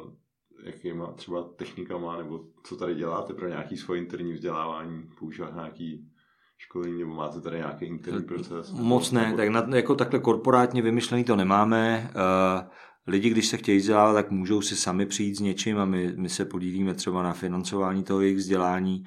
jakýma 0.65 1.11
třeba 1.11 1.43
technikama, 1.43 2.17
nebo 2.17 2.39
co 2.63 2.75
tady 2.75 2.95
děláte 2.95 3.33
pro 3.33 3.47
nějaký 3.47 3.77
svoje 3.77 4.01
interní 4.01 4.33
vzdělávání, 4.33 5.03
používat 5.19 5.55
nějaký 5.55 6.07
školení, 6.57 6.99
nebo 6.99 7.13
máte 7.13 7.41
tady 7.41 7.57
nějaký 7.57 7.85
interní 7.85 8.23
proces? 8.23 8.71
Moc 8.71 9.11
ne, 9.11 9.33
tak 9.37 9.49
na, 9.49 9.67
jako 9.75 9.95
takhle 9.95 10.19
korporátně 10.19 10.81
vymyšlený 10.81 11.23
to 11.23 11.35
nemáme. 11.35 12.11
Uh, 12.15 12.69
lidi, 13.07 13.29
když 13.29 13.47
se 13.47 13.57
chtějí 13.57 13.77
vzdělávat, 13.77 14.13
tak 14.13 14.31
můžou 14.31 14.61
si 14.61 14.75
sami 14.75 15.05
přijít 15.05 15.35
s 15.35 15.39
něčím 15.39 15.77
a 15.77 15.85
my, 15.85 16.13
my 16.17 16.29
se 16.29 16.45
podílíme 16.45 16.93
třeba 16.93 17.23
na 17.23 17.33
financování 17.33 18.03
toho 18.03 18.21
jejich 18.21 18.37
vzdělání. 18.37 19.03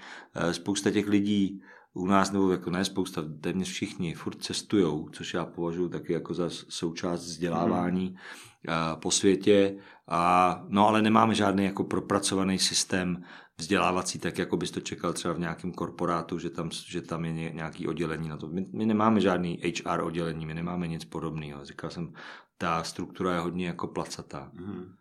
Spousta 0.52 0.90
těch 0.90 1.08
lidí 1.08 1.60
u 1.94 2.06
nás, 2.06 2.32
nebo 2.32 2.50
jako 2.50 2.70
ne 2.70 2.84
spousta, 2.84 3.22
téměř 3.40 3.68
všichni 3.68 4.14
furt 4.14 4.42
cestujou, 4.42 5.08
což 5.12 5.34
já 5.34 5.44
považuji 5.44 5.88
taky 5.88 6.12
jako 6.12 6.34
za 6.34 6.50
součást 6.50 7.24
vzdělávání 7.24 8.06
hmm. 8.06 9.00
po 9.00 9.10
světě. 9.10 9.76
A, 10.08 10.62
no 10.68 10.88
ale 10.88 11.02
nemáme 11.02 11.34
žádný 11.34 11.64
jako 11.64 11.84
propracovaný 11.84 12.58
systém 12.58 13.24
vzdělávací, 13.56 14.18
tak 14.18 14.38
jako 14.38 14.56
bys 14.56 14.70
to 14.70 14.80
čekal 14.80 15.12
třeba 15.12 15.34
v 15.34 15.38
nějakém 15.38 15.72
korporátu, 15.72 16.38
že 16.38 16.50
tam, 16.50 16.70
že 16.70 17.02
tam 17.02 17.24
je 17.24 17.32
nějaký 17.32 17.88
oddělení 17.88 18.28
na 18.28 18.36
to. 18.36 18.48
My, 18.48 18.66
my 18.72 18.86
nemáme 18.86 19.20
žádný 19.20 19.60
HR 19.62 20.00
oddělení, 20.00 20.46
my 20.46 20.54
nemáme 20.54 20.88
nic 20.88 21.04
podobného. 21.04 21.64
Říkal 21.64 21.90
jsem, 21.90 22.12
ta 22.58 22.82
struktura 22.82 23.34
je 23.34 23.40
hodně 23.40 23.66
jako 23.66 23.86
placatá. 23.86 24.50
Hmm. 24.54 24.94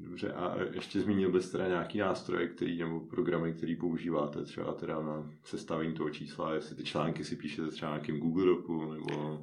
Dobře, 0.00 0.32
a 0.32 0.54
ještě 0.72 1.00
zmínil 1.00 1.32
bys 1.32 1.50
teda 1.50 1.68
nějaký 1.68 1.98
nástroje, 1.98 2.48
který, 2.48 2.78
nebo 2.78 3.00
programy, 3.00 3.52
který 3.52 3.76
používáte 3.76 4.44
třeba 4.44 4.72
teda 4.72 5.02
na 5.02 5.30
sestavení 5.44 5.92
toho 5.92 6.10
čísla, 6.10 6.54
jestli 6.54 6.76
ty 6.76 6.84
články 6.84 7.24
si 7.24 7.36
píšete 7.36 7.68
třeba 7.68 7.90
nějakým 7.90 8.18
Google 8.18 8.46
Docu, 8.46 8.92
nebo... 8.92 9.38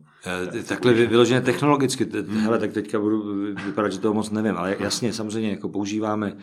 E, 0.59 0.63
takhle 0.63 0.93
vyloženě 0.93 1.41
technologicky, 1.41 2.03
hmm. 2.03 2.37
hele, 2.37 2.59
tak 2.59 2.73
teďka 2.73 2.99
budu 2.99 3.45
vypadat, 3.65 3.91
že 3.91 3.99
toho 3.99 4.13
moc 4.13 4.31
nevím, 4.31 4.57
ale 4.57 4.77
jasně, 4.79 5.13
samozřejmě, 5.13 5.49
jako 5.49 5.69
používáme 5.69 6.33
uh, 6.33 6.39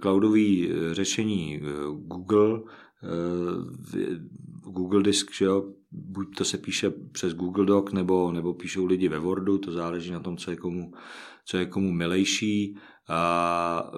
cloudové 0.00 0.40
uh, 0.40 0.92
řešení 0.92 1.60
Google, 1.96 2.60
Google 4.64 5.02
Disk, 5.02 5.34
že 5.34 5.44
jo, 5.44 5.72
buď 5.92 6.36
to 6.36 6.44
se 6.44 6.58
píše 6.58 6.90
přes 6.90 7.34
Google 7.34 7.66
Doc, 7.66 7.92
nebo, 7.92 8.32
nebo 8.32 8.54
píšou 8.54 8.86
lidi 8.86 9.08
ve 9.08 9.18
Wordu, 9.18 9.58
to 9.58 9.72
záleží 9.72 10.12
na 10.12 10.20
tom, 10.20 10.36
co 10.36 10.50
je 10.50 10.56
komu, 10.56 10.92
co 11.44 11.58
je 11.58 11.66
komu 11.66 11.92
milejší 11.92 12.76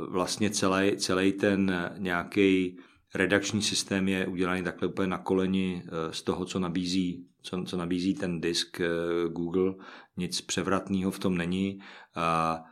vlastně 0.09 0.51
celý, 0.51 0.97
celý 0.97 1.33
ten 1.33 1.91
nějaký 1.99 2.79
redakční 3.17 3.63
systém 3.63 4.09
je 4.09 4.27
udělaný 4.27 4.63
takhle 4.63 4.89
úplně 4.89 5.09
na 5.09 5.19
koleni 5.19 5.83
eh, 5.87 6.13
z 6.13 6.23
toho, 6.23 6.45
co 6.45 6.59
nabízí, 6.59 7.27
co, 7.43 7.65
co 7.65 7.77
nabízí 7.77 8.15
ten 8.15 8.41
disk 8.41 8.81
eh, 8.81 8.89
Google. 9.29 9.75
Nic 10.17 10.41
převratného 10.41 11.11
v 11.11 11.19
tom 11.19 11.37
není. 11.37 11.79
A 12.15 12.63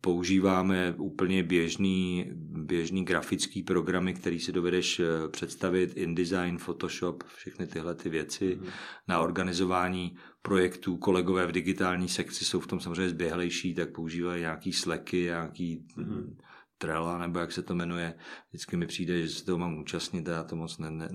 používáme 0.00 0.94
úplně 0.98 1.42
běžný, 1.42 2.30
běžný 2.50 3.04
grafický 3.04 3.62
programy, 3.62 4.14
který 4.14 4.40
si 4.40 4.52
dovedeš 4.52 5.00
eh, 5.00 5.28
představit, 5.28 5.92
InDesign, 5.96 6.58
Photoshop, 6.58 7.24
všechny 7.24 7.66
tyhle 7.66 7.94
ty 7.94 8.08
věci 8.08 8.58
mm. 8.60 8.66
na 9.08 9.20
organizování 9.20 10.16
projektů. 10.42 10.96
Kolegové 10.96 11.46
v 11.46 11.52
digitální 11.52 12.08
sekci 12.08 12.44
jsou 12.44 12.60
v 12.60 12.66
tom 12.66 12.80
samozřejmě 12.80 13.08
zběhlejší, 13.08 13.74
tak 13.74 13.92
používají 13.92 14.40
nějaký 14.40 14.72
Slacky, 14.72 15.22
nějaký 15.22 15.86
mm. 15.96 16.36
Trela, 16.78 17.18
nebo 17.18 17.38
jak 17.38 17.52
se 17.52 17.62
to 17.62 17.74
jmenuje. 17.74 18.14
Vždycky 18.48 18.76
mi 18.76 18.86
přijde, 18.86 19.22
že 19.22 19.28
se 19.28 19.44
toho 19.44 19.58
mám 19.58 19.78
účastnit 19.78 20.28
a 20.28 20.32
já 20.32 20.44
to 20.44 20.56
moc 20.56 20.78
ne, 20.78 20.90
ne, 20.90 21.08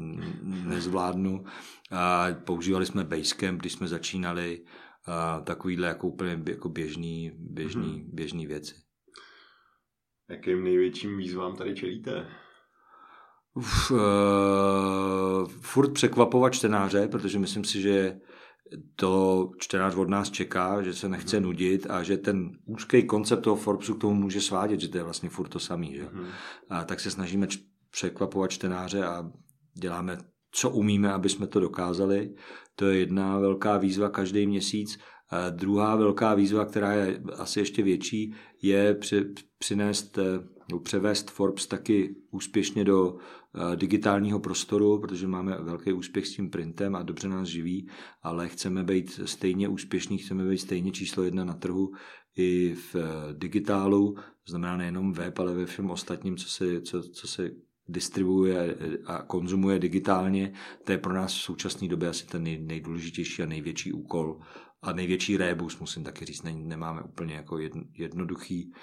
nezvládnu. 0.44 1.44
A 1.92 2.28
používali 2.46 2.86
jsme 2.86 3.04
Basecamp, 3.04 3.60
když 3.60 3.74
jsme 3.74 3.88
začínali, 3.88 4.64
takovýhle 5.44 5.88
jako 5.88 6.08
úplně 6.08 6.44
jako 6.50 6.70
běžný, 6.70 7.32
běžný, 7.36 7.92
hmm. 7.92 8.10
běžný 8.14 8.48
věci. 8.48 8.76
Jakým 10.30 10.64
největším 10.64 11.18
výzvám 11.18 11.56
tady 11.56 11.76
čelíte? 11.76 12.28
Uf, 13.54 13.92
uh, 13.92 14.00
furt 15.62 15.94
překvapovat 15.94 16.54
čtenáře, 16.54 17.08
protože 17.08 17.40
myslím 17.40 17.64
si, 17.64 17.82
že 17.82 18.20
to 18.96 19.50
čtenář 19.58 19.96
od 19.96 20.10
nás 20.10 20.30
čeká, 20.30 20.82
že 20.82 20.94
se 20.94 21.10
nechce 21.10 21.38
hmm. 21.38 21.46
nudit 21.46 21.88
a 21.90 22.04
že 22.04 22.18
ten 22.18 22.52
úzký 22.66 23.04
koncept 23.04 23.42
toho 23.42 23.56
Forbesu 23.56 23.94
k 23.94 24.02
tomu 24.02 24.14
může 24.14 24.42
svádět, 24.42 24.80
že 24.80 24.88
to 24.88 24.98
je 24.98 25.04
vlastně 25.04 25.30
furt 25.30 25.48
to 25.48 25.60
samý. 25.60 25.96
Že? 25.96 26.04
Hmm. 26.04 26.28
A 26.70 26.84
tak 26.84 27.00
se 27.00 27.12
snažíme 27.12 27.48
č- 27.48 27.60
překvapovat 27.90 28.52
čtenáře 28.52 29.06
a 29.06 29.32
děláme, 29.74 30.18
co 30.52 30.70
umíme, 30.70 31.14
aby 31.14 31.30
jsme 31.30 31.48
to 31.48 31.60
dokázali. 31.60 32.36
To 32.76 32.86
je 32.86 33.00
jedna 33.00 33.40
velká 33.40 33.78
výzva 33.78 34.10
každý 34.10 34.48
měsíc. 34.48 35.00
A 35.30 35.50
druhá 35.50 35.96
velká 35.96 36.34
výzva, 36.34 36.66
která 36.66 36.94
je 36.94 37.22
asi 37.38 37.60
ještě 37.60 37.84
větší, 37.84 38.34
je 38.62 38.96
při, 38.96 39.26
přinést 39.58 40.20
nebo 40.72 40.80
převést 40.80 41.32
Forbes 41.32 41.68
taky 41.68 42.16
úspěšně 42.32 42.84
do 42.84 43.18
eh, 43.18 43.76
digitálního 43.76 44.40
prostoru, 44.40 45.00
protože 45.00 45.28
máme 45.28 45.58
velký 45.62 45.94
úspěch 45.94 46.28
s 46.28 46.36
tím 46.36 46.50
printem 46.50 46.96
a 46.96 47.04
dobře 47.04 47.30
nás 47.30 47.48
živí, 47.48 47.90
ale 48.22 48.50
chceme 48.50 48.84
být 48.84 49.22
stejně 49.26 49.68
úspěšní, 49.68 50.18
chceme 50.18 50.50
být 50.50 50.58
stejně 50.58 50.92
číslo 50.92 51.24
jedna 51.24 51.44
na 51.44 51.54
trhu 51.54 51.92
i 52.36 52.74
v 52.74 52.96
eh, 52.96 53.34
digitálu, 53.34 54.14
to 54.16 54.50
znamená 54.50 54.78
nejenom 54.78 55.14
web, 55.14 55.40
ale 55.40 55.54
ve 55.54 55.66
všem 55.66 55.90
ostatním, 55.90 56.38
co 56.38 56.50
se, 56.50 56.82
co, 56.82 57.04
co 57.04 57.28
se 57.28 57.52
distribuuje 57.92 58.78
a 59.06 59.22
konzumuje 59.22 59.80
digitálně, 59.80 60.54
to 60.84 60.92
je 60.92 60.98
pro 60.98 61.14
nás 61.14 61.34
v 61.34 61.42
současné 61.42 61.88
době 61.88 62.10
asi 62.10 62.28
ten 62.28 62.44
nejdůležitější 62.44 63.44
a 63.44 63.46
největší 63.46 63.94
úkol 63.94 64.40
a 64.82 64.94
největší 64.94 65.38
rébus, 65.38 65.80
musím 65.80 66.04
taky 66.04 66.26
říct, 66.26 66.44
nemáme 66.44 67.02
úplně 67.02 67.36
jako 67.36 67.58
jednoduchý, 67.94 68.74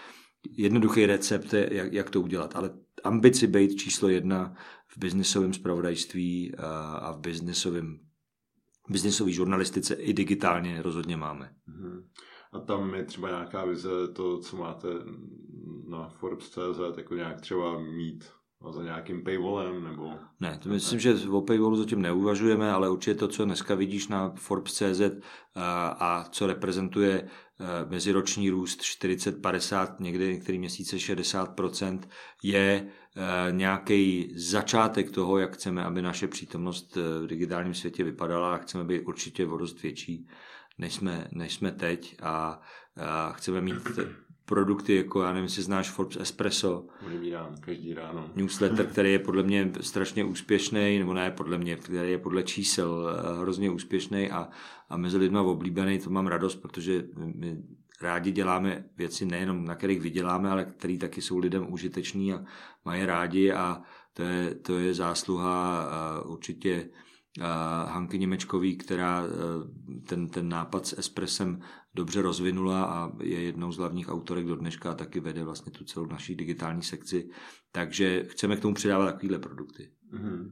jednoduchý 0.50 1.06
recept, 1.06 1.52
jak, 1.52 1.92
jak 1.92 2.10
to 2.10 2.20
udělat, 2.20 2.56
ale 2.56 2.70
ambici 3.04 3.46
být 3.46 3.76
číslo 3.76 4.08
jedna 4.08 4.54
v 4.86 4.98
biznisovém 4.98 5.52
spravodajství 5.52 6.54
a 7.00 7.12
v 7.12 7.20
biznisovém 7.20 7.98
biznisové 8.90 9.30
žurnalistice 9.32 9.94
i 9.94 10.12
digitálně 10.12 10.82
rozhodně 10.82 11.16
máme. 11.16 11.52
Mhm. 11.66 12.08
A 12.52 12.58
tam 12.58 12.94
je 12.94 13.04
třeba 13.04 13.28
nějaká 13.28 13.64
vize 13.64 14.08
to, 14.12 14.38
co 14.38 14.56
máte 14.56 14.88
na 15.88 16.08
Forbes.cz, 16.08 16.98
jako 16.98 17.14
nějak 17.14 17.40
třeba 17.40 17.78
mít 17.78 18.24
a 18.60 18.72
za 18.72 18.82
nějakým 18.82 19.24
paywallem 19.24 19.84
nebo... 19.84 20.14
Ne, 20.40 20.58
to 20.62 20.68
myslím, 20.68 21.00
že 21.00 21.14
o 21.30 21.42
paywallu 21.42 21.76
zatím 21.76 22.02
neuvažujeme, 22.02 22.72
ale 22.72 22.90
určitě 22.90 23.14
to, 23.14 23.28
co 23.28 23.44
dneska 23.44 23.74
vidíš 23.74 24.08
na 24.08 24.32
Forbes.cz 24.36 25.00
a, 25.54 25.88
a 25.88 26.24
co 26.30 26.46
reprezentuje 26.46 27.28
meziroční 27.88 28.50
růst 28.50 28.80
40-50, 28.80 29.94
někdy 30.00 30.32
některý 30.32 30.58
měsíce 30.58 30.96
60%, 30.96 32.00
je 32.42 32.88
nějaký 33.50 34.32
začátek 34.36 35.10
toho, 35.10 35.38
jak 35.38 35.54
chceme, 35.54 35.84
aby 35.84 36.02
naše 36.02 36.28
přítomnost 36.28 36.96
v 36.96 37.26
digitálním 37.26 37.74
světě 37.74 38.04
vypadala 38.04 38.54
a 38.54 38.58
chceme 38.58 38.84
být 38.84 39.00
určitě 39.00 39.46
o 39.46 39.56
dost 39.56 39.82
větší, 39.82 40.28
než 40.78 40.94
jsme, 40.94 41.28
než 41.32 41.54
jsme 41.54 41.72
teď 41.72 42.16
a, 42.22 42.60
a 43.00 43.32
chceme 43.32 43.60
mít 43.60 43.98
produkty, 44.48 44.96
jako 44.96 45.22
já 45.22 45.28
nevím, 45.28 45.44
jestli 45.44 45.62
znáš 45.62 45.90
Forbes 45.90 46.16
Espresso. 46.16 46.86
Odebírám 47.06 47.54
každý 47.60 47.94
ráno. 47.94 48.30
Newsletter, 48.36 48.86
který 48.86 49.12
je 49.12 49.18
podle 49.18 49.42
mě 49.42 49.72
strašně 49.80 50.24
úspěšný, 50.24 50.98
nebo 50.98 51.14
ne 51.14 51.30
podle 51.30 51.58
mě, 51.58 51.76
který 51.76 52.10
je 52.10 52.18
podle 52.18 52.42
čísel 52.42 53.08
eh, 53.08 53.40
hrozně 53.40 53.70
úspěšný 53.70 54.30
a, 54.30 54.48
a 54.88 54.96
mezi 54.96 55.16
lidmi 55.16 55.38
oblíbený, 55.38 55.98
to 55.98 56.10
mám 56.10 56.26
radost, 56.26 56.56
protože 56.56 57.04
my 57.16 57.62
rádi 58.00 58.32
děláme 58.32 58.84
věci 58.96 59.26
nejenom 59.26 59.64
na 59.64 59.74
kterých 59.74 60.00
vyděláme, 60.00 60.50
ale 60.50 60.64
které 60.64 60.96
taky 60.98 61.22
jsou 61.22 61.38
lidem 61.38 61.72
užiteční 61.72 62.32
a 62.32 62.44
mají 62.84 63.06
rádi 63.06 63.52
a 63.52 63.82
to 64.12 64.22
je, 64.22 64.54
to 64.54 64.78
je 64.78 64.94
zásluha 64.94 65.88
určitě 66.26 66.88
Hanky 67.84 68.18
Němečkový, 68.18 68.76
která 68.76 69.24
e, 69.24 69.28
ten, 70.00 70.28
ten 70.28 70.48
nápad 70.48 70.86
s 70.86 70.98
espresem 70.98 71.60
dobře 71.94 72.22
rozvinula 72.22 72.84
a 72.84 73.12
je 73.22 73.42
jednou 73.42 73.72
z 73.72 73.76
hlavních 73.76 74.08
autorek 74.08 74.46
do 74.46 74.56
dneška 74.56 74.90
a 74.90 74.94
taky 74.94 75.20
vede 75.20 75.44
vlastně 75.44 75.72
tu 75.72 75.84
celou 75.84 76.06
naší 76.06 76.34
digitální 76.34 76.82
sekci. 76.82 77.30
Takže 77.72 78.24
chceme 78.28 78.56
k 78.56 78.60
tomu 78.60 78.74
přidávat 78.74 79.04
takovéhle 79.04 79.38
produkty. 79.38 79.90
Mm-hmm. 80.12 80.50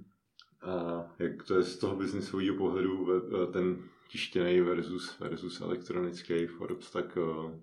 A 0.63 1.05
jak 1.19 1.43
to 1.43 1.55
je 1.55 1.63
z 1.63 1.79
toho 1.79 1.97
biznisového 1.97 2.57
pohledu 2.57 3.07
ten 3.53 3.77
tištěný 4.09 4.61
versus, 4.61 5.19
versus 5.21 5.61
elektronický 5.61 6.47
Forbes, 6.47 6.91
tak 6.91 7.19
e, 7.19 7.61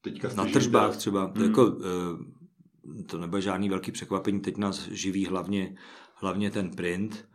teďka 0.00 0.28
Na 0.34 0.44
tržbách 0.44 0.96
třeba. 0.96 1.28
To, 1.28 1.42
jako, 1.42 1.78
e, 1.80 3.02
to 3.02 3.18
nebude 3.18 3.42
žádný 3.42 3.68
velký 3.68 3.92
překvapení. 3.92 4.40
Teď 4.40 4.56
nás 4.56 4.88
živí 4.88 5.26
hlavně, 5.26 5.76
hlavně 6.14 6.50
ten 6.50 6.70
print, 6.70 7.28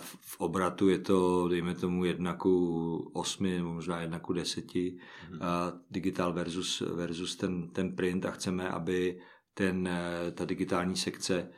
v 0.00 0.40
obratu 0.40 0.88
je 0.88 0.98
to, 0.98 1.48
dejme 1.48 1.74
tomu, 1.74 2.04
jedna 2.04 2.34
ku 2.34 3.10
osmi, 3.12 3.62
možná 3.62 4.00
jedna 4.00 4.18
ku 4.18 4.32
deseti, 4.32 4.98
mm. 5.30 5.38
digital 5.90 6.32
versus, 6.32 6.80
versus 6.80 7.36
ten, 7.36 7.68
ten 7.68 7.96
print 7.96 8.26
a 8.26 8.30
chceme, 8.30 8.68
aby 8.68 9.20
ten, 9.54 9.88
eh, 9.88 10.32
ta 10.32 10.44
digitální 10.44 10.96
sekce 10.96 11.50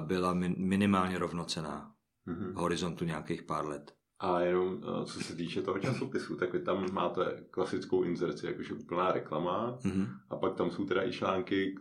byla 0.00 0.34
minimálně 0.56 1.18
rovnocená 1.18 1.92
mm. 2.26 2.52
v 2.52 2.56
horizontu 2.56 3.04
nějakých 3.04 3.42
pár 3.42 3.66
let. 3.66 4.01
A 4.22 4.40
jenom 4.40 4.80
eh, 4.82 5.04
co 5.04 5.20
se 5.20 5.36
týče 5.36 5.62
toho 5.62 5.78
časopisu, 5.78 6.36
tak 6.36 6.52
vy 6.52 6.58
tam 6.58 6.92
máte 6.92 7.44
klasickou 7.50 8.02
inzerci, 8.02 8.46
jakože 8.46 8.74
úplná 8.74 9.12
reklama 9.12 9.78
mm-hmm. 9.82 10.06
a 10.30 10.36
pak 10.36 10.54
tam 10.54 10.70
jsou 10.70 10.84
teda 10.84 11.08
i 11.08 11.12
články, 11.12 11.74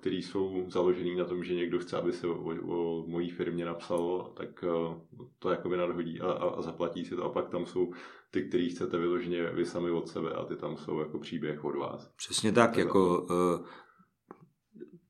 které 0.00 0.16
jsou 0.16 0.66
založené 0.68 1.16
na 1.16 1.24
tom, 1.24 1.44
že 1.44 1.54
někdo 1.54 1.78
chce, 1.78 1.96
aby 1.96 2.12
se 2.12 2.26
o, 2.26 2.54
o 2.66 3.04
mojí 3.06 3.30
firmě 3.30 3.64
napsalo, 3.64 4.32
tak 4.36 4.64
eh, 4.64 5.00
to 5.38 5.50
jakoby 5.50 5.76
nadhodí 5.76 6.20
a, 6.20 6.26
a, 6.26 6.48
a 6.48 6.62
zaplatí 6.62 7.04
si 7.04 7.16
to 7.16 7.24
a 7.24 7.28
pak 7.28 7.48
tam 7.48 7.66
jsou 7.66 7.92
ty, 8.30 8.42
který 8.42 8.70
chcete 8.70 8.98
vyloženě 8.98 9.50
vy 9.50 9.64
sami 9.64 9.90
od 9.90 10.08
sebe 10.08 10.30
a 10.30 10.44
ty 10.44 10.56
tam 10.56 10.76
jsou 10.76 11.00
jako 11.00 11.18
příběh 11.18 11.64
od 11.64 11.76
vás. 11.76 12.10
Přesně 12.16 12.52
tak, 12.52 12.70
tak 12.70 12.78
jako 12.78 13.20
uh, 13.20 13.66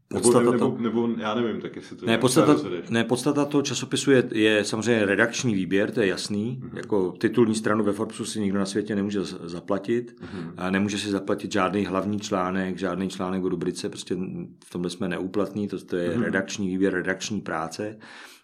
Podstata 0.08 0.50
nebo, 0.50 0.52
nebo, 0.52 0.78
nebo, 0.78 1.08
já 1.18 1.34
nevím, 1.34 1.60
tak 1.60 1.76
jestli 1.76 1.96
to 1.96 2.06
ne, 2.06 2.18
podstata, 2.18 2.56
ne, 2.90 3.04
podstata 3.04 3.44
toho 3.44 3.62
časopisu 3.62 4.10
je, 4.10 4.28
je 4.32 4.64
samozřejmě 4.64 5.06
redakční 5.06 5.54
výběr, 5.54 5.90
to 5.90 6.00
je 6.00 6.06
jasný. 6.06 6.60
Mm-hmm. 6.62 6.76
Jako 6.76 7.12
titulní 7.12 7.54
stranu 7.54 7.84
ve 7.84 7.92
Forbesu 7.92 8.24
si 8.24 8.40
nikdo 8.40 8.58
na 8.58 8.66
světě 8.66 8.96
nemůže 8.96 9.24
zaplatit. 9.24 10.16
Mm-hmm. 10.20 10.52
A 10.56 10.70
nemůže 10.70 10.98
si 10.98 11.10
zaplatit 11.10 11.52
žádný 11.52 11.86
hlavní 11.86 12.20
článek, 12.20 12.78
žádný 12.78 13.08
článek 13.08 13.44
o 13.44 13.48
rubrice, 13.48 13.88
prostě 13.88 14.16
v 14.64 14.70
tomhle 14.70 14.90
jsme 14.90 15.08
neúplatní, 15.08 15.68
to, 15.68 15.84
to 15.84 15.96
je 15.96 16.10
mm-hmm. 16.10 16.22
redakční 16.22 16.68
výběr, 16.68 16.94
redakční 16.94 17.40
práce. 17.40 17.98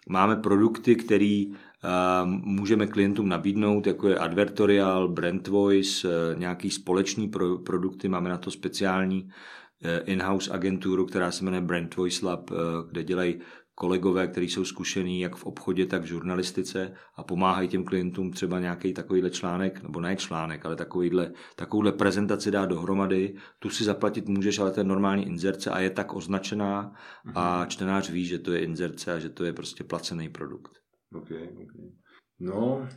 Máme 0.09 0.35
produkty, 0.35 0.95
které 0.95 1.43
uh, 1.47 2.29
můžeme 2.29 2.87
klientům 2.87 3.29
nabídnout, 3.29 3.87
jako 3.87 4.07
je 4.07 4.17
Advertorial, 4.17 5.07
Brand 5.07 5.47
Voice, 5.47 6.07
uh, 6.07 6.39
nějaký 6.39 6.69
společný 6.69 7.27
pro, 7.27 7.57
produkty, 7.57 8.09
máme 8.09 8.29
na 8.29 8.37
to 8.37 8.51
speciální 8.51 9.29
Eh, 9.29 9.62
in-house 10.05 10.53
agenturu, 10.53 11.05
která 11.05 11.31
se 11.31 11.43
jmenuje 11.43 11.61
Brand 11.61 11.95
Voice 11.95 12.25
Lab, 12.25 12.51
eh, 12.51 12.55
kde 12.89 13.03
dělají 13.03 13.39
kolegové, 13.75 14.27
kteří 14.27 14.49
jsou 14.49 14.65
zkušení 14.65 15.19
jak 15.19 15.35
v 15.35 15.45
obchodě, 15.45 15.85
tak 15.85 16.01
v 16.01 16.05
žurnalistice 16.05 16.93
a 17.15 17.23
pomáhají 17.23 17.67
těm 17.67 17.83
klientům 17.83 18.31
třeba 18.31 18.59
nějaký 18.59 18.93
takovýhle 18.93 19.29
článek, 19.29 19.83
nebo 19.83 19.99
ne 19.99 20.15
článek, 20.15 20.65
ale 20.65 20.75
takovýhle, 20.75 21.31
takovouhle 21.55 21.91
prezentaci 21.91 22.51
dát 22.51 22.65
dohromady. 22.65 23.35
Tu 23.59 23.69
si 23.69 23.83
zaplatit 23.83 24.27
můžeš, 24.27 24.59
ale 24.59 24.71
to 24.71 24.79
je 24.79 24.83
normální 24.83 25.25
inzerce 25.25 25.69
a 25.69 25.79
je 25.79 25.89
tak 25.89 26.15
označená 26.15 26.93
a 27.35 27.59
mhm. 27.59 27.69
čtenář 27.69 28.09
ví, 28.09 28.25
že 28.25 28.39
to 28.39 28.51
je 28.51 28.59
inzerce 28.59 29.13
a 29.13 29.19
že 29.19 29.29
to 29.29 29.43
je 29.43 29.53
prostě 29.53 29.83
placený 29.83 30.29
produkt. 30.29 30.71
Okay, 31.15 31.43
okay. 31.43 31.91
No, 32.39 32.87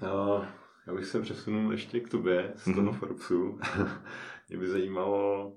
já 0.87 0.95
bych 0.95 1.07
se 1.07 1.21
přesunul 1.21 1.73
ještě 1.73 2.01
k 2.01 2.09
tobě 2.09 2.53
z 2.57 2.65
toho 2.65 2.83
mm-hmm. 2.83 2.99
Forbesu. 2.99 3.59
Mě 4.49 4.59
by 4.59 4.69
zajímalo, 4.69 5.53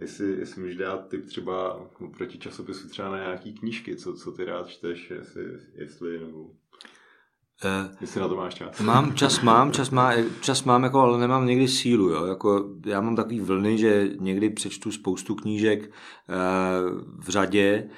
jestli, 0.00 0.38
jestli 0.38 0.60
můžeš 0.60 0.76
dát 0.76 1.08
typ 1.08 1.26
třeba 1.26 1.86
proti 2.16 2.38
časopisu 2.38 2.88
třeba 2.88 3.08
na 3.10 3.18
nějaký 3.18 3.52
knížky, 3.52 3.96
co, 3.96 4.14
co 4.14 4.32
ty 4.32 4.44
rád 4.44 4.68
čteš, 4.68 5.10
jestli, 5.10 5.42
jestli 5.74 6.18
nebo... 6.18 6.40
Uh, 7.64 7.94
jestli 8.00 8.20
na 8.20 8.28
to 8.28 8.36
máš 8.36 8.54
čas. 8.54 8.80
Mám 8.80 9.14
čas, 9.20 9.40
mám, 9.40 9.72
čas, 9.72 9.90
má, 9.90 10.12
čas 10.40 10.64
mám, 10.64 10.84
jako, 10.84 11.00
ale 11.00 11.18
nemám 11.18 11.46
někdy 11.46 11.68
sílu. 11.68 12.08
Jo? 12.08 12.24
Jako, 12.24 12.74
já 12.86 13.00
mám 13.00 13.16
takový 13.16 13.40
vlny, 13.40 13.78
že 13.78 14.10
někdy 14.18 14.50
přečtu 14.50 14.92
spoustu 14.92 15.34
knížek 15.34 15.80
uh, 15.82 17.00
v 17.18 17.28
řadě, 17.28 17.90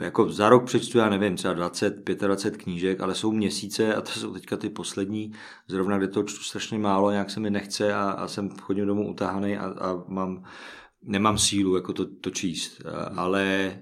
jako 0.00 0.32
za 0.32 0.48
rok 0.48 0.64
přečtu, 0.64 0.98
já 0.98 1.08
nevím, 1.08 1.36
třeba 1.36 1.54
20, 1.54 2.04
25 2.04 2.62
knížek, 2.62 3.00
ale 3.00 3.14
jsou 3.14 3.32
měsíce 3.32 3.94
a 3.94 4.00
to 4.00 4.10
jsou 4.10 4.32
teďka 4.32 4.56
ty 4.56 4.68
poslední, 4.68 5.32
zrovna 5.68 5.98
kde 5.98 6.08
to 6.08 6.22
čtu 6.22 6.42
strašně 6.42 6.78
málo, 6.78 7.10
nějak 7.10 7.30
se 7.30 7.40
mi 7.40 7.50
nechce 7.50 7.94
a, 7.94 8.10
a 8.10 8.28
jsem 8.28 8.50
chodím 8.50 8.86
domů 8.86 9.10
utahaný 9.10 9.56
a, 9.56 9.64
a 9.64 10.04
mám 10.08 10.44
nemám 11.02 11.38
sílu 11.38 11.76
jako 11.76 11.92
to, 11.92 12.06
to 12.06 12.30
číst, 12.30 12.82
ale 13.16 13.76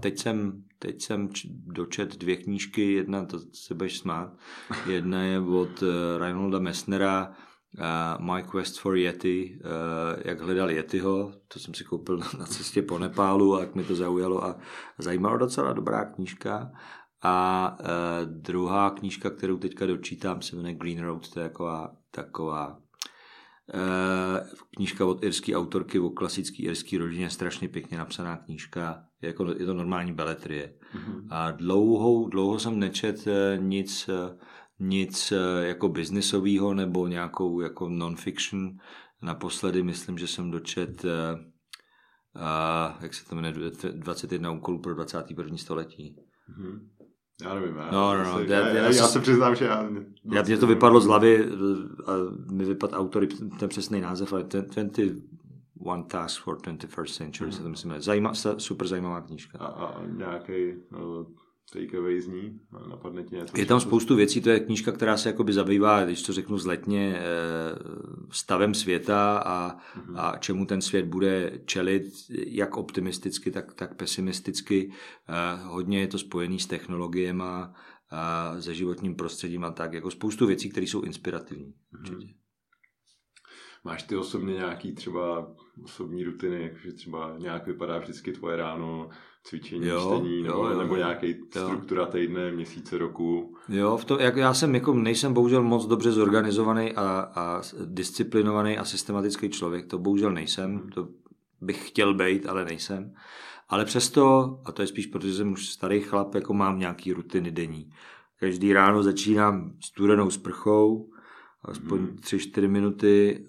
teď 0.00 0.18
jsem, 0.18 0.62
teď 0.78 1.02
jsem 1.02 1.28
dočet 1.66 2.16
dvě 2.16 2.36
knížky, 2.36 2.92
jedna, 2.92 3.24
to 3.24 3.38
se 3.52 3.74
budeš 3.74 3.98
smát, 3.98 4.32
jedna 4.86 5.22
je 5.22 5.40
od 5.40 5.82
eh, 5.82 6.18
Reinholda 6.18 6.58
Messnera, 6.58 7.34
uh, 7.78 8.34
My 8.34 8.42
Quest 8.42 8.80
for 8.80 8.96
Yeti, 8.96 9.58
uh, 9.64 10.22
jak 10.24 10.40
hledal 10.40 10.70
Yetiho, 10.70 11.32
to 11.48 11.58
jsem 11.58 11.74
si 11.74 11.84
koupil 11.84 12.16
na 12.38 12.46
cestě 12.46 12.82
po 12.82 12.98
Nepálu 12.98 13.56
a 13.56 13.60
jak 13.60 13.74
mi 13.74 13.84
to 13.84 13.94
zaujalo 13.94 14.44
a 14.44 14.56
zajímalo 14.98 15.38
docela 15.38 15.72
dobrá 15.72 16.04
knížka. 16.04 16.72
A 17.24 17.78
uh, 17.80 17.86
druhá 18.26 18.90
knížka, 18.90 19.30
kterou 19.30 19.56
teďka 19.56 19.86
dočítám, 19.86 20.42
se 20.42 20.56
jmenuje 20.56 20.74
Green 20.74 21.02
Road, 21.02 21.28
to 21.28 21.40
je 21.40 21.48
taková, 21.48 21.96
taková 22.10 22.81
Eh, 22.81 22.81
knížka 24.76 25.06
od 25.06 25.24
irské 25.24 25.56
autorky 25.56 25.98
o 25.98 26.10
klasické 26.10 26.62
irské 26.62 26.98
rodině, 26.98 27.30
strašně 27.30 27.68
pěkně 27.68 27.98
napsaná 27.98 28.36
knížka, 28.36 29.04
je, 29.22 29.26
jako, 29.26 29.46
je 29.58 29.66
to 29.66 29.74
normální 29.74 30.12
beletrie. 30.12 30.74
Mm-hmm. 30.94 31.26
A 31.30 31.50
dlouho, 31.50 32.28
dlouho 32.28 32.58
jsem 32.58 32.78
nečet 32.78 33.26
eh, 33.26 33.58
nic, 33.58 34.08
eh, 34.08 34.38
nic 34.78 35.32
jako 35.60 35.88
biznisového 35.88 36.74
nebo 36.74 37.06
nějakou 37.06 37.60
jako 37.60 37.88
non-fiction. 37.88 38.76
Naposledy 39.22 39.82
myslím, 39.82 40.18
že 40.18 40.26
jsem 40.26 40.50
dočet 40.50 41.04
a, 42.34 42.98
jak 43.00 43.14
se 43.14 43.28
to 43.28 43.34
jmenuje, 43.34 43.70
21 43.92 44.50
úkolů 44.50 44.78
pro 44.78 44.94
21. 44.94 45.56
století. 45.56 46.16
Mm-hmm. 46.50 46.88
Já 47.42 47.54
nevím, 47.54 47.76
já, 47.76 47.90
no, 47.90 48.16
no, 48.16 48.24
no, 48.24 48.40
já, 48.40 48.58
já, 48.58 48.68
já, 48.68 48.84
já 48.84 49.08
se 49.08 49.20
přiznám, 49.20 49.54
že 49.54 49.64
já... 49.64 49.88
Já 50.32 50.42
mě 50.42 50.58
to 50.58 50.66
vypadlo 50.66 51.00
z 51.00 51.06
hlavy 51.06 51.48
a 52.06 52.12
mi 52.50 52.64
vypadl 52.64 52.96
autory 52.96 53.26
ten 53.58 53.68
přesný 53.68 54.00
název, 54.00 54.32
ale 54.32 54.44
21 54.44 56.02
Task 56.02 56.42
for 56.42 56.56
21st 56.56 57.16
Century 57.16 57.46
mm. 57.46 57.52
se 57.52 57.62
to 57.62 57.68
myslím, 57.68 57.94
zajímá, 57.98 58.32
super 58.58 58.88
zajímavá 58.88 59.20
knížka. 59.20 59.58
A, 59.58 59.66
a 59.66 60.02
nějaký 60.06 60.74
no, 60.90 61.26
takeaway 61.72 62.20
z 62.20 62.26
ní? 62.26 62.60
Napadne 62.88 63.22
ti 63.22 63.36
něco? 63.36 63.58
Je 63.58 63.66
tam 63.66 63.80
spoustu 63.80 64.16
věcí, 64.16 64.40
to 64.40 64.50
je 64.50 64.60
knížka, 64.60 64.92
která 64.92 65.16
se 65.16 65.28
jakoby 65.28 65.52
zabývá, 65.52 66.04
když 66.04 66.22
to 66.22 66.32
řeknu 66.32 66.58
zletně, 66.58 67.16
eh, 67.16 67.22
stavem 68.30 68.74
světa 68.74 69.38
a, 69.38 69.76
mm-hmm. 69.76 70.14
a 70.16 70.36
čemu 70.38 70.66
ten 70.66 70.80
svět 70.80 71.06
bude 71.06 71.60
čelit, 71.64 72.04
jak 72.46 72.76
optimisticky, 72.76 73.50
tak, 73.50 73.74
tak 73.74 73.96
pesimisticky. 73.96 74.92
Eh, 75.28 75.64
hodně 75.64 76.00
je 76.00 76.06
to 76.06 76.18
spojený 76.18 76.58
s 76.58 76.66
technologiemi 76.66 77.44
a 78.10 78.56
se 78.60 78.74
životním 78.74 79.14
prostředím 79.14 79.64
a 79.64 79.70
tak, 79.70 79.92
jako 79.92 80.10
spoustu 80.10 80.46
věcí, 80.46 80.70
které 80.70 80.86
jsou 80.86 81.02
inspirativní. 81.02 81.74
Mm-hmm. 81.94 82.41
Máš 83.84 84.02
ty 84.02 84.16
osobně 84.16 84.54
nějaký 84.54 84.94
třeba 84.94 85.52
osobní 85.84 86.24
rutiny, 86.24 86.62
jakože 86.62 86.92
třeba 86.92 87.34
nějak 87.38 87.66
vypadá 87.66 87.98
vždycky 87.98 88.32
tvoje 88.32 88.56
ráno, 88.56 89.08
cvičení, 89.44 89.86
jo, 89.86 90.14
čtení, 90.16 90.38
jo, 90.38 90.44
nebo, 90.44 90.68
jo, 90.68 90.78
nebo 90.78 90.96
nějaký 90.96 91.34
struktura 91.50 92.06
týdne, 92.06 92.52
měsíce, 92.52 92.98
roku. 92.98 93.56
Jo, 93.68 93.96
v 93.96 94.04
to, 94.04 94.18
jak 94.18 94.36
já 94.36 94.54
jsem 94.54 94.74
jako 94.74 94.94
nejsem 94.94 95.34
bohužel 95.34 95.62
moc 95.62 95.86
dobře 95.86 96.12
zorganizovaný 96.12 96.92
a, 96.92 97.32
a 97.34 97.62
disciplinovaný 97.84 98.78
a 98.78 98.84
systematický 98.84 99.48
člověk, 99.48 99.86
to 99.86 99.98
bohužel 99.98 100.32
nejsem, 100.32 100.78
hmm. 100.78 100.90
to 100.90 101.08
bych 101.60 101.88
chtěl 101.88 102.14
být, 102.14 102.46
ale 102.46 102.64
nejsem. 102.64 103.14
Ale 103.68 103.84
přesto, 103.84 104.58
a 104.64 104.72
to 104.72 104.82
je 104.82 104.88
spíš 104.88 105.06
protože 105.06 105.34
jsem 105.34 105.52
už 105.52 105.68
starý 105.68 106.00
chlap, 106.00 106.34
jako 106.34 106.54
mám 106.54 106.78
nějaký 106.78 107.12
rutiny 107.12 107.50
denní. 107.50 107.90
Každý 108.40 108.72
ráno 108.72 109.02
začínám 109.02 109.72
studenou 109.80 110.30
sprchou, 110.30 111.10
aspoň 111.64 111.98
hmm. 111.98 112.16
3-4 112.16 112.68
minuty, 112.68 113.46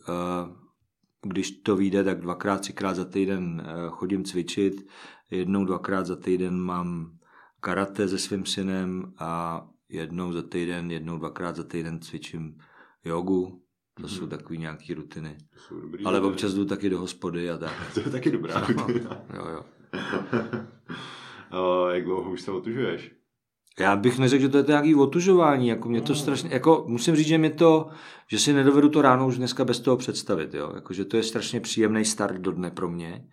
když 1.23 1.51
to 1.51 1.75
vyjde, 1.75 2.03
tak 2.03 2.19
dvakrát, 2.19 2.61
třikrát 2.61 2.93
za 2.93 3.05
týden 3.05 3.63
eh, 3.65 3.89
chodím 3.89 4.23
cvičit, 4.23 4.87
jednou, 5.31 5.65
dvakrát 5.65 6.05
za 6.05 6.15
týden 6.15 6.59
mám 6.59 7.17
karate 7.59 8.07
se 8.07 8.17
svým 8.19 8.45
synem 8.45 9.13
a 9.17 9.63
jednou 9.89 10.33
za 10.33 10.41
týden, 10.41 10.91
jednou, 10.91 11.17
dvakrát 11.17 11.55
za 11.55 11.63
týden 11.63 12.01
cvičím 12.01 12.57
jogu. 13.05 13.59
To 13.93 14.03
mm-hmm. 14.03 14.07
jsou 14.07 14.27
takové 14.27 14.57
nějaké 14.57 14.93
rutiny. 14.93 15.37
dobrý, 15.81 16.05
Ale 16.05 16.21
občas 16.21 16.53
jdu 16.53 16.65
taky 16.65 16.89
do 16.89 16.99
hospody 16.99 17.49
a 17.49 17.57
tak. 17.57 17.73
to 17.93 17.99
je 17.99 18.09
taky 18.09 18.31
dobrá 18.31 18.59
rutina. 18.59 19.21
jo, 19.33 19.47
jo. 19.49 19.63
a 21.51 21.91
jak 21.93 22.03
dlouho 22.03 22.31
už 22.31 22.41
se 22.41 22.51
otužuješ? 22.51 23.11
Já 23.79 23.95
bych 23.95 24.19
neřekl, 24.19 24.41
že 24.41 24.49
to 24.49 24.57
je 24.57 24.63
to 24.63 24.71
nějaký 24.71 24.95
otužování, 24.95 25.67
jako 25.67 25.89
mě 25.89 26.01
to 26.01 26.13
no. 26.13 26.19
strašně, 26.19 26.49
jako 26.53 26.85
musím 26.87 27.15
říct, 27.15 27.27
že 27.27 27.37
mě 27.37 27.49
to, 27.49 27.89
že 28.27 28.39
si 28.39 28.53
nedovedu 28.53 28.89
to 28.89 29.01
ráno 29.01 29.27
už 29.27 29.37
dneska 29.37 29.65
bez 29.65 29.79
toho 29.79 29.97
představit, 29.97 30.53
jo, 30.53 30.71
jako, 30.75 30.93
že 30.93 31.05
to 31.05 31.17
je 31.17 31.23
strašně 31.23 31.59
příjemný 31.59 32.05
start 32.05 32.41
do 32.41 32.51
dne 32.51 32.71
pro 32.71 32.89
mě. 32.89 33.27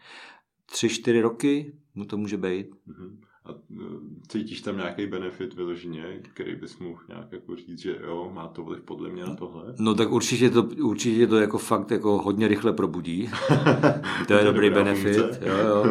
Tři, 0.67 0.89
čtyři 0.89 1.21
roky 1.21 1.73
mu 1.95 2.05
to 2.05 2.17
může 2.17 2.37
být. 2.37 2.67
Mm-hmm. 2.89 3.30
A 3.51 3.55
e, 3.55 3.85
cítíš 4.29 4.61
tam 4.61 4.77
nějaký 4.77 5.07
benefit 5.07 5.55
vyloženě, 5.55 6.05
který 6.23 6.57
bys 6.57 6.79
mohl 6.79 7.01
nějak 7.09 7.33
jako 7.33 7.57
říct, 7.57 7.79
že 7.79 7.97
jo, 8.05 8.31
má 8.35 8.49
to 8.49 8.63
vliv 8.63 8.83
podle 8.83 9.09
mě 9.09 9.25
na 9.25 9.35
tohle? 9.35 9.75
No 9.79 9.95
tak 9.95 10.13
určitě 10.13 10.51
to, 10.51 10.63
určitě 10.63 11.27
to 11.27 11.37
jako 11.37 11.59
fakt 11.59 11.91
jako 11.91 12.23
hodně 12.23 12.49
rychle 12.49 12.73
probudí. 12.73 13.31
to 14.27 14.35
je 14.35 14.45
dobrý 14.45 14.71
benefit. 14.71 15.17
Jo, 15.43 15.57
jo. 15.69 15.85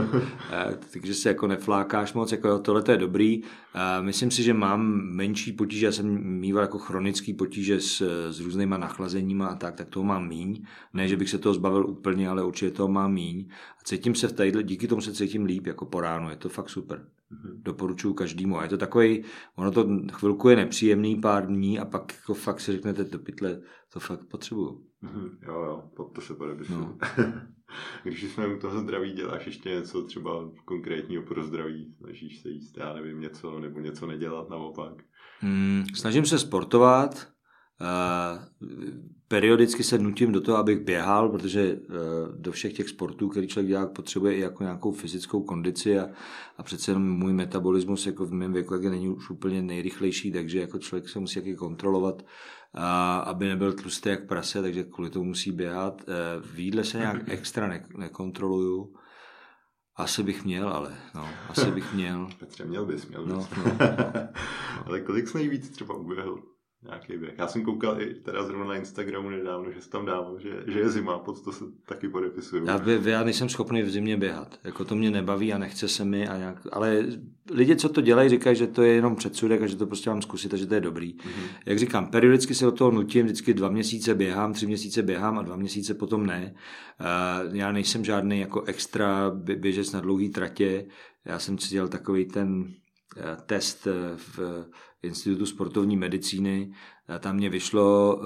takže 0.94 1.14
se 1.14 1.30
jako 1.30 1.48
neflákáš 1.48 2.14
moc, 2.14 2.32
jako 2.32 2.48
jo, 2.48 2.60
tohle 2.60 2.82
to 2.82 2.92
je 2.92 2.98
dobrý. 2.98 3.42
Myslím 4.02 4.32
si, 4.32 4.44
že 4.44 4.54
mám 4.54 4.82
menší 5.04 5.52
potíže, 5.52 5.86
já 5.86 5.92
jsem 5.92 6.24
mýval 6.24 6.64
jako 6.64 6.80
chronický 6.80 7.34
potíže 7.34 7.82
s, 7.82 8.02
s 8.32 8.40
různýma 8.40 8.78
nachlazeníma 8.78 9.48
a 9.48 9.56
tak, 9.56 9.76
tak 9.76 9.90
toho 9.90 10.04
mám 10.04 10.28
míň. 10.28 10.64
Ne, 10.94 11.08
že 11.08 11.18
bych 11.18 11.30
se 11.30 11.38
toho 11.38 11.54
zbavil 11.54 11.86
úplně, 11.86 12.30
ale 12.30 12.44
určitě 12.44 12.72
toho 12.72 12.90
mám 12.90 13.14
míň 13.14 13.46
cítím 13.90 14.16
se 14.16 14.28
v 14.28 14.34
tady, 14.34 14.64
díky 14.64 14.88
tomu 14.88 15.02
se 15.02 15.14
cítím 15.14 15.46
líp 15.46 15.68
jako 15.68 15.86
po 15.86 16.02
ránu, 16.02 16.30
je 16.30 16.36
to 16.36 16.50
fakt 16.50 16.70
super. 16.70 17.06
Mhm. 17.30 17.62
Doporučuji 17.64 18.14
každému. 18.14 18.60
A 18.60 18.64
je 18.64 18.70
to 18.70 18.78
takový, 18.78 19.24
ono 19.56 19.72
to 19.72 19.90
chvilku 20.14 20.50
je 20.50 20.56
nepříjemný 20.56 21.22
pár 21.22 21.48
dní 21.48 21.80
a 21.80 21.86
pak 21.86 22.14
jako 22.14 22.34
fakt 22.34 22.60
si 22.60 22.72
řeknete, 22.72 23.06
to 23.06 23.20
pytle, 23.20 23.62
to 23.94 24.00
fakt 24.00 24.26
potřebuju. 24.26 24.84
Mhm, 25.02 25.38
Jo, 25.48 25.54
jo, 25.54 25.90
pod 25.96 26.14
to 26.16 26.22
se 26.22 26.34
podepisuju. 26.34 26.80
No. 26.80 26.98
Když 28.04 28.24
jsme 28.24 28.48
u 28.48 28.60
toho 28.60 28.80
zdraví, 28.80 29.12
děláš 29.12 29.46
ještě 29.46 29.70
něco 29.70 30.04
třeba 30.04 30.52
konkrétního 30.66 31.24
pro 31.24 31.44
zdraví? 31.44 31.94
Snažíš 31.98 32.42
se 32.42 32.50
jíst, 32.50 32.78
já 32.78 32.94
nevím, 32.94 33.20
něco, 33.22 33.60
nebo 33.60 33.80
něco 33.80 34.08
nedělat 34.08 34.50
naopak? 34.50 34.94
Hmm, 35.40 35.84
snažím 35.96 36.26
se 36.26 36.40
sportovat, 36.40 37.28
periodicky 39.28 39.84
se 39.84 39.98
nutím 39.98 40.32
do 40.32 40.42
toho, 40.42 40.58
abych 40.58 40.80
běhal, 40.80 41.30
protože 41.30 41.74
uh, 41.74 41.96
do 42.36 42.52
všech 42.52 42.74
těch 42.74 42.90
sportů, 42.90 43.30
který 43.30 43.48
člověk 43.48 43.68
dělá, 43.68 43.88
potřebuje 43.88 44.36
i 44.36 44.40
jako 44.40 44.64
nějakou 44.64 44.92
fyzickou 44.92 45.44
kondici 45.44 46.00
a, 46.00 46.10
a 46.58 46.64
přece 46.64 46.92
jenom 46.92 47.12
můj 47.12 47.34
metabolismus 47.34 48.06
jako 48.06 48.26
v 48.26 48.32
mém 48.32 48.54
věku 48.54 48.76
není 48.76 49.10
už 49.10 49.30
úplně 49.30 49.62
nejrychlejší, 49.62 50.32
takže 50.32 50.60
jako 50.60 50.80
člověk 50.80 51.10
se 51.10 51.20
musí 51.20 51.36
taky 51.36 51.56
kontrolovat, 51.56 52.24
a, 52.74 53.20
aby 53.20 53.48
nebyl 53.48 53.74
tlustý 53.74 54.10
jak 54.10 54.28
prase, 54.28 54.62
takže 54.62 54.84
kvůli 54.84 55.10
tomu 55.10 55.26
musí 55.26 55.52
běhat. 55.52 56.02
Uh, 56.08 56.44
v 56.44 56.60
jídle 56.60 56.84
se 56.84 56.98
nějak 56.98 57.30
extra 57.30 57.68
ne, 57.68 57.86
nekontroluju. 57.98 58.94
Asi 59.96 60.24
bych 60.24 60.46
měl, 60.46 60.70
ale 60.70 60.98
no, 61.16 61.30
asi 61.50 61.72
bych 61.72 61.94
měl. 61.94 62.30
Petře, 62.40 62.66
měl 62.66 62.86
bys, 62.86 63.08
měl 63.08 63.26
bys. 63.26 63.34
No, 63.34 63.46
no, 63.58 63.66
no. 63.80 63.80
Ale 64.86 65.02
kolik 65.02 65.28
jsi 65.28 65.38
nejvíc 65.38 65.70
třeba 65.70 65.96
uběhl 65.96 66.40
nějaký 66.84 67.18
běh? 67.18 67.34
Já 67.38 67.48
jsem 67.48 67.64
koukal 67.64 68.02
i 68.02 68.14
teda 68.14 68.44
zrovna 68.44 68.66
na 68.66 68.76
Instagramu 68.76 69.30
nedávno, 69.30 69.72
že 69.72 69.82
jsi 69.82 69.90
tam 69.90 70.06
dával, 70.06 70.40
že, 70.40 70.64
že 70.68 70.80
je 70.80 70.90
zima, 70.90 71.20
pod 71.20 71.44
to 71.44 71.52
se 71.52 71.66
taky 71.86 72.10
podepisuju. 72.10 72.66
Já, 72.66 72.78
by, 72.78 73.00
já 73.04 73.24
nejsem 73.24 73.50
schopný 73.50 73.82
v 73.82 73.90
zimě 73.90 74.18
běhat. 74.18 74.60
Jako 74.64 74.86
to 74.86 74.96
mě 74.96 75.12
nebaví 75.12 75.54
a 75.54 75.58
nechce 75.58 75.88
se 75.88 76.06
mi. 76.06 76.28
A 76.28 76.38
nějak, 76.38 76.68
ale 76.72 77.06
lidi, 77.52 77.76
co 77.76 77.90
to 77.90 78.02
dělají, 78.02 78.30
říkají, 78.30 78.56
že 78.56 78.68
to 78.68 78.84
je 78.84 78.94
jenom 78.94 79.16
předsudek 79.16 79.62
a 79.62 79.68
že 79.68 79.76
to 79.76 79.88
prostě 79.88 80.10
mám 80.10 80.22
zkusit 80.22 80.54
a 80.54 80.58
že 80.58 80.66
to 80.66 80.74
je 80.74 80.82
dobrý. 80.82 81.14
Mm-hmm. 81.14 81.50
Jak 81.66 81.80
říkám, 81.80 82.08
periodicky 82.08 82.56
se 82.56 82.66
do 82.66 82.72
toho 82.72 82.92
nutím, 82.92 83.26
vždycky 83.26 83.54
dva 83.54 83.70
měsíce 83.70 84.16
běhám, 84.16 84.54
tři 84.54 84.68
měsíce 84.68 85.04
běhám 85.04 85.40
a 85.40 85.42
dva 85.42 85.56
měsíce 85.56 85.94
potom 85.94 86.26
ne. 86.26 86.54
Uh, 87.46 87.56
já 87.56 87.72
nejsem 87.72 88.06
žádný 88.06 88.40
jako 88.40 88.62
extra 88.62 89.32
běžec 89.56 89.92
na 89.92 90.02
dlouhý 90.02 90.30
tratě. 90.30 90.86
Já 91.26 91.40
jsem 91.40 91.58
si 91.58 91.70
dělal 91.70 91.88
takový 91.88 92.26
ten 92.26 92.66
test 93.46 93.88
eh, 93.88 94.18
v 94.18 94.66
Institutu 95.04 95.46
sportovní 95.46 95.98
medicíny. 95.98 96.72
A 97.08 97.20
tam 97.20 97.36
mě 97.36 97.50
vyšlo 97.50 98.22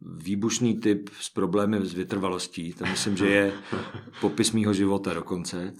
výbušný 0.00 0.80
typ 0.80 1.10
s 1.20 1.30
problémy 1.30 1.86
s 1.86 1.94
vytrvalostí. 1.94 2.72
To 2.72 2.86
myslím, 2.86 3.16
že 3.16 3.28
je 3.28 3.52
popis 4.20 4.52
mýho 4.52 4.74
života 4.74 5.14
dokonce. 5.14 5.74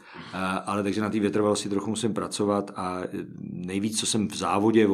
Ale 0.67 0.83
takže 0.83 1.01
na 1.01 1.11
té 1.11 1.21
vytrvalosti 1.21 1.69
trochu 1.69 1.91
musím 1.91 2.15
pracovat 2.15 2.71
a 2.77 3.03
nejvíc, 3.41 4.01
co 4.01 4.07
jsem 4.07 4.29
v 4.29 4.37
závodě 4.37 4.87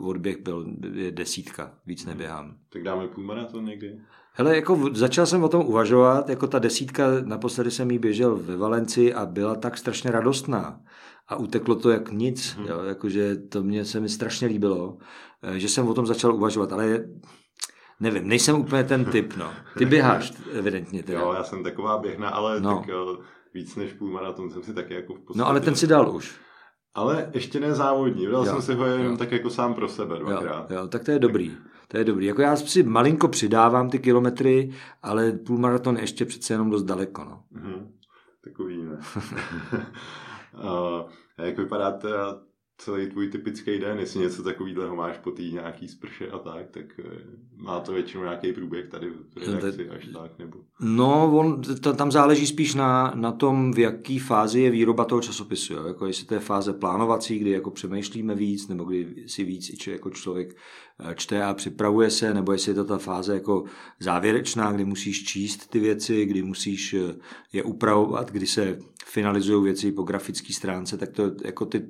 odběh, 0.00 0.38
byl 0.42 0.66
je 0.92 1.10
desítka. 1.10 1.74
Víc 1.86 2.06
neběhám. 2.06 2.56
Tak 2.68 2.82
dáme 2.82 3.08
půlmaraton 3.08 3.64
někdy? 3.64 4.00
Hele, 4.38 4.56
jako 4.56 4.90
začal 4.92 5.26
jsem 5.26 5.44
o 5.44 5.48
tom 5.48 5.66
uvažovat, 5.66 6.28
jako 6.28 6.46
ta 6.46 6.58
desítka, 6.58 7.04
naposledy 7.24 7.70
jsem 7.70 7.90
jí 7.90 7.98
běžel 7.98 8.36
ve 8.36 8.56
Valenci 8.56 9.14
a 9.14 9.26
byla 9.26 9.54
tak 9.54 9.78
strašně 9.78 10.10
radostná 10.10 10.80
a 11.28 11.36
uteklo 11.36 11.74
to 11.74 11.90
jak 11.90 12.10
nic, 12.10 12.54
hmm. 12.56 12.66
jo, 12.66 12.82
jakože 12.82 13.36
to 13.36 13.62
mě 13.62 13.84
se 13.84 14.00
mi 14.00 14.08
strašně 14.08 14.48
líbilo, 14.48 14.98
eh, 15.42 15.58
že 15.58 15.68
jsem 15.68 15.88
o 15.88 15.94
tom 15.94 16.06
začal 16.06 16.34
uvažovat, 16.34 16.72
ale 16.72 17.04
nevím, 18.00 18.28
nejsem 18.28 18.60
úplně 18.60 18.84
ten 18.84 19.04
typ, 19.04 19.34
no. 19.36 19.50
Ty 19.78 19.84
běháš 19.94 20.32
evidentně 20.52 21.02
teda. 21.02 21.20
Jo, 21.20 21.32
já 21.32 21.44
jsem 21.44 21.62
taková 21.62 21.98
běhna, 21.98 22.28
ale 22.28 22.60
no. 22.60 22.78
tak 22.78 22.88
jo, 22.88 23.18
víc 23.54 23.76
než 23.76 23.92
půl 23.92 24.10
maraton 24.10 24.50
jsem 24.50 24.62
si 24.62 24.74
taky 24.74 24.94
jako 24.94 25.14
v 25.14 25.18
podstatě... 25.18 25.38
No 25.38 25.48
ale 25.48 25.60
ten 25.60 25.74
si 25.74 25.86
dal 25.86 26.16
už. 26.16 26.40
Ale 26.94 27.30
ještě 27.34 27.60
ne 27.60 27.74
závodní, 27.74 28.26
dal 28.26 28.46
jo, 28.46 28.52
jsem 28.52 28.62
si 28.62 28.74
ho 28.74 28.86
jenom 28.86 29.12
jo. 29.12 29.16
tak 29.16 29.32
jako 29.32 29.50
sám 29.50 29.74
pro 29.74 29.88
sebe 29.88 30.18
dvakrát. 30.18 30.70
Jo, 30.70 30.76
jo, 30.76 30.88
tak 30.88 31.04
to 31.04 31.10
je 31.10 31.18
dobrý. 31.18 31.56
To 31.88 31.96
je 31.96 32.04
dobrý. 32.04 32.26
Jako 32.26 32.42
já 32.42 32.56
si 32.56 32.82
malinko 32.82 33.28
přidávám 33.28 33.90
ty 33.90 33.98
kilometry, 33.98 34.70
ale 35.02 35.32
půlmaraton 35.32 35.96
ještě 35.96 36.24
přece 36.24 36.54
jenom 36.54 36.70
dost 36.70 36.82
daleko. 36.82 37.24
No. 37.24 37.44
Mm-hmm. 37.52 37.86
Takový 38.44 38.82
ne. 38.82 38.98
uh, 40.54 41.10
jak 41.46 41.58
vypadá 41.58 41.90
teda 41.90 42.40
celý 42.78 43.10
tvůj 43.10 43.28
typický 43.28 43.78
den, 43.78 43.98
jestli 43.98 44.20
něco 44.20 44.42
takového 44.42 44.96
máš 44.96 45.18
po 45.18 45.30
té 45.30 45.42
nějaký 45.42 45.88
sprše 45.88 46.30
a 46.30 46.38
tak, 46.38 46.70
tak 46.70 46.84
eh, 46.98 47.04
má 47.56 47.80
to 47.80 47.92
většinou 47.92 48.22
nějaký 48.22 48.52
průběh 48.52 48.88
tady 48.88 49.10
v 49.10 49.36
redakci 49.36 49.90
až 49.90 50.08
tak, 50.12 50.38
nebo? 50.38 50.58
No, 50.80 51.38
on, 51.38 51.62
tam 51.96 52.12
záleží 52.12 52.46
spíš 52.46 52.74
na, 52.74 53.12
na 53.14 53.32
tom, 53.32 53.72
v 53.72 53.78
jaký 53.78 54.18
fázi 54.18 54.60
je 54.60 54.70
výroba 54.70 55.04
toho 55.04 55.20
časopisu, 55.20 55.74
jo? 55.74 55.84
Jako 55.86 56.06
jestli 56.06 56.26
to 56.26 56.34
je 56.34 56.40
fáze 56.40 56.72
plánovací, 56.72 57.38
kdy 57.38 57.50
jako 57.50 57.70
přemýšlíme 57.70 58.34
víc, 58.34 58.68
nebo 58.68 58.84
kdy 58.84 59.24
si 59.26 59.44
víc 59.44 59.78
či 59.78 59.90
jako 59.90 60.10
člověk 60.10 60.48
eh, 60.50 60.56
čte 61.14 61.44
a 61.44 61.54
připravuje 61.54 62.10
se, 62.10 62.34
nebo 62.34 62.52
jestli 62.52 62.70
je 62.70 62.74
to 62.74 62.84
ta 62.84 62.98
fáze 62.98 63.34
jako 63.34 63.64
závěrečná, 64.00 64.72
kdy 64.72 64.84
musíš 64.84 65.24
číst 65.24 65.70
ty 65.70 65.78
věci, 65.78 66.26
kdy 66.26 66.42
musíš 66.42 66.94
eh, 66.94 67.14
je 67.52 67.62
upravovat, 67.62 68.30
kdy 68.30 68.46
se 68.46 68.78
finalizují 69.04 69.64
věci 69.64 69.92
po 69.92 70.02
grafické 70.02 70.52
stránce, 70.52 70.98
tak 70.98 71.12
to 71.12 71.30
jako 71.44 71.66
ty 71.66 71.86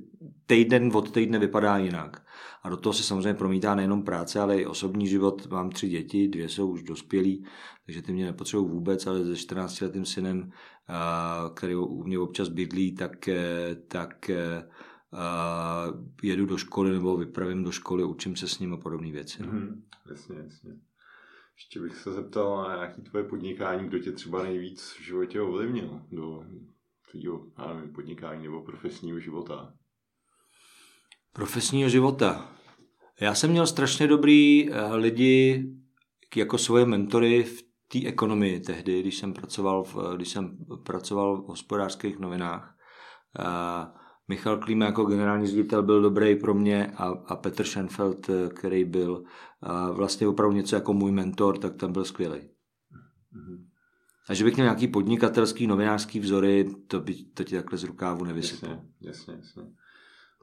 týden 0.46 0.90
od 0.94 1.10
týdne 1.10 1.38
vypadá 1.38 1.76
jinak. 1.76 2.22
A 2.62 2.68
do 2.68 2.76
toho 2.76 2.92
se 2.92 3.02
samozřejmě 3.02 3.34
promítá 3.34 3.74
nejenom 3.74 4.02
práce, 4.02 4.40
ale 4.40 4.58
i 4.58 4.66
osobní 4.66 5.06
život. 5.06 5.46
Mám 5.50 5.70
tři 5.70 5.88
děti, 5.88 6.28
dvě 6.28 6.48
jsou 6.48 6.70
už 6.70 6.82
dospělí, 6.82 7.44
takže 7.86 8.02
ty 8.02 8.12
mě 8.12 8.24
nepotřebují 8.24 8.70
vůbec, 8.70 9.06
ale 9.06 9.24
se 9.24 9.32
14-letým 9.32 10.04
synem, 10.04 10.50
který 11.54 11.74
u 11.74 12.04
mě 12.04 12.18
občas 12.18 12.48
bydlí, 12.48 12.94
tak, 12.94 13.28
tak 13.88 14.30
jedu 16.22 16.46
do 16.46 16.56
školy 16.56 16.90
nebo 16.90 17.16
vypravím 17.16 17.64
do 17.64 17.72
školy, 17.72 18.04
učím 18.04 18.36
se 18.36 18.48
s 18.48 18.58
ním 18.58 18.72
a 18.72 18.76
podobné 18.76 19.12
věci. 19.12 19.42
Mm, 19.42 19.82
jasně, 20.10 20.36
jasně. 20.38 20.70
Ještě 21.56 21.80
bych 21.80 21.96
se 21.96 22.12
zeptal 22.12 22.68
na 22.68 22.76
nějaké 22.76 23.02
tvoje 23.02 23.24
podnikání, 23.24 23.88
kdo 23.88 23.98
tě 23.98 24.12
třeba 24.12 24.42
nejvíc 24.42 24.96
v 24.98 25.02
životě 25.02 25.40
ovlivnil 25.40 26.02
do 26.12 26.44
tvého 27.10 27.50
podnikání 27.94 28.44
nebo 28.44 28.62
profesního 28.62 29.20
života 29.20 29.74
profesního 31.38 31.88
života. 31.88 32.52
Já 33.20 33.34
jsem 33.34 33.50
měl 33.50 33.66
strašně 33.66 34.06
dobrý 34.06 34.70
eh, 34.70 34.94
lidi 34.94 35.70
jako 36.36 36.58
svoje 36.58 36.86
mentory 36.86 37.44
v 37.44 37.62
té 37.88 38.06
ekonomii 38.06 38.60
tehdy, 38.60 39.00
když 39.00 39.16
jsem 39.16 39.32
pracoval 39.32 39.84
v, 39.84 39.96
když 40.16 40.28
jsem 40.28 40.58
pracoval 40.84 41.42
v 41.42 41.46
hospodářských 41.46 42.18
novinách. 42.18 42.76
A 43.38 43.92
Michal 44.28 44.58
Klíme 44.58 44.86
jako 44.86 45.04
generální 45.04 45.46
ředitel 45.46 45.82
byl 45.82 46.02
dobrý 46.02 46.36
pro 46.36 46.54
mě 46.54 46.92
a, 46.96 47.04
a 47.04 47.36
Petr 47.36 47.64
Schenfeld, 47.64 48.30
eh, 48.30 48.48
který 48.48 48.84
byl 48.84 49.22
vlastně 49.92 50.28
opravdu 50.28 50.56
něco 50.56 50.76
jako 50.76 50.94
můj 50.94 51.12
mentor, 51.12 51.58
tak 51.58 51.74
ten 51.74 51.92
byl 51.92 52.04
skvělý. 52.04 52.38
Mm-hmm. 52.38 53.64
A 54.28 54.34
že 54.34 54.44
bych 54.44 54.54
měl 54.54 54.66
nějaký 54.66 54.88
podnikatelský, 54.88 55.66
novinářský 55.66 56.20
vzory, 56.20 56.70
to, 56.86 57.00
by, 57.00 57.14
to 57.14 57.44
ti 57.44 57.56
takhle 57.56 57.78
z 57.78 57.84
rukávu 57.84 58.24
nevysypal. 58.24 58.70
Jasně, 58.70 58.88
jasně, 59.00 59.34
jasně. 59.34 59.62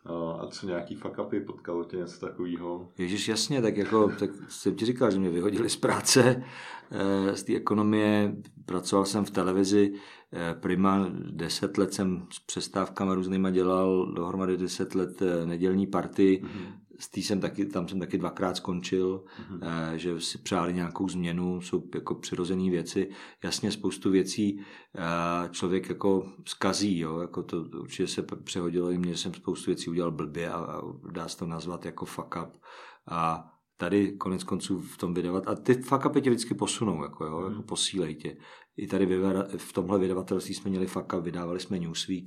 A 0.05 0.47
co 0.47 0.67
nějaký 0.67 0.95
fuck 0.95 1.19
upy, 1.19 1.39
potkalo 1.39 1.83
tě 1.83 1.97
něco 1.97 2.19
takového? 2.19 2.89
Ježíš, 2.97 3.27
jasně, 3.27 3.61
tak 3.61 3.77
jako, 3.77 4.11
tak 4.19 4.29
jsem 4.47 4.75
ti 4.75 4.85
říkal, 4.85 5.11
že 5.11 5.19
mě 5.19 5.29
vyhodili 5.29 5.69
z 5.69 5.75
práce, 5.75 6.43
eh, 6.91 7.35
z 7.35 7.43
té 7.43 7.55
ekonomie, 7.55 8.35
pracoval 8.65 9.05
jsem 9.05 9.25
v 9.25 9.31
televizi, 9.31 9.93
eh, 10.33 10.55
prima 10.59 11.09
deset 11.31 11.77
let 11.77 11.93
jsem 11.93 12.27
s 12.31 12.39
přestávkami 12.39 13.15
různýma 13.15 13.49
dělal, 13.49 14.13
dohromady 14.13 14.57
deset 14.57 14.95
let 14.95 15.21
eh, 15.21 15.45
nedělní 15.45 15.87
party, 15.87 16.41
mm-hmm 16.43 16.84
z 16.99 17.09
tý 17.09 17.23
jsem 17.23 17.39
taky, 17.39 17.65
tam 17.65 17.87
jsem 17.87 17.99
taky 17.99 18.17
dvakrát 18.17 18.57
skončil, 18.57 19.23
mm-hmm. 19.23 19.93
že 19.95 20.21
si 20.21 20.37
přáli 20.37 20.73
nějakou 20.73 21.09
změnu, 21.09 21.61
jsou 21.61 21.83
jako 21.95 22.15
přirozené 22.15 22.69
věci. 22.69 23.09
Jasně 23.43 23.71
spoustu 23.71 24.11
věcí 24.11 24.59
eh, 24.95 25.49
člověk 25.49 25.89
jako 25.89 26.31
zkazí, 26.45 26.99
jo? 26.99 27.19
Jako 27.19 27.43
to 27.43 27.61
určitě 27.61 28.07
se 28.07 28.21
přehodilo 28.43 28.91
i 28.91 28.97
mě, 28.97 29.11
že 29.11 29.17
jsem 29.17 29.33
spoustu 29.33 29.71
věcí 29.71 29.89
udělal 29.89 30.11
blbě 30.11 30.49
a, 30.49 30.57
a 30.57 30.81
dá 31.11 31.27
se 31.27 31.37
to 31.37 31.45
nazvat 31.45 31.85
jako 31.85 32.05
fuck 32.05 32.35
up. 32.43 32.61
A 33.07 33.51
tady 33.77 34.11
konec 34.11 34.43
konců 34.43 34.79
v 34.79 34.97
tom 34.97 35.13
vydavat. 35.13 35.47
A 35.47 35.55
ty 35.55 35.73
fuck 35.73 36.05
upy 36.05 36.21
tě 36.21 36.29
vždycky 36.29 36.53
posunou, 36.53 37.03
jako, 37.03 37.25
jo? 37.25 37.41
Mm. 37.41 37.51
jako 37.51 37.63
posílej 37.63 38.15
tě. 38.15 38.37
I 38.77 38.87
tady 38.87 39.19
v 39.57 39.73
tomhle 39.73 39.99
vydavatelství 39.99 40.53
jsme 40.53 40.69
měli 40.69 40.87
fuck 40.87 41.13
up, 41.13 41.23
vydávali 41.23 41.59
jsme 41.59 41.79
Newsweek, 41.79 42.25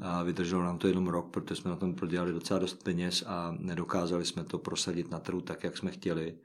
a 0.00 0.22
vydrželo 0.22 0.62
nám 0.62 0.78
to 0.78 0.88
jenom 0.88 1.08
rok, 1.08 1.30
protože 1.30 1.54
jsme 1.54 1.70
na 1.70 1.76
tom 1.76 1.94
prodělali 1.94 2.32
docela 2.32 2.60
dost 2.60 2.84
peněz 2.84 3.24
a 3.26 3.54
nedokázali 3.58 4.24
jsme 4.24 4.44
to 4.44 4.58
prosadit 4.58 5.10
na 5.10 5.18
trhu 5.18 5.40
tak, 5.40 5.64
jak 5.64 5.76
jsme 5.76 5.90
chtěli. 5.90 6.38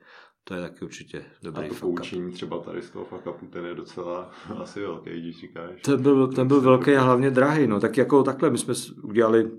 To 0.44 0.54
je 0.54 0.62
taky 0.62 0.86
určitě 0.86 1.26
dobrý 1.44 1.66
A 1.66 1.70
to 1.70 1.76
poučení 1.76 2.32
třeba 2.32 2.60
tady 2.60 2.82
z 2.82 2.90
toho 2.90 3.06
fuck 3.06 3.52
ten 3.52 3.66
je 3.66 3.76
docela 3.76 4.32
asi 4.58 4.82
velký, 4.82 5.10
když 5.10 5.40
říkáš. 5.40 5.82
Ten 5.82 6.02
byl, 6.02 6.28
ten 6.28 6.48
byl 6.48 6.62
velký 6.62 6.96
a 6.96 7.04
hlavně 7.04 7.32
drahý. 7.32 7.68
No. 7.68 7.80
Tak 7.80 7.98
jako 7.98 8.24
takhle, 8.24 8.50
my 8.50 8.58
jsme 8.58 8.74
udělali 9.04 9.52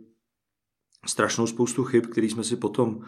strašnou 1.06 1.46
spoustu 1.46 1.84
chyb, 1.84 2.06
který 2.06 2.30
jsme 2.30 2.44
si 2.44 2.56
potom 2.56 3.00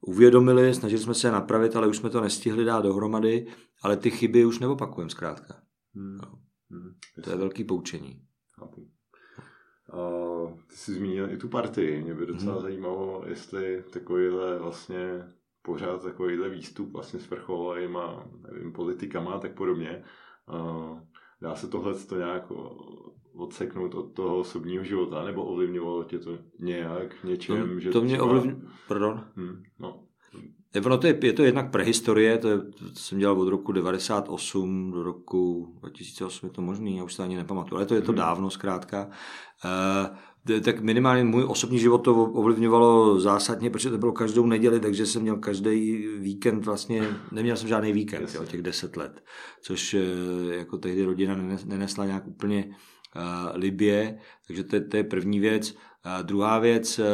uvědomili, 0.00 0.74
snažili 0.74 1.02
jsme 1.02 1.14
se 1.14 1.28
je 1.28 1.32
napravit, 1.32 1.76
ale 1.76 1.88
už 1.88 1.96
jsme 1.96 2.10
to 2.10 2.20
nestihli 2.20 2.64
dát 2.64 2.82
dohromady, 2.82 3.46
ale 3.82 3.96
ty 3.96 4.10
chyby 4.10 4.44
už 4.44 4.58
neopakujeme 4.58 5.10
zkrátka. 5.10 5.54
Hmm. 5.94 6.16
No. 6.16 6.38
Hmm. 6.70 6.94
To 7.24 7.30
je 7.30 7.36
velký 7.36 7.64
poučení. 7.64 8.22
Jsi 10.80 10.92
zmínil 10.92 11.30
i 11.30 11.36
tu 11.36 11.48
partii. 11.48 12.02
Mě 12.02 12.14
by 12.14 12.26
docela 12.26 12.52
hmm. 12.52 12.62
zajímalo, 12.62 13.22
jestli 13.26 13.84
takovýhle 13.92 14.58
vlastně 14.58 15.24
pořád 15.62 16.02
takovýhle 16.02 16.48
výstup 16.48 16.92
vlastně 16.92 17.20
s 17.20 17.30
vrcholovými, 17.30 17.98
nevím, 18.52 18.72
politikama 18.72 19.32
a 19.32 19.38
tak 19.38 19.54
podobně. 19.54 20.04
Dá 21.40 21.54
se 21.54 21.68
tohle 21.68 21.94
to 21.94 22.16
nějak 22.16 22.52
odseknout 23.34 23.94
od 23.94 24.12
toho 24.14 24.38
osobního 24.38 24.84
života, 24.84 25.24
nebo 25.24 25.44
ovlivňovalo 25.44 26.04
tě 26.04 26.18
to 26.18 26.38
nějak 26.60 27.24
něčem? 27.24 27.68
To, 27.68 27.80
že 27.80 27.90
to 27.90 28.00
mě 28.00 28.16
třeba... 28.16 28.24
ovlivňovalo, 28.24 28.68
pardon. 28.88 29.24
Hmm, 29.36 29.62
no. 29.78 30.04
Ono 30.84 30.98
to 30.98 31.06
je, 31.06 31.18
je 31.22 31.32
to 31.32 31.42
jednak 31.42 31.70
prehistorie, 31.70 32.38
to, 32.38 32.48
je, 32.48 32.58
to 32.58 32.84
jsem 32.94 33.18
dělal 33.18 33.40
od 33.40 33.48
roku 33.48 33.72
98 33.72 34.90
do 34.90 35.02
roku 35.02 35.74
2008, 35.78 36.46
je 36.46 36.52
to 36.52 36.62
možný, 36.62 36.96
já 36.96 37.04
už 37.04 37.14
se 37.14 37.22
ani 37.22 37.36
nepamatuju, 37.36 37.76
ale 37.76 37.86
to 37.86 37.94
je 37.94 38.00
to 38.02 38.12
hmm. 38.12 38.18
dávno 38.18 38.50
zkrátka. 38.50 39.06
Uh, 39.64 40.16
tak 40.64 40.80
minimálně 40.80 41.24
můj 41.24 41.44
osobní 41.44 41.78
život 41.78 41.98
to 41.98 42.24
ovlivňovalo 42.24 43.20
zásadně, 43.20 43.70
protože 43.70 43.90
to 43.90 43.98
bylo 43.98 44.12
každou 44.12 44.46
neděli, 44.46 44.80
takže 44.80 45.06
jsem 45.06 45.22
měl 45.22 45.36
každý 45.36 46.06
víkend 46.18 46.64
vlastně, 46.64 47.02
neměl 47.32 47.56
jsem 47.56 47.68
žádný 47.68 47.92
víkend, 47.92 48.34
jo, 48.34 48.44
těch 48.44 48.62
deset 48.62 48.96
let, 48.96 49.24
což 49.62 49.94
eh, 49.94 50.54
jako 50.54 50.78
tehdy 50.78 51.04
rodina 51.04 51.36
nenesla 51.64 52.06
nějak 52.06 52.26
úplně 52.26 52.74
uh, 53.16 53.22
libě, 53.54 54.18
takže 54.46 54.64
to, 54.64 54.76
to 54.88 54.96
je 54.96 55.04
první 55.04 55.40
věc. 55.40 55.72
Uh, 55.72 56.22
druhá 56.22 56.58
věc, 56.58 56.98
uh, 56.98 57.04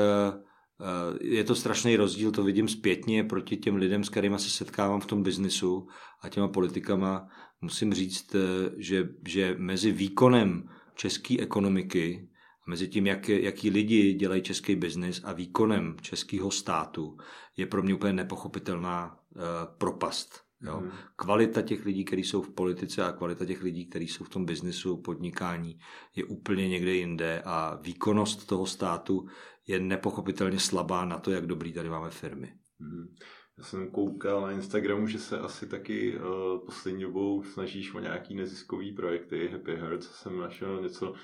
je 1.20 1.44
to 1.44 1.54
strašný 1.54 1.96
rozdíl, 1.96 2.32
to 2.32 2.44
vidím 2.44 2.68
zpětně 2.68 3.24
proti 3.24 3.56
těm 3.56 3.76
lidem, 3.76 4.04
s 4.04 4.08
kterými 4.08 4.38
se 4.38 4.50
setkávám 4.50 5.00
v 5.00 5.06
tom 5.06 5.22
biznisu 5.22 5.86
a 6.22 6.28
těma 6.28 6.48
politikama. 6.48 7.28
Musím 7.60 7.94
říct, 7.94 8.36
že, 8.76 9.08
že 9.26 9.54
mezi 9.58 9.92
výkonem 9.92 10.68
české 10.94 11.38
ekonomiky 11.40 12.28
mezi 12.66 12.88
tím, 12.88 13.06
jak, 13.06 13.28
jaký 13.28 13.70
lidi 13.70 14.12
dělají 14.12 14.42
český 14.42 14.76
biznis 14.76 15.20
a 15.24 15.32
výkonem 15.32 15.96
českého 16.00 16.50
státu 16.50 17.18
je 17.56 17.66
pro 17.66 17.82
mě 17.82 17.94
úplně 17.94 18.12
nepochopitelná 18.12 19.18
uh, 19.34 19.42
propast. 19.78 20.46
Jo? 20.62 20.76
Hmm. 20.76 20.90
Kvalita 21.16 21.62
těch 21.62 21.84
lidí, 21.84 22.04
kteří 22.04 22.24
jsou 22.24 22.42
v 22.42 22.50
politice 22.50 23.04
a 23.04 23.12
kvalita 23.12 23.44
těch 23.44 23.62
lidí, 23.62 23.86
kteří 23.86 24.08
jsou 24.08 24.24
v 24.24 24.28
tom 24.28 24.44
biznisu, 24.44 24.96
podnikání, 24.96 25.78
je 26.16 26.24
úplně 26.24 26.68
někde 26.68 26.94
jinde 26.94 27.42
a 27.44 27.78
výkonnost 27.82 28.46
toho 28.46 28.66
státu 28.66 29.26
je 29.66 29.80
nepochopitelně 29.80 30.60
slabá 30.60 31.04
na 31.04 31.18
to, 31.18 31.30
jak 31.30 31.46
dobrý 31.46 31.72
tady 31.72 31.88
máme 31.88 32.10
firmy. 32.10 32.52
Hmm. 32.80 33.14
Já 33.58 33.64
jsem 33.64 33.90
koukal 33.90 34.40
na 34.40 34.50
Instagramu, 34.50 35.06
že 35.06 35.18
se 35.18 35.38
asi 35.38 35.66
taky 35.66 36.18
uh, 36.18 36.24
poslední 36.66 37.02
dobou 37.02 37.42
snažíš 37.42 37.94
o 37.94 38.00
nějaký 38.00 38.34
neziskový 38.34 38.92
projekty. 38.92 39.48
Happy 39.52 39.76
Hearts 39.76 40.10
jsem 40.10 40.38
našel 40.38 40.82
něco 40.82 41.14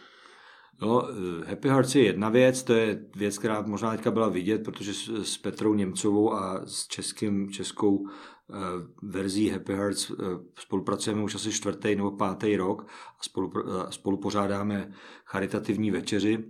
No, 0.80 1.08
eh, 1.08 1.44
Happy 1.50 1.68
Hearts 1.68 1.94
je 1.94 2.04
jedna 2.04 2.28
věc, 2.28 2.62
to 2.62 2.72
je 2.72 3.04
věc, 3.16 3.38
která 3.38 3.62
možná 3.62 3.90
teďka 3.90 4.10
byla 4.10 4.28
vidět, 4.28 4.64
protože 4.64 4.94
s 5.22 5.38
Petrou 5.38 5.74
Němcovou 5.74 6.32
a 6.32 6.66
s 6.66 6.86
českým, 6.86 7.50
českou 7.50 8.06
eh, 8.08 8.54
verzí 9.02 9.48
Happy 9.48 9.72
Hearts 9.72 10.10
eh, 10.10 10.14
spolupracujeme 10.58 11.22
už 11.22 11.34
asi 11.34 11.52
čtvrtý 11.52 11.96
nebo 11.96 12.10
pátý 12.10 12.56
rok 12.56 12.86
a 13.18 13.22
spolu, 13.22 13.52
spolu 13.90 14.16
pořádáme 14.16 14.92
charitativní 15.24 15.90
večeři, 15.90 16.44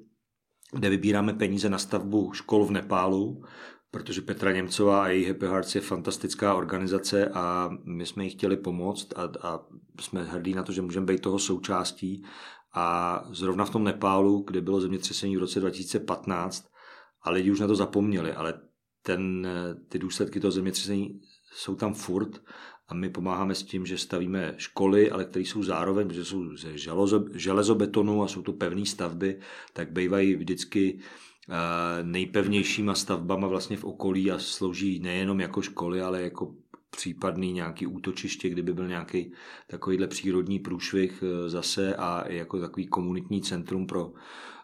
kde 0.73 0.91
vybíráme 0.91 1.35
peníze 1.35 1.71
na 1.71 1.79
stavbu 1.79 2.33
škol 2.33 2.65
v 2.65 2.71
Nepálu, 2.71 3.43
protože 3.91 4.23
Petra 4.23 4.53
Němcová 4.53 5.05
a 5.05 5.09
její 5.09 5.25
Happy 5.25 5.47
Hearts 5.47 5.75
je 5.75 5.81
fantastická 5.81 6.55
organizace 6.55 7.29
a 7.29 7.71
my 7.85 8.07
jsme 8.07 8.25
jí 8.25 8.31
chtěli 8.31 8.57
pomoct 8.57 9.19
a, 9.19 9.49
a 9.49 9.61
jsme 10.01 10.25
hrdí 10.25 10.55
na 10.55 10.63
to, 10.63 10.73
že 10.73 10.83
můžeme 10.83 11.07
být 11.07 11.21
toho 11.21 11.39
součástí 11.39 12.25
a 12.75 13.19
zrovna 13.31 13.65
v 13.65 13.71
tom 13.71 13.85
Nepálu, 13.85 14.45
kde 14.47 14.61
bylo 14.61 14.81
zemětřesení 14.81 15.37
v 15.37 15.41
roce 15.41 15.61
2015, 15.61 16.69
a 17.23 17.31
lidi 17.31 17.51
už 17.51 17.61
na 17.61 17.67
to 17.67 17.75
zapomněli, 17.75 18.33
ale 18.33 18.61
ten, 19.03 19.49
ty 19.89 19.99
důsledky 19.99 20.41
toho 20.41 20.51
zemětřesení 20.51 21.21
jsou 21.55 21.75
tam 21.75 21.95
furt 21.95 22.43
a 22.89 22.95
my 22.95 23.11
pomáháme 23.11 23.55
s 23.55 23.63
tím, 23.63 23.87
že 23.87 23.99
stavíme 23.99 24.55
školy, 24.57 25.11
ale 25.11 25.25
které 25.25 25.45
jsou 25.45 25.63
zároveň, 25.63 26.09
protože 26.09 26.25
jsou 26.25 26.57
ze 26.57 26.73
železobetonu 27.35 28.23
a 28.23 28.29
jsou 28.29 28.43
to 28.43 28.53
pevné 28.53 28.87
stavby, 28.87 29.41
tak 29.73 29.93
bývají 29.93 30.35
vždycky 30.35 30.99
nejpevnějšíma 32.03 32.95
stavbama 32.95 33.49
vlastně 33.49 33.77
v 33.77 33.85
okolí 33.85 34.31
a 34.31 34.39
slouží 34.39 34.99
nejenom 34.99 35.41
jako 35.41 35.63
školy, 35.63 36.03
ale 36.03 36.23
jako 36.23 36.55
případný 36.97 37.53
nějaký 37.53 37.87
útočiště, 37.87 38.49
kdyby 38.49 38.73
byl 38.73 38.89
nějaký 38.89 39.33
takovýhle 39.67 40.07
přírodní 40.07 40.59
průšvih 40.59 41.23
eh, 41.23 41.49
zase 41.49 41.97
a 41.97 42.25
jako 42.29 42.61
takový 42.61 42.87
komunitní 42.87 43.43
centrum 43.43 43.87
pro, 43.87 44.13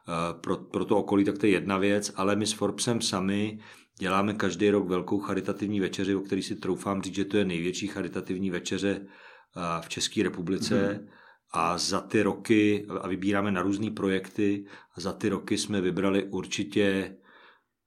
eh, 0.09 0.35
pro, 0.41 0.57
pro 0.57 0.85
to 0.85 0.97
okolí, 0.97 1.24
tak 1.24 1.39
to 1.39 1.47
je 1.47 1.53
jedna 1.53 1.79
věc, 1.79 2.12
ale 2.16 2.37
my 2.37 2.47
s 2.47 2.53
Forbesem 2.53 3.01
sami 3.01 3.59
děláme 3.99 4.35
každý 4.35 4.70
rok 4.70 4.89
velkou 4.89 5.20
charitativní 5.20 5.81
večeři, 5.81 6.14
o 6.14 6.20
který 6.20 6.43
si 6.43 6.57
troufám 6.57 7.03
říct, 7.03 7.14
že 7.14 7.24
to 7.24 7.37
je 7.37 7.45
největší 7.45 7.87
charitativní 7.87 8.51
večeře 8.51 9.01
eh, 9.01 9.61
v 9.81 9.89
České 9.89 10.22
republice. 10.22 10.99
Mm. 11.03 11.09
A 11.53 11.79
za 11.79 12.01
ty 12.01 12.22
roky, 12.22 12.87
a 13.01 13.09
vybíráme 13.09 13.51
na 13.51 13.62
různé 13.62 13.91
projekty, 13.91 14.64
a 14.97 15.01
za 15.01 15.12
ty 15.12 15.29
roky 15.29 15.59
jsme 15.59 15.81
vybrali 15.81 16.24
určitě 16.24 17.16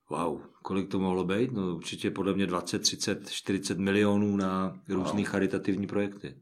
wow, 0.09 0.41
kolik 0.61 0.89
to 0.89 0.99
mohlo 0.99 1.23
být? 1.23 1.51
No 1.51 1.75
určitě 1.75 2.11
podle 2.11 2.33
mě 2.33 2.47
20, 2.47 2.79
30, 2.79 3.29
40 3.29 3.77
milionů 3.77 4.35
na 4.35 4.79
různé 4.89 5.23
charitativní 5.23 5.87
projekty. 5.87 6.35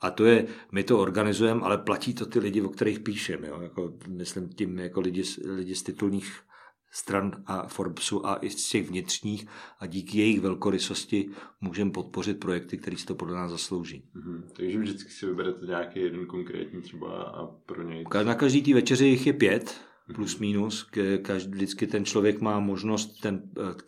A 0.00 0.10
to 0.10 0.24
je, 0.24 0.46
my 0.72 0.84
to 0.84 0.98
organizujeme, 0.98 1.60
ale 1.60 1.78
platí 1.78 2.14
to 2.14 2.26
ty 2.26 2.38
lidi, 2.38 2.62
o 2.62 2.68
kterých 2.68 3.00
píšeme. 3.00 3.48
Jako, 3.62 3.92
myslím 4.08 4.48
tím 4.48 4.78
jako 4.78 5.00
lidi, 5.00 5.22
lidi 5.44 5.74
z 5.74 5.82
titulních 5.82 6.40
stran 6.92 7.42
a 7.46 7.66
Forbesu 7.66 8.26
a 8.26 8.38
i 8.42 8.50
z 8.50 8.70
těch 8.70 8.88
vnitřních 8.88 9.46
a 9.78 9.86
díky 9.86 10.18
jejich 10.18 10.40
velkorysosti 10.40 11.30
můžeme 11.60 11.90
podpořit 11.90 12.40
projekty, 12.40 12.78
které 12.78 12.96
si 12.96 13.06
to 13.06 13.14
podle 13.14 13.34
nás 13.34 13.50
zaslouží. 13.50 14.04
Mm-hmm. 14.16 14.42
Takže 14.56 14.78
vždycky 14.78 15.10
si 15.10 15.26
vyberete 15.26 15.66
nějaký 15.66 16.00
jeden 16.00 16.26
konkrétní 16.26 16.82
třeba 16.82 17.22
a 17.22 17.46
pro 17.46 17.82
něj... 17.82 18.04
Na 18.24 18.34
každý 18.34 18.62
té 18.62 18.74
večeři 18.74 19.06
jich 19.06 19.26
je 19.26 19.32
pět, 19.32 19.80
plus 20.14 20.38
minus. 20.38 20.90
Každý, 21.22 21.52
vždycky 21.52 21.86
ten 21.86 22.04
člověk 22.04 22.40
má 22.40 22.60
možnost, 22.60 23.20
ten, 23.20 23.42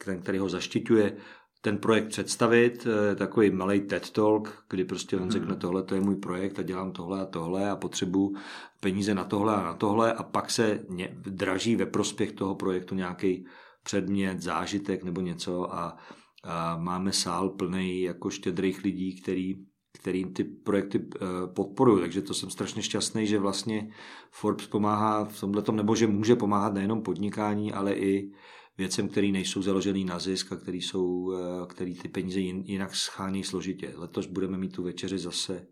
ten 0.05 0.23
který 0.23 0.39
ho 0.39 0.49
zaštiťuje, 0.49 1.17
ten 1.63 1.79
projekt 1.79 2.09
představit, 2.09 2.87
eh, 2.87 3.15
takový 3.15 3.51
malý 3.51 3.81
TED 3.81 4.11
Talk, 4.11 4.65
kdy 4.71 4.85
prostě 4.85 5.17
on 5.17 5.31
řekne, 5.31 5.57
tohle 5.57 5.83
to 5.83 5.95
je 5.95 6.01
můj 6.01 6.17
projekt 6.17 6.59
a 6.59 6.63
dělám 6.63 6.93
tohle 6.93 7.21
a 7.21 7.27
tohle 7.27 7.71
a 7.71 7.77
potřebuji 7.77 8.37
peníze 8.81 9.15
na 9.15 9.25
tohle 9.25 9.55
a 9.55 9.63
na 9.63 9.75
tohle 9.75 10.13
a 10.13 10.23
pak 10.23 10.51
se 10.51 10.81
draží 11.13 11.77
ve 11.77 11.87
prospěch 11.87 12.33
toho 12.33 12.55
projektu 12.55 12.95
nějaký 12.95 13.47
předmět, 13.85 14.41
zážitek 14.41 15.05
nebo 15.05 15.21
něco 15.21 15.75
a, 15.75 15.97
a 16.45 16.77
máme 16.77 17.13
sál 17.13 17.49
plný 17.49 18.03
jako 18.03 18.31
štědrých 18.31 18.85
lidí, 18.85 19.23
který 19.23 19.55
kterým 19.93 20.33
ty 20.33 20.45
projekty 20.45 21.09
eh, 21.15 21.19
podporují. 21.47 22.01
Takže 22.01 22.23
to 22.23 22.35
jsem 22.35 22.51
strašně 22.51 22.83
šťastný, 22.83 23.27
že 23.27 23.39
vlastně 23.39 23.91
Forbes 24.31 24.67
pomáhá 24.67 25.25
v 25.25 25.41
tomhle 25.41 25.63
tom, 25.63 25.77
nebo 25.77 25.97
že 25.97 26.07
může 26.07 26.37
pomáhat 26.37 26.75
nejenom 26.75 27.03
podnikání, 27.03 27.73
ale 27.73 27.95
i 27.95 28.33
věcem, 28.79 29.09
které 29.09 29.29
nejsou 29.29 29.63
založený 29.63 30.05
na 30.05 30.19
zisk 30.19 30.53
a 30.53 30.57
který, 30.57 30.83
jsou, 30.83 31.33
eh, 31.33 31.67
který 31.67 31.95
ty 31.95 32.09
peníze 32.09 32.41
jinak 32.41 32.95
schání 32.95 33.45
složitě. 33.45 33.95
Letos 33.97 34.27
budeme 34.27 34.59
mít 34.59 34.73
tu 34.73 34.83
večeři 34.83 35.19
zase 35.19 35.67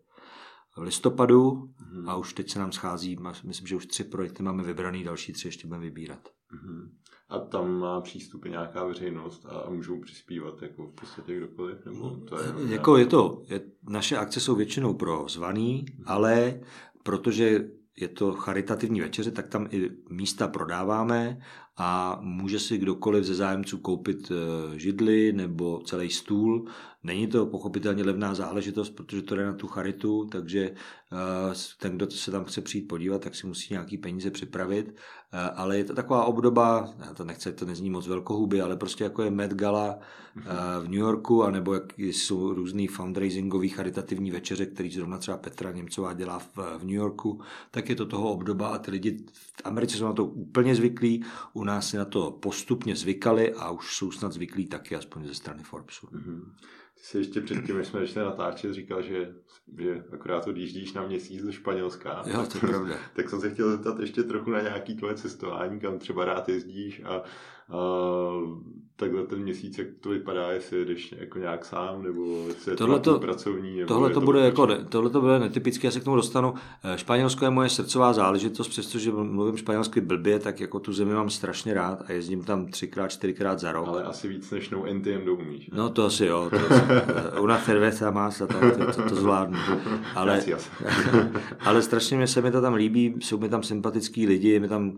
v 0.77 0.81
listopadu 0.81 1.51
mm-hmm. 1.51 2.09
a 2.09 2.15
už 2.15 2.33
teď 2.33 2.49
se 2.49 2.59
nám 2.59 2.71
schází, 2.71 3.17
myslím, 3.43 3.67
že 3.67 3.75
už 3.75 3.85
tři 3.85 4.03
projekty 4.03 4.43
máme 4.43 4.63
vybraný, 4.63 5.03
další 5.03 5.33
tři 5.33 5.47
ještě 5.47 5.67
budeme 5.67 5.85
vybírat. 5.85 6.29
Mm-hmm. 6.29 6.89
A 7.31 7.39
tam 7.39 7.79
má 7.79 8.01
přístup 8.01 8.45
nějaká 8.45 8.85
veřejnost 8.85 9.45
a 9.49 9.69
můžou 9.69 10.01
přispívat 10.01 10.61
jako 10.61 10.87
v 10.87 10.91
podstatě 10.91 11.37
kdokoliv? 11.37 11.85
Nebo 11.85 12.09
to 12.09 12.39
je 12.39 12.45
jako 12.73 12.97
je 12.97 13.05
to, 13.05 13.41
je, 13.47 13.61
naše 13.89 14.17
akce 14.17 14.39
jsou 14.39 14.55
většinou 14.55 14.93
pro 14.93 15.25
zvaný, 15.27 15.85
ale 16.05 16.59
protože 17.03 17.69
je 17.97 18.07
to 18.07 18.33
charitativní 18.33 19.01
večeře, 19.01 19.31
tak 19.31 19.47
tam 19.47 19.67
i 19.71 19.89
místa 20.09 20.47
prodáváme 20.47 21.41
a 21.77 22.19
může 22.21 22.59
si 22.59 22.77
kdokoliv 22.77 23.23
ze 23.23 23.35
zájemců 23.35 23.77
koupit 23.77 24.31
eh, 24.31 24.79
židli 24.79 25.33
nebo 25.33 25.81
celý 25.85 26.09
stůl. 26.09 26.65
Není 27.03 27.27
to 27.27 27.45
pochopitelně 27.45 28.03
levná 28.03 28.33
záležitost, 28.33 28.89
protože 28.89 29.21
to 29.21 29.35
jde 29.35 29.45
na 29.45 29.53
tu 29.53 29.67
charitu, 29.67 30.25
takže 30.31 30.71
eh, 30.71 31.53
ten, 31.79 31.95
kdo 31.95 32.11
se 32.11 32.31
tam 32.31 32.45
chce 32.45 32.61
přijít 32.61 32.87
podívat, 32.87 33.21
tak 33.21 33.35
si 33.35 33.47
musí 33.47 33.73
nějaký 33.73 33.97
peníze 33.97 34.31
připravit. 34.31 34.95
Eh, 35.33 35.49
ale 35.55 35.77
je 35.77 35.83
to 35.83 35.93
taková 35.93 36.25
obdoba, 36.25 36.89
já 36.99 37.13
to 37.13 37.25
nechce, 37.25 37.51
to 37.51 37.65
nezní 37.65 37.89
moc 37.89 38.07
velkohuby, 38.07 38.61
ale 38.61 38.77
prostě 38.77 39.03
jako 39.03 39.23
je 39.23 39.31
Met 39.31 39.53
Gala 39.53 39.99
v 40.79 40.83
New 40.83 40.99
Yorku, 40.99 41.43
anebo 41.43 41.73
jak 41.73 41.93
jsou 41.97 42.53
různý 42.53 42.87
fundraisingové 42.87 43.67
charitativní 43.67 44.31
večeře, 44.31 44.65
který 44.65 44.91
zrovna 44.91 45.17
třeba 45.17 45.37
Petra 45.37 45.71
Němcová 45.71 46.13
dělá 46.13 46.39
v, 46.39 46.57
v 46.77 46.83
New 46.83 46.95
Yorku, 46.95 47.41
tak 47.71 47.89
je 47.89 47.95
to 47.95 48.05
toho 48.05 48.31
obdoba 48.31 48.67
a 48.67 48.77
ty 48.77 48.91
lidi 48.91 49.17
v 49.33 49.61
Americe 49.63 49.97
jsou 49.97 50.05
na 50.05 50.13
to 50.13 50.25
úplně 50.25 50.75
zvyklí, 50.75 51.25
u 51.61 51.63
nás 51.63 51.89
si 51.89 51.97
na 51.97 52.05
to 52.05 52.31
postupně 52.31 52.95
zvykali 52.95 53.53
a 53.53 53.71
už 53.71 53.95
jsou 53.95 54.11
snad 54.11 54.33
zvyklí 54.33 54.65
taky, 54.65 54.95
aspoň 54.95 55.27
ze 55.27 55.33
strany 55.33 55.63
Forbesu. 55.63 56.07
Mm-hmm. 56.07 56.41
Ty 56.93 57.03
jsi 57.03 57.17
ještě 57.17 57.41
předtím, 57.41 57.77
než 57.77 57.87
jsme 57.87 57.99
začali 57.99 58.25
natáčet, 58.25 58.73
říkal, 58.73 59.01
že, 59.01 59.35
že 59.77 60.03
akorát 60.13 60.47
odjíždíš 60.47 60.93
na 60.93 61.07
měsíc 61.07 61.43
do 61.43 61.51
Španělska. 61.51 62.23
Jo, 62.27 62.45
to 62.51 62.57
je 62.57 62.71
pravda. 62.71 62.95
tak 63.15 63.29
jsem 63.29 63.41
se 63.41 63.49
chtěl 63.49 63.71
zeptat 63.71 63.99
ještě 63.99 64.23
trochu 64.23 64.49
na 64.49 64.61
nějaký 64.61 64.95
tvoje 64.95 65.15
cestování, 65.15 65.79
kam 65.79 65.99
třeba 65.99 66.25
rád 66.25 66.49
jezdíš 66.49 67.01
a 67.05 67.23
takhle 69.01 69.23
ten 69.23 69.39
měsíc, 69.39 69.77
jak 69.77 69.87
to 69.99 70.09
vypadá, 70.09 70.51
jestli 70.51 70.79
jedeš 70.79 71.15
jako 71.19 71.39
nějak 71.39 71.65
sám, 71.65 72.03
nebo 72.03 72.45
jestli 72.47 72.71
je 72.71 72.75
tohle 72.75 72.99
to 72.99 73.19
pracovní. 73.19 73.77
Nebo 73.77 73.87
tohle 73.87 74.09
to, 74.09 74.19
to 74.19 74.25
bude 74.25 74.39
jako, 74.39 74.67
tohle 74.89 75.09
to 75.09 75.21
bude 75.21 75.39
netypické, 75.39 75.87
já 75.87 75.91
se 75.91 75.99
k 75.99 76.03
tomu 76.03 76.15
dostanu. 76.15 76.53
Eh, 76.83 76.97
Španělsko 76.97 77.45
je 77.45 77.51
moje 77.51 77.69
srdcová 77.69 78.13
záležitost, 78.13 78.67
přestože 78.67 79.11
mluvím 79.11 79.57
španělsky 79.57 80.01
blbě, 80.01 80.39
tak 80.39 80.59
jako 80.59 80.79
tu 80.79 80.93
zemi 80.93 81.13
mám 81.13 81.29
strašně 81.29 81.73
rád 81.73 82.03
a 82.07 82.11
jezdím 82.11 82.43
tam 82.43 82.67
třikrát, 82.67 83.07
čtyřikrát 83.07 83.59
za 83.59 83.71
rok. 83.71 83.87
Ale 83.87 84.03
asi 84.03 84.27
víc 84.27 84.51
než 84.51 84.69
no 84.69 84.85
entiendo 84.85 85.33
umíš. 85.33 85.69
Ne? 85.69 85.77
No 85.77 85.89
to 85.89 86.05
asi 86.05 86.25
jo. 86.25 86.49
To 86.49 86.55
asi, 86.55 86.83
una 87.41 87.57
cerveza 87.57 88.11
más 88.11 88.41
a 88.41 88.47
tak, 88.47 88.77
to, 88.77 88.93
to, 88.93 89.09
to 89.09 89.15
zvládnu. 89.15 89.57
Ale, 90.15 90.43
ale 91.59 91.81
strašně 91.81 92.17
mě 92.17 92.27
se 92.27 92.41
mi 92.41 92.51
to 92.51 92.61
tam 92.61 92.73
líbí, 92.73 93.15
jsou 93.19 93.37
mi 93.37 93.49
tam 93.49 93.63
sympatický 93.63 94.27
lidi, 94.27 94.59
mi 94.59 94.67
tam 94.67 94.97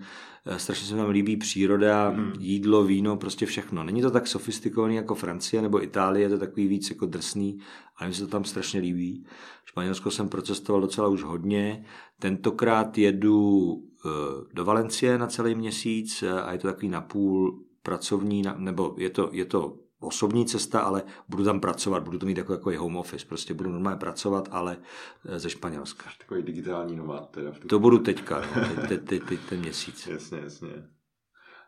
strašně 0.58 0.88
se 0.88 0.94
mi 0.94 1.02
tam 1.02 1.10
líbí 1.10 1.38
příroda, 1.38 2.12
mm. 2.12 2.34
jídlo, 2.40 2.84
víno, 2.84 3.18
prostě 3.18 3.46
všechno. 3.46 3.84
Není 3.84 4.02
to 4.02 4.12
tak 4.12 4.28
sofistikovaný 4.28 4.96
jako 4.96 5.16
Francie 5.16 5.62
nebo 5.62 5.84
Itálie, 5.84 6.26
je 6.26 6.30
to 6.30 6.38
takový 6.38 6.68
víc 6.68 6.90
jako 6.90 7.06
drsný, 7.06 7.60
ale 7.98 8.08
mi 8.08 8.14
se 8.14 8.22
to 8.22 8.28
tam 8.28 8.44
strašně 8.44 8.80
líbí. 8.80 9.26
Španělsko 9.66 10.12
jsem 10.12 10.30
procestoval 10.30 10.82
docela 10.82 11.08
už 11.08 11.24
hodně. 11.24 11.86
Tentokrát 12.20 12.98
jedu 12.98 13.74
eh, 14.06 14.10
do 14.54 14.66
Valencie 14.66 15.18
na 15.18 15.28
celý 15.28 15.56
měsíc 15.56 16.24
eh, 16.24 16.42
a 16.42 16.52
je 16.52 16.58
to 16.58 16.68
takový 16.68 16.90
napůl 16.90 17.64
pracovní, 17.84 18.44
nebo 18.58 18.96
je 18.98 19.10
to, 19.10 19.30
je 19.32 19.46
to 19.46 19.83
osobní 20.04 20.46
cesta, 20.46 20.80
ale 20.80 21.04
budu 21.30 21.44
tam 21.44 21.60
pracovat, 21.60 22.04
budu 22.04 22.18
to 22.18 22.26
mít 22.26 22.38
jako, 22.38 22.54
jako 22.54 22.72
home 22.78 22.98
office, 22.98 23.26
prostě 23.26 23.54
budu 23.54 23.72
normálně 23.72 24.00
pracovat, 24.00 24.50
ale 24.52 24.78
eh, 25.26 25.40
ze 25.40 25.50
Španělska. 25.50 26.06
Takový 26.20 26.44
digitální 26.44 26.96
nomád 26.96 27.30
teda. 27.30 27.52
V 27.52 27.60
to 27.60 27.80
budu 27.80 27.98
teďka, 27.98 28.42
no, 28.56 28.88
teď, 28.88 29.02
teď, 29.04 29.24
teď, 29.24 29.40
ten 29.50 29.60
měsíc. 29.60 30.08
Jasně, 30.12 30.40
jasně. 30.44 30.70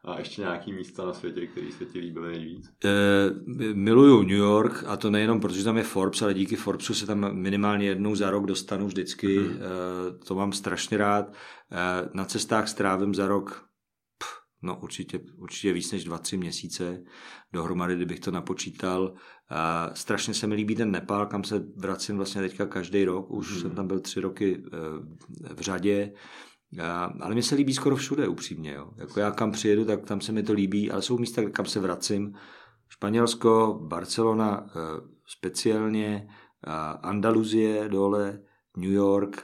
A 0.08 0.20
ještě 0.20 0.42
nějaký 0.42 0.74
místa 0.74 1.06
na 1.06 1.14
světě, 1.14 1.48
které 1.48 1.72
se 1.72 1.86
ti 1.86 2.00
líbily 2.00 2.32
nejvíc? 2.32 2.72
E, 2.86 2.94
miluju 3.74 4.22
New 4.22 4.38
York 4.38 4.84
a 4.88 4.98
to 4.98 5.10
nejenom 5.10 5.40
protože 5.40 5.64
tam 5.64 5.78
je 5.78 5.84
Forbes, 5.84 6.22
ale 6.22 6.34
díky 6.34 6.56
Forbesu 6.56 6.94
se 6.94 7.06
tam 7.06 7.36
minimálně 7.36 7.88
jednou 7.88 8.16
za 8.16 8.30
rok 8.30 8.46
dostanu 8.46 8.88
vždycky. 8.88 9.40
Mm. 9.40 9.50
E, 9.50 10.26
to 10.26 10.36
mám 10.36 10.52
strašně 10.52 10.98
rád. 10.98 11.34
E, 11.72 12.10
na 12.14 12.26
cestách 12.26 12.68
strávím 12.70 13.16
za 13.16 13.28
rok 13.28 13.66
no 14.66 14.80
určitě, 14.80 15.20
určitě 15.38 15.74
víc 15.74 15.92
než 15.92 16.04
dva, 16.04 16.18
tři 16.18 16.38
měsíce 16.38 17.04
dohromady, 17.54 17.96
kdybych 17.96 18.20
to 18.20 18.32
napočítal. 18.32 19.14
A 19.50 19.90
strašně 19.94 20.34
se 20.34 20.48
mi 20.48 20.56
líbí 20.56 20.76
ten 20.76 20.92
Nepál, 20.92 21.26
kam 21.26 21.44
se 21.44 21.66
vracím 21.76 22.18
vlastně 22.18 22.42
teďka 22.42 22.66
každý 22.66 23.06
rok. 23.06 23.32
Už 23.32 23.52
hmm. 23.52 23.62
jsem 23.62 23.72
tam 23.72 23.88
byl 23.88 24.00
tři 24.00 24.22
roky 24.22 24.64
eh, 24.66 25.54
v 25.54 25.60
řadě. 25.62 26.14
A, 26.82 27.14
ale 27.22 27.34
mně 27.34 27.44
se 27.44 27.56
líbí 27.56 27.74
skoro 27.74 27.96
všude, 27.96 28.28
upřímně. 28.28 28.74
Jo. 28.74 28.92
Jako 28.98 29.20
já 29.20 29.32
kam 29.32 29.52
přijedu, 29.52 29.86
tak 29.86 30.06
tam 30.06 30.22
se 30.22 30.32
mi 30.32 30.44
to 30.44 30.54
líbí, 30.54 30.92
ale 30.92 31.02
jsou 31.02 31.18
místa, 31.18 31.50
kam 31.50 31.66
se 31.66 31.80
vracím. 31.80 32.36
Španělsko, 32.90 33.80
Barcelona 33.84 34.68
eh, 34.68 34.72
speciálně, 35.28 36.28
Andaluzie 37.02 37.90
dole, 37.90 38.40
New 38.78 38.92
York, 38.92 39.44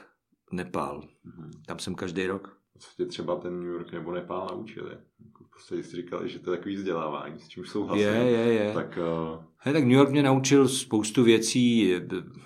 Nepál. 0.52 1.02
Hmm. 1.24 1.50
Tam 1.66 1.78
jsem 1.78 1.94
každý 1.94 2.26
rok 2.26 2.61
co 2.78 2.88
tě 2.96 3.06
třeba 3.06 3.36
ten 3.36 3.60
New 3.60 3.72
York 3.72 3.92
nebo 3.92 4.12
Nepál 4.12 4.48
naučili. 4.50 4.90
Jako 5.26 5.44
v 5.44 5.50
podstatě 5.50 5.82
jsi 5.82 5.96
říkal, 5.96 6.28
že 6.28 6.38
to 6.38 6.52
je 6.52 6.56
takový 6.56 6.74
vzdělávání, 6.74 7.40
s 7.40 7.48
čím 7.48 7.64
souhlasím. 7.64 8.06
Je, 8.06 8.14
je, 8.14 8.52
je. 8.52 8.72
Tak, 8.74 8.98
uh... 8.98 9.44
He, 9.56 9.72
tak 9.72 9.84
New 9.84 9.92
York 9.92 10.10
mě 10.10 10.22
naučil 10.22 10.68
spoustu 10.68 11.24
věcí, 11.24 11.94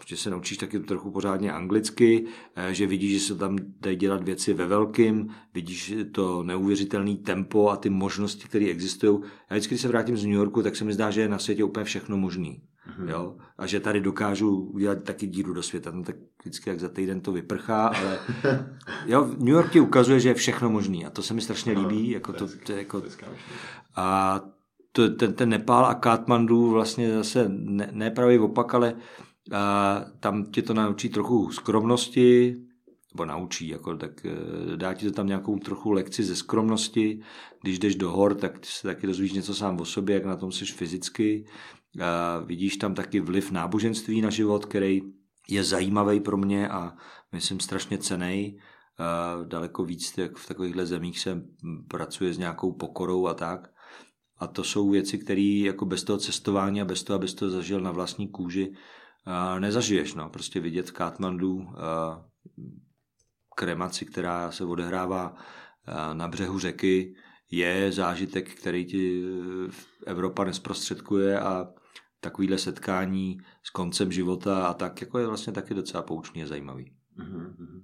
že 0.06 0.16
se 0.16 0.30
naučíš 0.30 0.58
taky 0.58 0.80
trochu 0.80 1.10
pořádně 1.10 1.52
anglicky, 1.52 2.26
eh, 2.56 2.74
že 2.74 2.86
vidíš, 2.86 3.12
že 3.12 3.20
se 3.20 3.34
tam 3.34 3.56
dají 3.80 3.96
dělat 3.96 4.22
věci 4.22 4.54
ve 4.54 4.66
velkým, 4.66 5.28
vidíš 5.54 5.94
to 6.12 6.42
neuvěřitelné 6.42 7.16
tempo 7.16 7.68
a 7.68 7.76
ty 7.76 7.90
možnosti, 7.90 8.48
které 8.48 8.66
existují. 8.66 9.20
Já 9.50 9.56
vždycky, 9.56 9.74
když 9.74 9.80
se 9.80 9.88
vrátím 9.88 10.16
z 10.16 10.24
New 10.24 10.34
Yorku, 10.34 10.62
tak 10.62 10.76
se 10.76 10.84
mi 10.84 10.92
zdá, 10.92 11.10
že 11.10 11.20
je 11.20 11.28
na 11.28 11.38
světě 11.38 11.64
úplně 11.64 11.84
všechno 11.84 12.16
možné. 12.16 12.50
Mm-hmm. 12.86 13.08
Jo? 13.08 13.36
A 13.58 13.66
že 13.66 13.80
tady 13.80 14.00
dokážu 14.00 14.56
udělat 14.56 15.02
taky 15.02 15.26
díru 15.26 15.54
do 15.54 15.62
světa. 15.62 15.90
No 15.90 16.02
tak 16.02 16.16
vždycky 16.40 16.70
jak 16.70 16.80
za 16.80 16.88
týden 16.88 17.20
to 17.20 17.32
vyprchá, 17.32 17.86
ale 17.86 18.18
jo, 19.06 19.26
New 19.38 19.54
York 19.54 19.72
ti 19.72 19.80
ukazuje, 19.80 20.20
že 20.20 20.28
je 20.28 20.34
všechno 20.34 20.70
možný 20.70 21.06
a 21.06 21.10
to 21.10 21.22
se 21.22 21.34
mi 21.34 21.40
strašně 21.40 21.72
líbí. 21.72 22.10
Jako 22.10 22.32
to, 22.32 22.48
to, 22.66 22.72
jako, 22.72 23.02
a 23.96 24.40
to, 24.92 25.10
ten, 25.10 25.32
ten 25.32 25.48
Nepál 25.48 25.86
a 25.86 25.94
Katmandu 25.94 26.70
vlastně 26.70 27.14
zase 27.14 27.44
ne, 27.48 27.88
ne 27.92 28.10
pravý 28.10 28.38
opak, 28.38 28.74
ale 28.74 28.94
a 29.52 30.04
tam 30.20 30.44
tě 30.44 30.62
to 30.62 30.74
naučí 30.74 31.08
trochu 31.08 31.52
skromnosti, 31.52 32.56
nebo 33.14 33.24
naučí, 33.24 33.68
jako, 33.68 33.96
tak 33.96 34.26
eh, 34.26 34.76
dá 34.76 34.94
ti 34.94 35.06
to 35.06 35.12
tam 35.12 35.26
nějakou 35.26 35.58
trochu 35.58 35.92
lekci 35.92 36.24
ze 36.24 36.36
skromnosti. 36.36 37.20
Když 37.62 37.78
jdeš 37.78 37.94
do 37.94 38.10
hor, 38.10 38.34
tak 38.34 38.66
se 38.66 38.82
taky 38.82 39.06
dozvíš 39.06 39.32
něco 39.32 39.54
sám 39.54 39.80
o 39.80 39.84
sobě, 39.84 40.14
jak 40.14 40.24
na 40.24 40.36
tom 40.36 40.52
jsi 40.52 40.64
fyzicky. 40.64 41.44
Vidíš 42.46 42.76
tam 42.76 42.94
taky 42.94 43.20
vliv 43.20 43.50
náboženství 43.50 44.20
na 44.20 44.30
život, 44.30 44.64
který 44.64 45.02
je 45.48 45.64
zajímavý 45.64 46.20
pro 46.20 46.36
mě 46.36 46.68
a 46.68 46.96
myslím 47.32 47.60
strašně 47.60 47.98
cený. 47.98 48.58
Daleko 49.44 49.84
víc 49.84 50.18
jak 50.18 50.36
v 50.36 50.48
takovýchhle 50.48 50.86
zemích 50.86 51.18
se 51.20 51.42
pracuje 51.88 52.32
s 52.32 52.38
nějakou 52.38 52.72
pokorou 52.72 53.26
a 53.26 53.34
tak. 53.34 53.70
A 54.38 54.46
to 54.46 54.64
jsou 54.64 54.90
věci, 54.90 55.18
které 55.18 55.62
jako 55.64 55.86
bez 55.86 56.04
toho 56.04 56.18
cestování 56.18 56.80
a 56.80 56.84
bez 56.84 57.02
toho, 57.02 57.14
abys 57.14 57.34
to 57.34 57.50
zažil 57.50 57.80
na 57.80 57.90
vlastní 57.90 58.28
kůži, 58.28 58.72
nezažiješ. 59.58 60.14
No. 60.14 60.30
Prostě 60.30 60.60
vidět 60.60 60.88
v 60.88 60.92
Katmandu 60.92 61.66
kremaci, 63.56 64.04
která 64.04 64.50
se 64.52 64.64
odehrává 64.64 65.36
na 66.12 66.28
břehu 66.28 66.58
řeky, 66.58 67.14
je 67.50 67.92
zážitek, 67.92 68.54
který 68.54 68.84
ti 68.84 69.22
Evropa 70.06 70.44
nesprostředkuje 70.44 71.40
a 71.40 71.68
takovýhle 72.26 72.58
setkání 72.58 73.40
s 73.62 73.70
koncem 73.70 74.12
života 74.12 74.66
a 74.66 74.74
tak, 74.74 75.00
jako 75.00 75.18
je 75.18 75.26
vlastně 75.26 75.52
taky 75.52 75.74
docela 75.74 76.02
poučný 76.02 76.42
a 76.42 76.46
zajímavý. 76.46 76.92
Mm-hmm. 77.18 77.82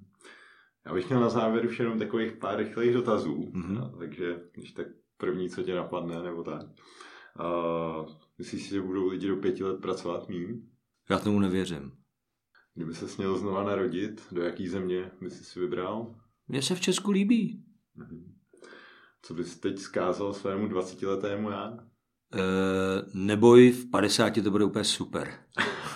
Já 0.85 0.93
bych 0.93 1.09
měl 1.09 1.21
na 1.21 1.29
závěr 1.29 1.65
už 1.65 1.79
jenom 1.79 1.99
takových 1.99 2.31
pár 2.31 2.57
rychlých 2.57 2.93
dotazů, 2.93 3.35
mm-hmm. 3.35 3.97
takže 3.97 4.39
když 4.53 4.71
tak 4.71 4.87
první, 5.17 5.49
co 5.49 5.63
tě 5.63 5.75
napadne, 5.75 6.23
nebo 6.23 6.43
tak. 6.43 6.61
Uh, 7.39 8.09
myslíš 8.37 8.63
si, 8.63 8.69
že 8.69 8.81
budou 8.81 9.07
lidi 9.07 9.27
do 9.27 9.35
pěti 9.35 9.63
let 9.63 9.81
pracovat 9.81 10.29
míň? 10.29 10.61
Já 11.09 11.19
tomu 11.19 11.39
nevěřím. 11.39 11.91
Kdyby 12.73 12.93
se 12.93 13.07
směl 13.07 13.37
znova 13.37 13.63
narodit, 13.63 14.27
do 14.31 14.41
jaký 14.41 14.67
země 14.67 15.11
by 15.21 15.29
si 15.29 15.59
vybral? 15.59 16.15
Mně 16.47 16.61
se 16.61 16.75
v 16.75 16.81
Česku 16.81 17.11
líbí. 17.11 17.63
Mm-hmm. 17.97 18.23
Co 19.21 19.33
bys 19.33 19.59
teď 19.59 19.79
zkázal 19.79 20.33
svému 20.33 20.67
20-letému 20.67 21.51
já? 21.51 21.92
Uh, 22.33 22.39
neboj, 23.13 23.71
v 23.71 23.89
50 23.89 24.43
to 24.43 24.51
bude 24.51 24.65
úplně 24.65 24.85
super. 24.85 25.33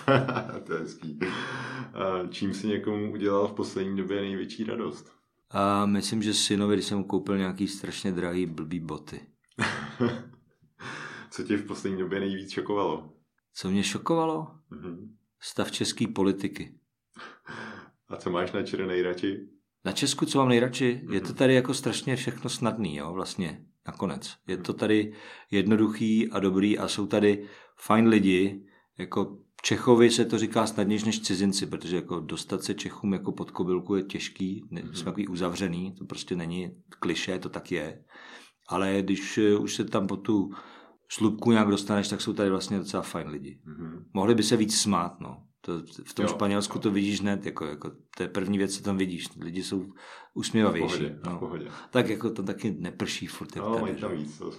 to 0.66 0.72
je 0.72 0.78
hezký. 0.78 1.18
Uh, 1.22 2.30
čím 2.30 2.54
si 2.54 2.66
někomu 2.66 3.12
udělal 3.12 3.48
v 3.48 3.52
poslední 3.52 3.96
době 3.96 4.20
největší 4.20 4.64
radost? 4.64 5.12
A 5.50 5.86
myslím, 5.86 6.22
že 6.22 6.34
synovi, 6.34 6.76
když 6.76 6.86
jsem 6.86 7.04
koupil 7.04 7.38
nějaký 7.38 7.68
strašně 7.68 8.12
drahý 8.12 8.46
blbý 8.46 8.80
boty. 8.80 9.20
Co 11.30 11.42
tě 11.42 11.56
v 11.56 11.66
poslední 11.66 11.98
době 11.98 12.20
nejvíc 12.20 12.50
šokovalo? 12.50 13.12
Co 13.54 13.70
mě 13.70 13.84
šokovalo? 13.84 14.46
Uh-huh. 14.72 15.08
Stav 15.40 15.70
české 15.70 16.06
politiky. 16.06 16.74
A 18.08 18.16
co 18.16 18.30
máš 18.30 18.52
na 18.52 18.62
čere 18.62 18.86
nejradši? 18.86 19.48
Na 19.84 19.92
Česku, 19.92 20.26
co 20.26 20.38
mám 20.38 20.48
nejradši? 20.48 21.02
Uh-huh. 21.04 21.12
Je 21.12 21.20
to 21.20 21.34
tady 21.34 21.54
jako 21.54 21.74
strašně 21.74 22.16
všechno 22.16 22.50
snadný, 22.50 22.96
jo, 22.96 23.12
vlastně 23.12 23.64
nakonec. 23.88 24.34
Je 24.46 24.56
to 24.56 24.72
tady 24.72 25.12
jednoduchý 25.50 26.30
a 26.30 26.40
dobrý 26.40 26.78
a 26.78 26.88
jsou 26.88 27.06
tady 27.06 27.48
fajn 27.76 28.08
lidi, 28.08 28.62
jako 28.98 29.38
Čechovi 29.62 30.10
se 30.10 30.24
to 30.24 30.38
říká 30.38 30.66
snadnější 30.66 31.06
než 31.06 31.20
cizinci, 31.20 31.66
protože 31.66 31.96
jako 31.96 32.20
dostat 32.20 32.62
se 32.62 32.74
Čechům 32.74 33.12
jako 33.12 33.32
pod 33.32 33.50
kobylku 33.50 33.94
je 33.94 34.02
těžký, 34.02 34.64
mm-hmm. 34.64 34.92
jsme 34.92 35.04
takový 35.04 35.28
uzavřený, 35.28 35.94
to 35.98 36.04
prostě 36.04 36.36
není 36.36 36.70
kliše, 37.00 37.38
to 37.38 37.48
tak 37.48 37.72
je. 37.72 38.04
Ale 38.68 39.02
když 39.02 39.38
eh, 39.38 39.56
už 39.56 39.74
se 39.74 39.84
tam 39.84 40.06
po 40.06 40.16
tu 40.16 40.50
slupku 41.08 41.50
nějak 41.50 41.68
dostaneš, 41.68 42.08
tak 42.08 42.20
jsou 42.20 42.32
tady 42.32 42.50
vlastně 42.50 42.78
docela 42.78 43.02
fajn 43.02 43.28
lidi. 43.28 43.60
Mm-hmm. 43.66 44.04
Mohli 44.14 44.34
by 44.34 44.42
se 44.42 44.56
víc 44.56 44.80
smát, 44.80 45.20
no. 45.20 45.42
To, 45.68 45.82
v 46.04 46.14
tom 46.14 46.22
jo, 46.22 46.28
Španělsku 46.28 46.78
jo. 46.78 46.82
to 46.82 46.90
vidíš 46.90 47.20
hned, 47.20 47.46
jako, 47.46 47.64
jako, 47.66 47.90
to 48.16 48.22
je 48.22 48.28
první 48.28 48.58
věc, 48.58 48.76
co 48.76 48.82
tam 48.82 48.96
vidíš. 48.96 49.28
Lidi 49.40 49.62
jsou 49.62 49.92
usměvavější. 50.34 50.94
V 50.94 50.98
pohodě, 50.98 51.18
no. 51.26 51.36
v 51.36 51.38
pohodě. 51.38 51.68
Tak 51.90 52.08
jako 52.08 52.30
to 52.30 52.42
taky 52.42 52.76
neprší 52.78 53.26
furt. 53.26 53.56
No, 53.56 53.70
tady, 53.70 53.82
mají 53.82 53.94
tam 53.94 54.16
víc, 54.16 54.38
to 54.38 54.44
no. 54.44 54.50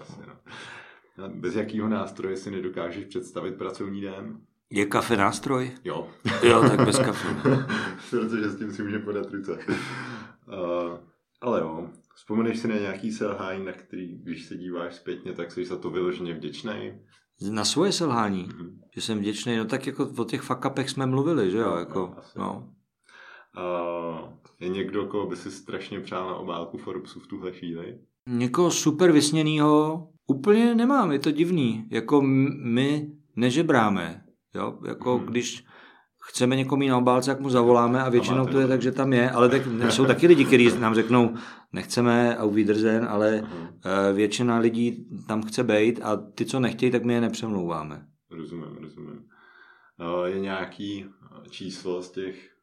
asi, 0.00 0.20
no. 1.18 1.28
Bez 1.28 1.54
jakého 1.54 1.88
nástroje 1.88 2.36
si 2.36 2.50
nedokážeš 2.50 3.04
představit 3.04 3.58
pracovní 3.58 4.00
den? 4.00 4.40
Je 4.70 4.86
kafe 4.86 5.16
nástroj? 5.16 5.72
Jo. 5.84 6.10
jo, 6.42 6.60
tak 6.60 6.86
bez 6.86 6.98
kafe. 6.98 7.28
Protože 8.10 8.50
s 8.50 8.58
tím 8.58 8.72
si 8.72 8.82
může 8.82 8.98
podat 8.98 9.30
ruce. 9.30 9.52
Uh, 9.52 10.98
ale 11.40 11.60
jo, 11.60 11.90
vzpomeneš 12.14 12.58
si 12.58 12.68
na 12.68 12.76
nějaký 12.76 13.12
selhání, 13.12 13.64
na 13.64 13.72
který, 13.72 14.18
když 14.18 14.46
se 14.46 14.56
díváš 14.56 14.94
zpětně, 14.94 15.32
tak 15.32 15.52
jsi 15.52 15.64
za 15.64 15.76
to 15.76 15.90
vyloženě 15.90 16.34
vděčný? 16.34 17.00
Na 17.50 17.64
svoje 17.64 17.92
selhání, 17.92 18.48
mm-hmm. 18.48 18.78
Že 18.98 19.02
jsem 19.02 19.18
vděčný, 19.18 19.56
no 19.56 19.64
tak 19.64 19.86
jako 19.86 20.10
o 20.16 20.24
těch 20.24 20.42
fakapech 20.42 20.90
jsme 20.90 21.06
mluvili, 21.06 21.50
že 21.50 21.58
jo, 21.58 21.76
jako, 21.76 22.14
no. 22.36 22.68
Uh, 23.56 24.28
je 24.60 24.68
někdo, 24.68 25.06
koho 25.06 25.26
by 25.26 25.36
si 25.36 25.50
strašně 25.50 26.00
přál 26.00 26.26
na 26.26 26.34
obálku 26.34 26.78
Forbesu 26.78 27.20
v 27.20 27.26
tuhle 27.26 27.52
chvíli? 27.52 27.98
Někoho 28.28 28.70
super 28.70 29.12
vysněnýho 29.12 30.08
úplně 30.26 30.74
nemám, 30.74 31.12
je 31.12 31.18
to 31.18 31.30
divný. 31.30 31.84
Jako 31.90 32.22
my 32.64 33.10
nežebráme, 33.36 34.22
jo, 34.54 34.78
jako 34.86 35.18
hmm. 35.18 35.26
když 35.26 35.64
chceme 36.22 36.56
někomu 36.56 36.88
na 36.88 36.98
obálce, 36.98 37.30
jak 37.30 37.40
mu 37.40 37.50
zavoláme 37.50 38.02
a 38.02 38.08
většinou 38.08 38.46
to 38.46 38.60
je 38.60 38.66
tak, 38.66 38.82
že 38.82 38.92
tam 38.92 39.12
je, 39.12 39.30
ale 39.30 39.48
tak 39.48 39.62
jsou 39.90 40.06
taky 40.06 40.26
lidi, 40.26 40.44
kteří 40.44 40.78
nám 40.78 40.94
řeknou, 40.94 41.34
nechceme 41.72 42.36
a 42.36 42.46
Wiedersehen, 42.46 43.06
ale 43.10 43.42
uh, 43.42 44.16
většina 44.16 44.58
lidí 44.58 45.06
tam 45.28 45.42
chce 45.42 45.64
být 45.64 46.00
a 46.02 46.16
ty, 46.16 46.44
co 46.44 46.60
nechtějí, 46.60 46.92
tak 46.92 47.04
my 47.04 47.14
je 47.14 47.20
nepřemlouváme. 47.20 48.08
Rozumím, 48.30 48.76
rozumím. 48.76 49.28
Uh, 50.20 50.26
je 50.26 50.40
nějaký 50.40 51.06
číslo 51.50 52.02
z 52.02 52.10
těch 52.10 52.58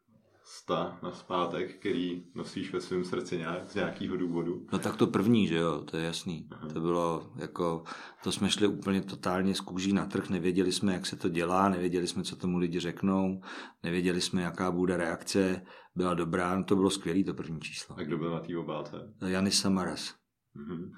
sta 0.48 0.98
na 1.02 1.12
zpátek, 1.12 1.78
který 1.78 2.24
nosíš 2.34 2.72
ve 2.72 2.80
svém 2.80 3.04
srdci 3.04 3.38
nějak, 3.38 3.66
z 3.66 3.74
nějakého 3.74 4.16
důvodu. 4.16 4.66
No 4.72 4.78
tak 4.78 4.96
to 4.96 5.06
první, 5.06 5.46
že 5.46 5.56
jo, 5.56 5.80
to 5.80 5.96
je 5.96 6.04
jasný. 6.04 6.48
Aha. 6.50 6.68
To 6.68 6.80
bylo 6.80 7.32
jako, 7.36 7.84
to 8.22 8.32
jsme 8.32 8.50
šli 8.50 8.66
úplně 8.66 9.00
totálně 9.02 9.54
z 9.54 9.60
kůží 9.60 9.92
na 9.92 10.06
trh, 10.06 10.30
nevěděli 10.30 10.72
jsme, 10.72 10.92
jak 10.92 11.06
se 11.06 11.16
to 11.16 11.28
dělá, 11.28 11.68
nevěděli 11.68 12.06
jsme, 12.06 12.22
co 12.22 12.36
tomu 12.36 12.58
lidi 12.58 12.80
řeknou, 12.80 13.40
nevěděli 13.82 14.20
jsme, 14.20 14.42
jaká 14.42 14.70
bude 14.70 14.96
reakce, 14.96 15.62
byla 15.94 16.14
dobrá, 16.14 16.58
no 16.58 16.64
to 16.64 16.76
bylo 16.76 16.90
skvělé 16.90 17.24
to 17.24 17.34
první 17.34 17.60
číslo. 17.60 17.96
A 17.98 18.02
kdo 18.02 18.18
byl 18.18 18.30
na 18.30 18.40
té 18.40 18.56
obálce? 18.56 19.14
Janis 19.26 19.60
Samaras. 19.60 20.14
Mhm. 20.54 20.92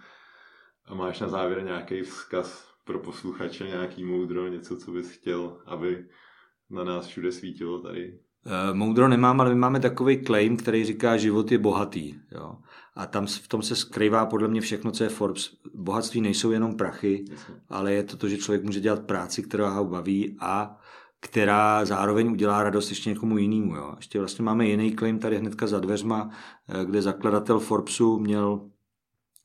A 0.84 0.94
máš 0.94 1.20
na 1.20 1.28
závěr 1.28 1.64
nějaký 1.64 2.02
vzkaz 2.02 2.67
pro 2.88 2.98
posluchače, 2.98 3.64
nějaký 3.64 4.04
moudro, 4.04 4.48
něco, 4.48 4.76
co 4.76 4.90
bys 4.90 5.10
chtěl, 5.10 5.60
aby 5.66 6.06
na 6.70 6.84
nás 6.84 7.06
všude 7.06 7.32
svítilo 7.32 7.82
tady 7.82 8.18
Eh, 8.46 8.74
moudro 8.74 9.08
nemám, 9.08 9.40
ale 9.40 9.50
my 9.50 9.60
máme 9.60 9.80
takový 9.80 10.24
claim, 10.24 10.56
který 10.56 10.84
říká, 10.84 11.16
život 11.16 11.52
je 11.52 11.58
bohatý. 11.58 12.14
Jo. 12.32 12.56
A 12.94 13.06
tam 13.06 13.26
v 13.26 13.48
tom 13.48 13.62
se 13.62 13.76
skrývá 13.76 14.26
podle 14.26 14.48
mě 14.48 14.60
všechno, 14.60 14.90
co 14.90 15.04
je 15.04 15.10
Forbes. 15.10 15.50
Bohatství 15.74 16.20
nejsou 16.20 16.50
jenom 16.50 16.76
prachy, 16.76 17.24
ale 17.68 17.92
je 17.92 18.02
to 18.02 18.16
to, 18.16 18.28
že 18.28 18.38
člověk 18.38 18.64
může 18.64 18.80
dělat 18.80 19.06
práci, 19.06 19.42
která 19.42 19.70
ho 19.70 19.84
baví 19.84 20.36
a 20.40 20.76
která 21.20 21.84
zároveň 21.84 22.30
udělá 22.30 22.62
radost 22.62 22.90
ještě 22.90 23.10
někomu 23.10 23.38
jinému. 23.38 23.76
Jo. 23.76 23.94
Ještě 23.96 24.18
vlastně 24.18 24.44
máme 24.44 24.66
jiný 24.66 24.96
claim 24.96 25.18
tady 25.18 25.38
hnedka 25.38 25.66
za 25.66 25.80
dveřma, 25.80 26.30
eh, 26.68 26.84
kde 26.84 27.02
zakladatel 27.02 27.58
Forbesu 27.58 28.18
měl 28.18 28.70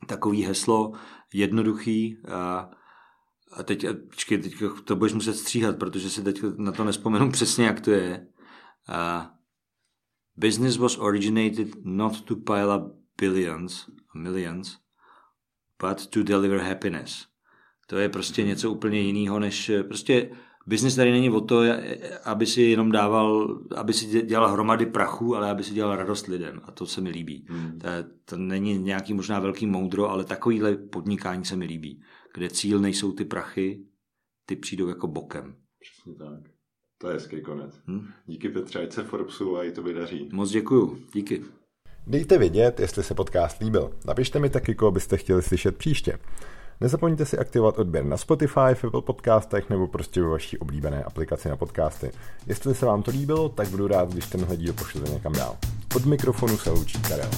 takový 0.07 0.43
heslo 0.43 0.91
jednoduchý 1.33 2.17
a 2.31 2.71
a 3.55 3.63
teď, 3.63 3.85
počkej, 4.09 4.37
teď 4.37 4.53
to 4.83 4.95
budeš 4.95 5.13
muset 5.13 5.33
stříhat, 5.33 5.77
protože 5.77 6.09
si 6.09 6.23
teď 6.23 6.41
na 6.57 6.71
to 6.71 6.83
nespomenu 6.83 7.31
přesně, 7.31 7.65
jak 7.65 7.81
to 7.81 7.91
je. 7.91 8.27
Uh, 8.89 9.25
business 10.37 10.77
was 10.77 10.97
originated 10.97 11.67
not 11.83 12.21
to 12.21 12.35
pile 12.35 12.77
up 12.77 12.93
billions, 13.17 13.89
millions, 14.15 14.77
but 15.81 16.07
to 16.07 16.23
deliver 16.23 16.59
happiness. 16.59 17.27
To 17.87 17.97
je 17.97 18.09
prostě 18.09 18.41
mhm. 18.41 18.49
něco 18.49 18.71
úplně 18.71 18.99
jiného, 18.99 19.39
než 19.39 19.71
prostě 19.87 20.29
Business 20.67 20.95
tady 20.95 21.11
není 21.11 21.29
o 21.29 21.41
to, 21.41 21.61
aby 22.25 22.45
si 22.45 22.61
jenom 22.61 22.91
dával, 22.91 23.59
aby 23.75 23.93
si 23.93 24.21
dělal 24.21 24.51
hromady 24.51 24.85
prachu, 24.85 25.35
ale 25.35 25.49
aby 25.49 25.63
si 25.63 25.73
dělal 25.73 25.95
radost 25.95 26.27
lidem. 26.27 26.61
A 26.63 26.71
to 26.71 26.85
se 26.85 27.01
mi 27.01 27.09
líbí. 27.09 27.45
Hmm. 27.49 27.79
To, 27.79 27.87
to 28.25 28.37
není 28.37 28.77
nějaký 28.77 29.13
možná 29.13 29.39
velký 29.39 29.65
moudro, 29.65 30.09
ale 30.09 30.23
takovýhle 30.23 30.75
podnikání 30.75 31.45
se 31.45 31.55
mi 31.55 31.65
líbí. 31.65 32.01
Kde 32.33 32.49
cíl 32.49 32.79
nejsou 32.79 33.11
ty 33.11 33.25
prachy, 33.25 33.79
ty 34.45 34.55
přijdou 34.55 34.87
jako 34.87 35.07
bokem. 35.07 35.55
Přesně 35.79 36.15
tak. 36.15 36.53
To 36.97 37.07
je 37.07 37.13
hezký 37.13 37.41
konec. 37.41 37.79
Hmm. 37.85 38.07
Díky 38.25 38.49
Petře, 38.49 38.83
ať 38.83 38.93
se 38.93 39.03
Forbesu 39.03 39.57
a 39.57 39.63
i 39.63 39.71
to 39.71 39.83
vydaří. 39.83 40.29
Moc 40.33 40.51
děkuju. 40.51 40.97
Díky. 41.13 41.43
Dejte 42.07 42.37
vědět, 42.37 42.79
jestli 42.79 43.03
se 43.03 43.13
podcast 43.13 43.61
líbil. 43.61 43.93
Napište 44.05 44.39
mi 44.39 44.49
taky, 44.49 44.75
koho 44.75 44.91
byste 44.91 45.17
chtěli 45.17 45.41
slyšet 45.41 45.77
příště. 45.77 46.19
Nezapomeňte 46.81 47.25
si 47.25 47.37
aktivovat 47.37 47.79
odběr 47.79 48.05
na 48.05 48.17
Spotify, 48.17 48.73
v 48.73 48.83
Apple 48.83 49.01
podcastech 49.01 49.69
nebo 49.69 49.87
prostě 49.87 50.21
ve 50.21 50.27
vaší 50.27 50.57
oblíbené 50.57 51.03
aplikaci 51.03 51.49
na 51.49 51.57
podcasty. 51.57 52.11
Jestli 52.47 52.75
se 52.75 52.85
vám 52.85 53.03
to 53.03 53.11
líbilo, 53.11 53.49
tak 53.49 53.67
budu 53.67 53.87
rád, 53.87 54.11
když 54.13 54.27
tenhle 54.27 54.57
díl 54.57 54.73
pošlete 54.73 55.11
někam 55.11 55.33
dál. 55.33 55.57
Od 55.95 56.05
mikrofonu 56.05 56.57
se 56.57 56.69
loučí 56.69 57.01
Karel. 57.01 57.29